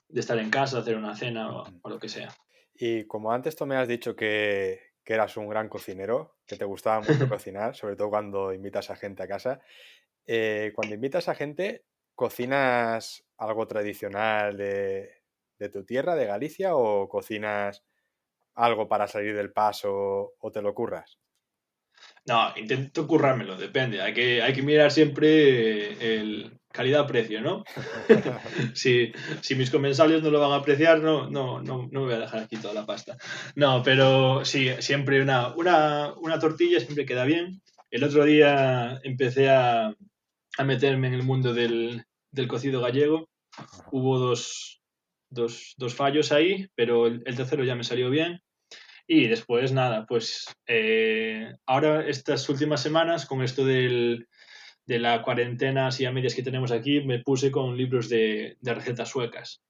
de 0.08 0.20
estar 0.20 0.38
en 0.38 0.50
casa, 0.50 0.78
hacer 0.78 0.96
una 0.96 1.14
cena 1.14 1.50
o, 1.54 1.64
o, 1.82 1.88
lo 1.88 1.98
que 1.98 2.08
sea. 2.08 2.34
Y 2.74 3.04
como 3.04 3.32
antes 3.32 3.56
tú 3.56 3.66
me 3.66 3.76
has 3.76 3.88
dicho 3.88 4.16
que, 4.16 4.80
que 5.04 5.14
eras 5.14 5.36
un 5.36 5.48
gran 5.48 5.68
cocinero, 5.68 6.38
que 6.46 6.56
te 6.56 6.64
gustaba 6.64 7.00
mucho 7.00 7.28
cocinar, 7.28 7.76
sobre 7.76 7.96
todo 7.96 8.10
cuando 8.10 8.52
invitas 8.52 8.90
a 8.90 8.96
gente 8.96 9.22
a 9.22 9.28
casa, 9.28 9.60
eh, 10.26 10.72
cuando 10.74 10.94
invitas 10.94 11.28
a 11.28 11.34
gente, 11.34 11.84
¿cocinas 12.14 13.24
algo 13.36 13.66
tradicional 13.66 14.56
de, 14.56 15.10
de 15.58 15.68
tu 15.68 15.84
tierra, 15.84 16.14
de 16.14 16.26
Galicia, 16.26 16.74
o 16.74 17.08
cocinas 17.08 17.84
algo 18.54 18.88
para 18.88 19.08
salir 19.08 19.34
del 19.34 19.52
paso 19.52 20.34
o 20.38 20.50
te 20.52 20.62
lo 20.62 20.74
curras? 20.74 21.18
No, 22.26 22.52
intento 22.56 23.06
currármelo, 23.06 23.56
depende. 23.56 24.00
Hay 24.00 24.14
que, 24.14 24.42
hay 24.42 24.52
que 24.52 24.62
mirar 24.62 24.90
siempre 24.90 26.18
el 26.18 26.58
calidad-precio, 26.72 27.40
¿no? 27.40 27.64
si, 28.74 29.12
si, 29.42 29.54
mis 29.54 29.70
comensales 29.70 30.22
no 30.22 30.30
lo 30.30 30.40
van 30.40 30.52
a 30.52 30.56
apreciar, 30.56 31.00
no, 31.00 31.28
no, 31.28 31.62
no, 31.62 31.88
no, 31.90 32.00
me 32.00 32.06
voy 32.06 32.14
a 32.14 32.20
dejar 32.20 32.42
aquí 32.42 32.56
toda 32.56 32.74
la 32.74 32.86
pasta. 32.86 33.16
No, 33.54 33.82
pero 33.82 34.44
sí, 34.44 34.70
siempre 34.80 35.22
una, 35.22 35.54
una, 35.54 36.14
una 36.14 36.38
tortilla 36.38 36.80
siempre 36.80 37.06
queda 37.06 37.24
bien. 37.24 37.62
El 37.90 38.04
otro 38.04 38.24
día 38.24 38.98
empecé 39.04 39.50
a, 39.50 39.94
a 40.58 40.64
meterme 40.64 41.08
en 41.08 41.14
el 41.14 41.22
mundo 41.22 41.54
del, 41.54 42.04
del 42.32 42.48
cocido 42.48 42.80
gallego. 42.80 43.28
Hubo 43.92 44.18
dos, 44.18 44.82
dos, 45.30 45.74
dos, 45.76 45.94
fallos 45.94 46.32
ahí, 46.32 46.68
pero 46.74 47.06
el, 47.06 47.22
el 47.24 47.36
tercero 47.36 47.64
ya 47.64 47.76
me 47.76 47.84
salió 47.84 48.10
bien. 48.10 48.40
Y 49.06 49.28
después, 49.28 49.72
nada, 49.72 50.06
pues 50.06 50.46
eh, 50.66 51.52
ahora 51.66 52.06
estas 52.06 52.48
últimas 52.48 52.82
semanas, 52.82 53.26
con 53.26 53.42
esto 53.42 53.64
del, 53.64 54.28
de 54.86 54.98
la 54.98 55.22
cuarentena 55.22 55.88
así 55.88 56.06
a 56.06 56.12
medias 56.12 56.34
que 56.34 56.42
tenemos 56.42 56.72
aquí, 56.72 57.00
me 57.02 57.20
puse 57.20 57.50
con 57.50 57.76
libros 57.76 58.08
de, 58.08 58.56
de 58.60 58.74
recetas 58.74 59.10
suecas 59.10 59.62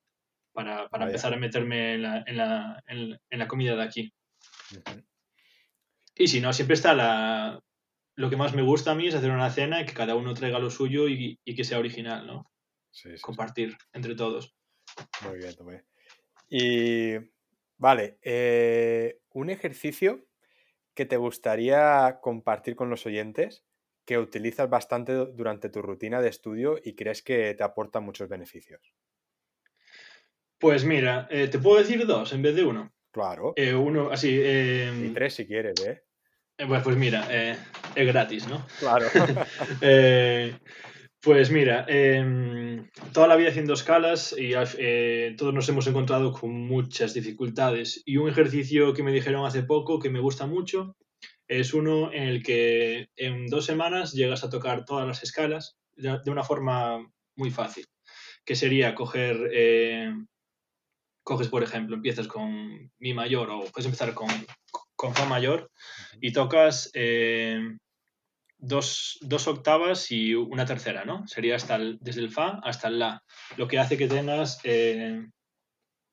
para, 0.52 0.88
para 0.88 1.06
empezar 1.06 1.34
a 1.34 1.36
meterme 1.36 1.94
en 1.94 2.02
la, 2.02 2.24
en, 2.26 2.36
la, 2.36 2.82
en, 2.86 3.18
en 3.28 3.38
la, 3.38 3.48
comida 3.48 3.74
de 3.74 3.82
aquí. 3.82 4.12
Uh 4.72 4.76
-huh. 4.76 5.04
Y 6.16 6.28
si 6.28 6.40
no, 6.40 6.52
siempre 6.52 6.74
está 6.74 6.94
la... 6.94 7.60
Lo 8.16 8.30
que 8.30 8.36
más 8.36 8.54
me 8.54 8.62
gusta 8.62 8.92
a 8.92 8.94
mí 8.94 9.08
es 9.08 9.14
hacer 9.16 9.32
una 9.32 9.50
cena 9.50 9.80
y 9.80 9.86
que 9.86 9.94
cada 9.94 10.14
uno 10.14 10.34
traiga 10.34 10.60
lo 10.60 10.70
suyo 10.70 11.08
y, 11.08 11.40
y 11.44 11.54
que 11.56 11.64
sea 11.64 11.80
original, 11.80 12.24
¿no? 12.24 12.48
Sí, 12.92 13.10
sí, 13.16 13.20
Compartir 13.20 13.70
sí. 13.72 13.76
entre 13.92 14.14
todos. 14.14 14.54
Muy 15.22 15.38
bien, 15.38 15.54
muy 15.60 15.74
bien. 15.74 15.84
Y 16.48 17.33
Vale, 17.76 18.18
eh, 18.22 19.20
un 19.30 19.50
ejercicio 19.50 20.26
que 20.94 21.06
te 21.06 21.16
gustaría 21.16 22.18
compartir 22.20 22.76
con 22.76 22.90
los 22.90 23.04
oyentes 23.06 23.64
que 24.04 24.18
utilizas 24.18 24.68
bastante 24.68 25.12
durante 25.12 25.68
tu 25.68 25.82
rutina 25.82 26.20
de 26.20 26.28
estudio 26.28 26.78
y 26.82 26.94
crees 26.94 27.22
que 27.22 27.54
te 27.54 27.64
aporta 27.64 28.00
muchos 28.00 28.28
beneficios. 28.28 28.94
Pues 30.58 30.84
mira, 30.84 31.26
eh, 31.30 31.48
te 31.48 31.58
puedo 31.58 31.78
decir 31.78 32.06
dos 32.06 32.32
en 32.32 32.42
vez 32.42 32.54
de 32.54 32.64
uno. 32.64 32.92
Claro. 33.10 33.54
Eh, 33.56 33.74
uno, 33.74 34.10
así. 34.10 34.30
y 34.30 35.10
tres 35.10 35.34
si 35.34 35.46
quieres, 35.46 35.80
¿eh? 35.84 36.02
Pues, 36.66 36.82
pues 36.82 36.96
mira, 36.96 37.26
es 37.30 38.06
gratis, 38.06 38.46
¿no? 38.46 38.64
Claro. 38.78 39.06
Pues 41.24 41.50
mira, 41.50 41.86
eh, 41.88 42.84
toda 43.14 43.26
la 43.26 43.36
vida 43.36 43.48
haciendo 43.48 43.72
escalas 43.72 44.34
y 44.36 44.52
eh, 44.78 45.34
todos 45.38 45.54
nos 45.54 45.66
hemos 45.70 45.86
encontrado 45.86 46.32
con 46.32 46.50
muchas 46.52 47.14
dificultades. 47.14 48.02
Y 48.04 48.18
un 48.18 48.28
ejercicio 48.28 48.92
que 48.92 49.02
me 49.02 49.10
dijeron 49.10 49.46
hace 49.46 49.62
poco 49.62 49.98
que 49.98 50.10
me 50.10 50.20
gusta 50.20 50.46
mucho 50.46 50.96
es 51.48 51.72
uno 51.72 52.12
en 52.12 52.24
el 52.24 52.42
que 52.42 53.08
en 53.16 53.46
dos 53.46 53.64
semanas 53.64 54.12
llegas 54.12 54.44
a 54.44 54.50
tocar 54.50 54.84
todas 54.84 55.06
las 55.06 55.22
escalas 55.22 55.78
de, 55.96 56.20
de 56.22 56.30
una 56.30 56.44
forma 56.44 57.10
muy 57.36 57.50
fácil. 57.50 57.86
Que 58.44 58.54
sería 58.54 58.94
coger, 58.94 59.48
eh, 59.50 60.12
coges 61.22 61.48
por 61.48 61.62
ejemplo, 61.62 61.96
empiezas 61.96 62.28
con 62.28 62.92
Mi 62.98 63.14
mayor 63.14 63.48
o 63.48 63.64
puedes 63.72 63.86
empezar 63.86 64.12
con, 64.12 64.28
con 64.94 65.14
Fa 65.14 65.24
mayor 65.24 65.70
y 66.20 66.32
tocas 66.32 66.90
eh, 66.92 67.60
dos, 68.58 69.18
dos, 69.20 69.46
octavas 69.48 70.10
y 70.10 70.34
una 70.34 70.66
tercera, 70.66 71.04
¿no? 71.04 71.26
Sería 71.26 71.56
hasta 71.56 71.78
desde 71.78 72.20
el 72.20 72.30
Fa 72.30 72.60
hasta 72.62 72.88
el 72.88 72.98
La, 72.98 73.22
lo 73.56 73.68
que 73.68 73.78
hace 73.78 73.96
que 73.96 74.08
tengas 74.08 74.60
eh, 74.64 75.26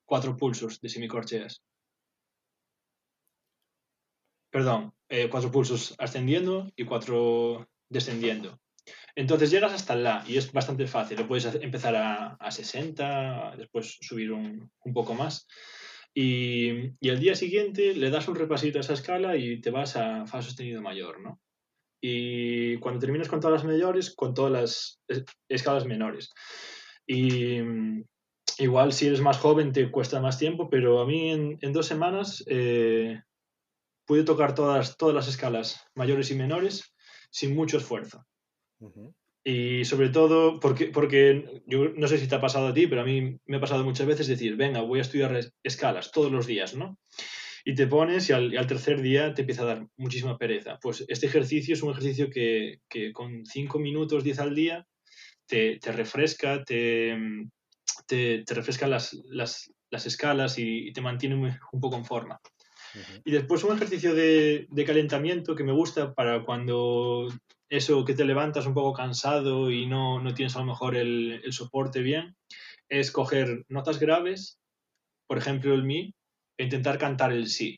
cuatro 0.05 0.35
pulsos 0.35 0.81
de 0.81 0.89
semicorcheas. 0.89 1.63
Perdón, 4.51 4.93
eh, 5.07 5.29
cuatro 5.29 5.51
pulsos 5.51 5.95
ascendiendo 5.97 6.69
y 6.75 6.83
cuatro 6.85 7.69
descendiendo. 7.89 8.59
Entonces 9.15 9.51
llegas 9.51 9.73
hasta 9.73 9.93
el 9.93 10.03
La 10.03 10.23
y 10.27 10.37
es 10.37 10.51
bastante 10.51 10.87
fácil. 10.87 11.17
Lo 11.17 11.27
puedes 11.27 11.45
empezar 11.55 11.95
a, 11.95 12.33
a 12.35 12.51
60, 12.51 13.55
después 13.57 13.97
subir 14.01 14.31
un, 14.31 14.71
un 14.83 14.93
poco 14.93 15.13
más. 15.13 15.47
Y, 16.13 16.91
y, 16.99 17.09
al 17.09 17.19
día 17.19 17.35
siguiente 17.35 17.95
le 17.95 18.09
das 18.09 18.27
un 18.27 18.35
repasito 18.35 18.77
a 18.77 18.81
esa 18.81 18.93
escala 18.93 19.37
y 19.37 19.61
te 19.61 19.69
vas 19.69 19.95
a 19.95 20.25
Fa 20.25 20.41
sostenido 20.41 20.81
mayor, 20.81 21.21
¿no? 21.21 21.39
Y 22.01 22.77
cuando 22.77 22.99
terminas 22.99 23.29
con 23.29 23.39
todas 23.39 23.61
las 23.61 23.71
mayores, 23.71 24.13
con 24.15 24.33
todas 24.33 24.51
las 24.51 25.01
escalas 25.47 25.85
menores. 25.85 26.31
Y 27.05 27.61
mm, 27.61 28.03
igual 28.57 28.91
si 28.91 29.07
eres 29.07 29.21
más 29.21 29.37
joven 29.37 29.71
te 29.71 29.91
cuesta 29.91 30.19
más 30.19 30.39
tiempo, 30.39 30.69
pero 30.69 30.99
a 30.99 31.05
mí 31.05 31.29
en, 31.29 31.73
dos 31.73 31.85
semanas 31.85 32.43
eh, 32.47 33.21
pude 34.05 34.23
tocar 34.23 34.55
todas, 34.55 34.97
todas 34.97 35.13
las 35.13 35.27
escalas, 35.27 35.85
mayores 35.93 36.31
y 36.31 36.35
menores, 36.35 36.93
sin 37.29 37.55
mucho 37.55 37.77
esfuerzo. 37.77 38.25
Y 39.43 39.85
sobre 39.85 40.09
todo, 40.09 40.59
porque, 40.59 40.87
porque 40.87 41.61
yo 41.67 41.89
no 41.89 42.07
sé 42.07 42.17
si 42.17 42.27
te 42.27 42.35
ha 42.35 42.41
pasado 42.41 42.67
a 42.67 42.73
ti, 42.73 42.87
pero 42.87 43.01
a 43.01 43.05
mí 43.05 43.37
me 43.45 43.57
ha 43.57 43.61
pasado 43.61 43.83
muchas 43.83 44.07
veces 44.07 44.27
decir, 44.27 44.55
venga, 44.55 44.81
voy 44.81 44.99
a 44.99 45.03
estudiar 45.03 45.39
escalas 45.63 46.11
todos 46.11 46.31
los 46.31 46.47
días, 46.47 46.75
¿no? 46.75 46.97
Y 47.63 47.75
te 47.75 47.87
pones 47.87 48.29
y 48.29 48.33
al, 48.33 48.67
tercer 48.67 49.01
día 49.01 49.33
te 49.33 49.41
empieza 49.41 49.63
a 49.63 49.65
dar 49.65 49.87
muchísima 49.97 50.37
pereza. 50.37 50.79
Pues 50.81 51.05
este 51.07 51.27
ejercicio 51.27 51.73
es 51.73 51.83
un 51.83 51.91
ejercicio 51.91 52.29
que, 52.29 52.79
que 52.89 53.13
con 53.13 53.45
5 53.45 53.79
minutos, 53.79 54.23
10 54.23 54.39
al 54.39 54.55
día, 54.55 54.87
te, 55.45 55.77
te 55.79 55.91
refresca, 55.91 56.63
te, 56.63 57.17
te, 58.07 58.43
te 58.43 58.53
refresca 58.53 58.87
las, 58.87 59.13
las, 59.25 59.71
las, 59.89 60.05
escalas 60.05 60.57
y, 60.57 60.91
te 60.93 61.01
mantiene 61.01 61.35
un 61.35 61.81
poco 61.81 61.97
en 61.97 62.05
forma. 62.05 62.39
Y 63.23 63.31
después 63.31 63.63
un 63.63 63.75
ejercicio 63.75 64.13
de, 64.13 64.67
de, 64.69 64.85
calentamiento 64.85 65.55
que 65.55 65.63
me 65.63 65.71
gusta 65.71 66.13
para 66.13 66.43
cuando 66.43 67.27
eso 67.69 68.03
que 68.03 68.13
te 68.13 68.25
levantas 68.25 68.65
un 68.65 68.73
poco 68.73 68.93
cansado 68.93 69.71
y 69.71 69.85
no, 69.85 70.21
no 70.21 70.33
tienes 70.33 70.55
a 70.55 70.59
lo 70.59 70.65
mejor 70.65 70.95
el, 70.95 71.41
el, 71.43 71.53
soporte 71.53 72.01
bien, 72.01 72.35
es 72.89 73.11
coger 73.11 73.63
notas 73.69 73.99
graves, 73.99 74.59
por 75.25 75.37
ejemplo 75.37 75.73
el 75.73 75.83
mi, 75.83 76.13
intentar 76.63 76.97
cantar 76.97 77.31
el 77.31 77.47
si. 77.47 77.77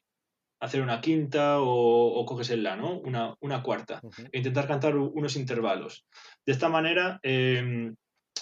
Hacer 0.59 0.81
una 0.81 1.01
quinta 1.01 1.57
o, 1.59 2.25
coges 2.25 2.49
el 2.51 2.63
la, 2.63 2.75
¿no? 2.75 2.99
Una, 2.99 3.36
una 3.41 3.61
cuarta. 3.61 3.99
E 4.31 4.38
intentar 4.38 4.67
cantar 4.67 4.95
unos 4.95 5.36
intervalos. 5.36 6.05
De 6.45 6.53
esta 6.53 6.69
manera, 6.69 7.19
em, 7.21 7.95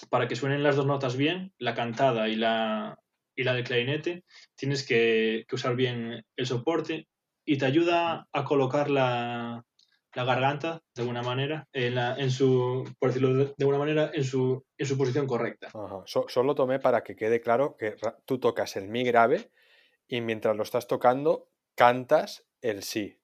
para 0.08 0.28
que 0.28 0.36
suenen 0.36 0.62
las 0.62 0.76
dos 0.76 0.86
notas 0.86 1.16
bien, 1.16 1.52
la 1.58 1.74
cantada 1.74 2.28
y 2.28 2.36
la, 2.36 2.96
y 3.36 3.42
la 3.42 3.54
de 3.54 3.64
clarinete, 3.64 4.24
tienes 4.54 4.86
que, 4.86 5.44
que 5.48 5.54
usar 5.54 5.74
bien 5.74 6.24
el 6.36 6.46
soporte 6.46 7.08
y 7.44 7.58
te 7.58 7.66
ayuda 7.66 8.28
a 8.32 8.44
colocar 8.44 8.88
la, 8.88 9.64
la 10.14 10.24
garganta, 10.24 10.82
de 10.94 11.02
alguna 11.02 11.22
manera, 11.22 11.66
en, 11.72 11.94
la, 11.94 12.16
en 12.16 12.30
su, 12.30 12.84
por 12.98 13.08
decirlo 13.10 13.34
de, 13.34 13.54
alguna 13.58 13.78
manera, 13.78 14.10
en 14.12 14.24
su, 14.24 14.64
en 14.76 14.86
su 14.86 14.98
posición 14.98 15.26
correcta. 15.26 15.70
solo 16.04 16.54
tomé 16.54 16.78
para 16.78 17.02
que 17.02 17.16
quede 17.16 17.40
claro 17.40 17.76
que 17.76 17.94
tú 18.26 18.38
tocas 18.38 18.76
el 18.76 18.88
mi 18.88 19.04
grave 19.04 19.50
y 20.08 20.20
mientras 20.20 20.56
lo 20.56 20.62
estás 20.62 20.86
tocando, 20.86 21.50
cantas 21.74 22.46
el 22.60 22.82
sí. 22.82 23.18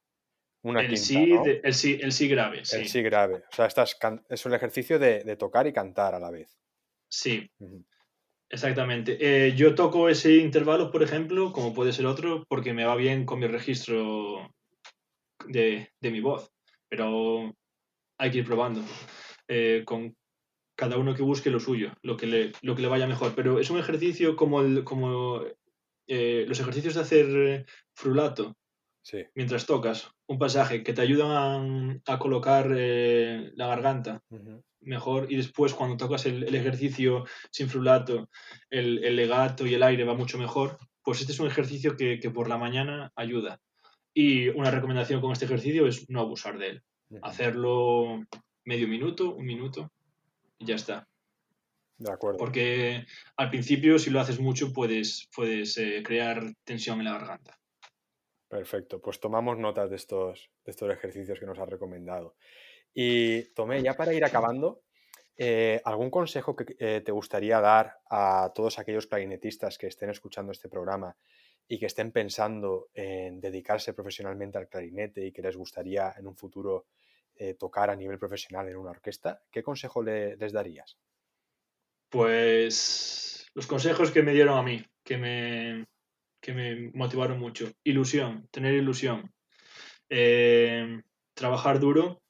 Una 0.63 0.81
el, 0.81 0.97
sí 0.97 1.33
el, 1.63 1.75
sí, 1.75 1.99
el 2.03 2.13
sí 2.13 2.29
grave. 2.29 2.65
Sí. 2.65 2.77
El 2.77 2.89
sí 2.89 3.03
grave. 3.03 3.45
O 3.51 3.55
sea, 3.55 3.67
estás 3.67 3.97
es 4.29 4.47
un 4.47 4.55
ejercicio 4.55 4.99
de, 4.99 5.37
tocar 5.37 5.67
y 5.67 5.73
cantar 5.73 6.15
a 6.15 6.19
la 6.19 6.31
vez. 6.31 6.59
Sí. 7.09 7.49
Exactamente. 8.51 9.19
Eh, 9.21 9.55
yo 9.55 9.75
toco 9.75 10.09
ese 10.09 10.37
intervalo, 10.37 10.91
por 10.91 11.03
ejemplo, 11.03 11.53
como 11.53 11.75
puede 11.75 11.93
ser 11.93 12.07
otro, 12.07 12.45
porque 12.49 12.73
me 12.73 12.85
va 12.85 12.97
bien 12.97 13.25
con 13.25 13.39
mi 13.39 13.47
registro 13.47 14.53
de, 15.47 15.91
de 16.01 16.11
mi 16.11 16.21
voz 16.21 16.51
pero 16.89 17.55
hay 18.19 18.31
que 18.31 18.39
ir 18.39 18.47
probando. 18.47 18.83
Eh, 19.47 19.83
con 19.85 20.17
cada 20.77 20.97
uno 20.97 21.15
que 21.15 21.23
busque 21.23 21.51
lo 21.51 21.61
suyo, 21.61 21.93
lo 22.03 22.17
que 22.17 22.27
le, 22.27 22.53
lo 22.63 22.75
que 22.75 22.83
le 22.83 22.89
vaya 22.89 23.07
mejor. 23.07 23.35
Pero 23.35 23.59
es 23.59 23.71
un 23.71 23.79
ejercicio 23.79 24.37
como, 24.37 24.61
el, 24.61 24.85
como 24.85 25.43
eh, 26.09 26.45
los 26.49 26.59
ejercicios 26.61 26.95
de 26.95 27.01
hacer 27.01 27.27
eh, 27.29 27.67
frulato 27.95 28.57
mientras 29.35 29.65
tocas 29.65 30.11
un 30.27 30.39
pasaje 30.39 30.83
que 30.83 30.93
te 30.93 31.01
ayudan 31.01 32.03
a, 32.05 32.19
colocar 32.19 32.69
la 32.69 33.67
garganta 33.67 34.23
mejor 34.81 35.33
y 35.33 35.37
después 35.37 35.73
cuando 35.73 35.97
tocas 35.97 36.27
el, 36.27 36.55
ejercicio 36.55 37.25
sin 37.51 37.71
frulato, 37.71 38.29
el, 38.69 39.03
el, 39.05 39.17
legato 39.17 39.67
y 39.67 39.73
el 39.73 39.83
aire 39.83 40.05
va 40.05 40.15
mucho 40.15 40.37
mejor. 40.37 40.77
Pues 41.03 41.21
este 41.21 41.33
es 41.33 41.41
un 41.41 41.47
ejercicio 41.47 41.97
que, 41.97 42.21
que 42.21 42.31
por 42.31 42.51
la 42.51 42.59
mañana 42.59 43.11
ayuda. 43.17 43.61
Y 44.13 44.49
una 44.49 44.71
recomendación 44.71 45.21
con 45.21 45.33
este 45.33 45.47
ejercicio 45.47 45.87
es 45.87 46.09
no 46.11 46.21
abusar 46.21 46.59
de 46.59 46.69
él. 46.69 46.83
Hacerlo 47.23 48.27
medio 48.65 48.89
minuto, 48.89 49.35
un 49.35 49.47
minuto 49.47 49.91
y 50.59 50.67
ya 50.67 50.75
está. 50.75 51.09
De 51.99 52.13
acuerdo. 52.13 52.39
Porque 52.39 53.05
al 53.37 53.51
principio, 53.51 53.99
si 53.99 54.11
lo 54.11 54.21
haces 54.21 54.39
mucho, 54.39 54.73
puedes, 54.73 55.29
puedes 55.35 55.77
eh, 55.79 56.03
crear 56.05 56.55
tensión 56.65 57.01
en 57.01 57.07
la 57.07 57.19
garganta. 57.19 57.59
Perfecto, 58.49 59.01
pues 59.01 59.21
tomamos 59.21 59.59
notas 59.59 59.91
de 59.91 59.97
estos, 59.97 60.51
de 60.65 60.71
estos 60.71 60.91
ejercicios 60.91 61.39
que 61.39 61.47
nos 61.47 61.59
has 61.59 61.69
recomendado. 61.69 62.37
Y 62.95 63.53
Tomé, 63.53 63.83
ya 63.83 63.95
para 63.95 64.15
ir 64.15 64.25
acabando, 64.25 64.83
eh, 65.37 65.81
¿algún 65.85 66.11
consejo 66.11 66.57
que 66.57 66.75
eh, 66.79 67.03
te 67.05 67.13
gustaría 67.13 67.61
dar 67.61 67.99
a 68.09 68.51
todos 68.55 68.79
aquellos 68.79 69.07
clarinetistas 69.07 69.77
que 69.77 69.87
estén 69.87 70.11
escuchando 70.11 70.53
este 70.53 70.69
programa 70.69 71.17
y 71.69 71.79
que 71.79 71.87
estén 71.87 72.11
pensando 72.11 72.89
en 72.95 73.41
dedicarse 73.41 73.93
profesionalmente 73.93 74.57
al 74.57 74.69
clarinete 74.69 75.27
y 75.27 75.33
que 75.33 75.43
les 75.43 75.57
gustaría 75.57 76.15
en 76.17 76.27
un 76.27 76.35
futuro 76.35 76.87
eh, 77.37 77.55
tocar 77.55 77.91
a 77.91 77.95
nivel 77.95 78.19
profesional 78.19 78.69
en 78.69 78.77
una 78.77 78.91
orquesta, 78.91 79.43
¿qué 79.51 79.63
consejo 79.63 80.03
les 80.03 80.53
darías? 80.53 80.99
Pues 82.11 83.47
los 83.55 83.67
consejos 83.67 84.11
que 84.11 84.23
me 84.23 84.33
dieron 84.33 84.59
a 84.59 84.63
mí, 84.63 84.85
que 85.05 85.19
me, 85.19 85.87
que 86.41 86.53
me 86.53 86.91
motivaron 86.95 87.39
mucho. 87.39 87.71
Ilusión, 87.85 88.49
tener 88.51 88.75
ilusión. 88.75 89.33
Eh, 90.09 91.03
trabajar 91.35 91.81
duro, 91.81 92.23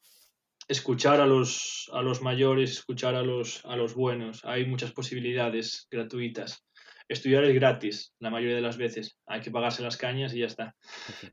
escuchar 0.69 1.21
a 1.21 1.27
los, 1.27 1.91
a 1.93 2.03
los 2.03 2.23
mayores, 2.23 2.73
escuchar 2.73 3.15
a 3.15 3.23
los, 3.23 3.65
a 3.65 3.77
los 3.77 3.95
buenos. 3.95 4.45
Hay 4.45 4.67
muchas 4.67 4.93
posibilidades 4.93 5.87
gratuitas. 5.91 6.65
Estudiar 7.09 7.45
es 7.45 7.55
gratis, 7.55 8.15
la 8.19 8.31
mayoría 8.31 8.57
de 8.57 8.63
las 8.63 8.77
veces. 8.77 9.19
Hay 9.27 9.41
que 9.41 9.51
pagarse 9.51 9.83
las 9.83 9.97
cañas 9.97 10.35
y 10.35 10.41
ya 10.41 10.47
está. 10.47 10.77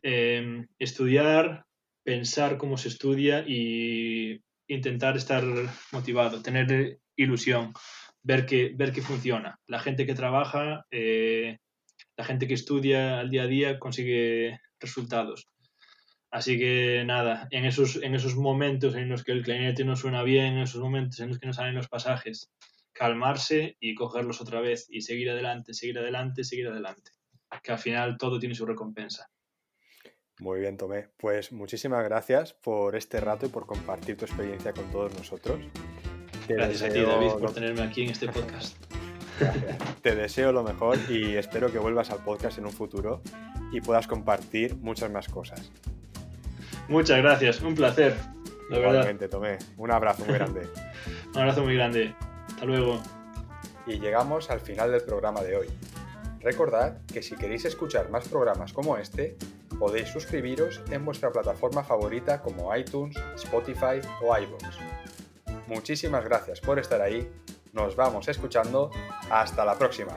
Em, 0.01 0.67
estudiar, 0.79 1.65
pensar 2.03 2.57
cómo 2.57 2.77
se 2.77 2.87
estudia 2.87 3.43
y 3.45 4.41
intentar 4.67 5.17
estar 5.17 5.43
motivado, 5.91 6.41
tener 6.41 6.99
ilusión, 7.17 7.73
ver 8.25 8.45
que, 8.45 8.73
ver 8.75 8.91
que 8.91 9.03
funciona. 9.03 9.59
La 9.67 9.79
gente 9.79 10.05
que 10.05 10.15
trabaja, 10.15 10.85
eh, 10.91 11.59
la 12.17 12.25
gente 12.25 12.47
que 12.47 12.55
estudia 12.55 13.19
al 13.19 13.29
día 13.29 13.43
a 13.43 13.47
día 13.47 13.79
consigue 13.79 14.59
resultados. 14.79 15.47
Así 16.31 16.57
que 16.57 17.03
nada, 17.05 17.47
en 17.51 17.65
esos, 17.65 17.97
en 18.01 18.15
esos 18.15 18.35
momentos 18.35 18.95
en 18.95 19.09
los 19.09 19.23
que 19.23 19.31
el 19.31 19.43
clarinete 19.43 19.85
no 19.85 19.95
suena 19.95 20.23
bien, 20.23 20.53
en 20.53 20.63
esos 20.63 20.81
momentos 20.81 21.19
en 21.19 21.29
los 21.29 21.39
que 21.39 21.45
no 21.45 21.53
salen 21.53 21.75
los 21.75 21.87
pasajes, 21.87 22.51
calmarse 22.91 23.77
y 23.79 23.93
cogerlos 23.93 24.41
otra 24.41 24.59
vez 24.59 24.87
y 24.89 25.01
seguir 25.01 25.29
adelante, 25.29 25.73
seguir 25.73 25.99
adelante, 25.99 26.43
seguir 26.43 26.67
adelante. 26.67 27.11
Que 27.63 27.71
al 27.71 27.79
final 27.79 28.17
todo 28.17 28.39
tiene 28.39 28.55
su 28.55 28.65
recompensa. 28.65 29.29
Muy 30.39 30.59
bien, 30.59 30.75
Tomé. 30.75 31.07
Pues 31.15 31.53
muchísimas 31.53 32.03
gracias 32.03 32.53
por 32.53 32.97
este 32.97 33.21
rato 33.21 33.45
y 33.45 33.49
por 33.49 33.65
compartir 33.65 34.17
tu 34.17 34.25
experiencia 34.25 34.73
con 34.73 34.91
todos 34.91 35.13
nosotros. 35.13 35.59
Gracias 36.53 36.81
a 36.83 36.89
ti, 36.89 37.01
David, 37.01 37.31
por 37.39 37.53
tenerme 37.53 37.81
aquí 37.81 38.03
en 38.03 38.09
este 38.11 38.27
podcast. 38.27 38.75
Te 40.01 40.15
deseo 40.15 40.51
lo 40.51 40.63
mejor 40.63 40.97
y 41.09 41.35
espero 41.35 41.71
que 41.71 41.79
vuelvas 41.79 42.09
al 42.11 42.19
podcast 42.19 42.57
en 42.57 42.65
un 42.65 42.71
futuro 42.71 43.21
y 43.71 43.81
puedas 43.81 44.07
compartir 44.07 44.75
muchas 44.75 45.11
más 45.11 45.27
cosas. 45.27 45.71
Muchas 46.87 47.17
gracias, 47.17 47.61
un 47.61 47.75
placer. 47.75 48.15
La 48.69 48.79
Igualmente, 48.79 49.27
Tomé. 49.27 49.57
Un 49.77 49.91
abrazo 49.91 50.25
muy 50.25 50.33
grande. 50.33 50.67
un 51.33 51.39
abrazo 51.39 51.63
muy 51.63 51.75
grande. 51.75 52.15
Hasta 52.47 52.65
luego. 52.65 53.01
Y 53.85 53.99
llegamos 53.99 54.49
al 54.49 54.59
final 54.59 54.91
del 54.91 55.01
programa 55.01 55.41
de 55.41 55.57
hoy. 55.57 55.67
Recordad 56.41 56.97
que 57.11 57.21
si 57.21 57.35
queréis 57.35 57.65
escuchar 57.65 58.09
más 58.09 58.27
programas 58.27 58.71
como 58.71 58.97
este, 58.97 59.35
podéis 59.79 60.09
suscribiros 60.09 60.81
en 60.91 61.03
vuestra 61.03 61.31
plataforma 61.31 61.83
favorita 61.83 62.41
como 62.41 62.75
iTunes, 62.75 63.17
Spotify 63.35 63.99
o 64.21 64.37
iVoox. 64.37 64.84
Muchísimas 65.67 66.23
gracias 66.23 66.61
por 66.61 66.79
estar 66.79 67.01
ahí, 67.01 67.29
nos 67.73 67.95
vamos 67.95 68.27
escuchando, 68.27 68.91
hasta 69.29 69.65
la 69.65 69.77
próxima. 69.77 70.13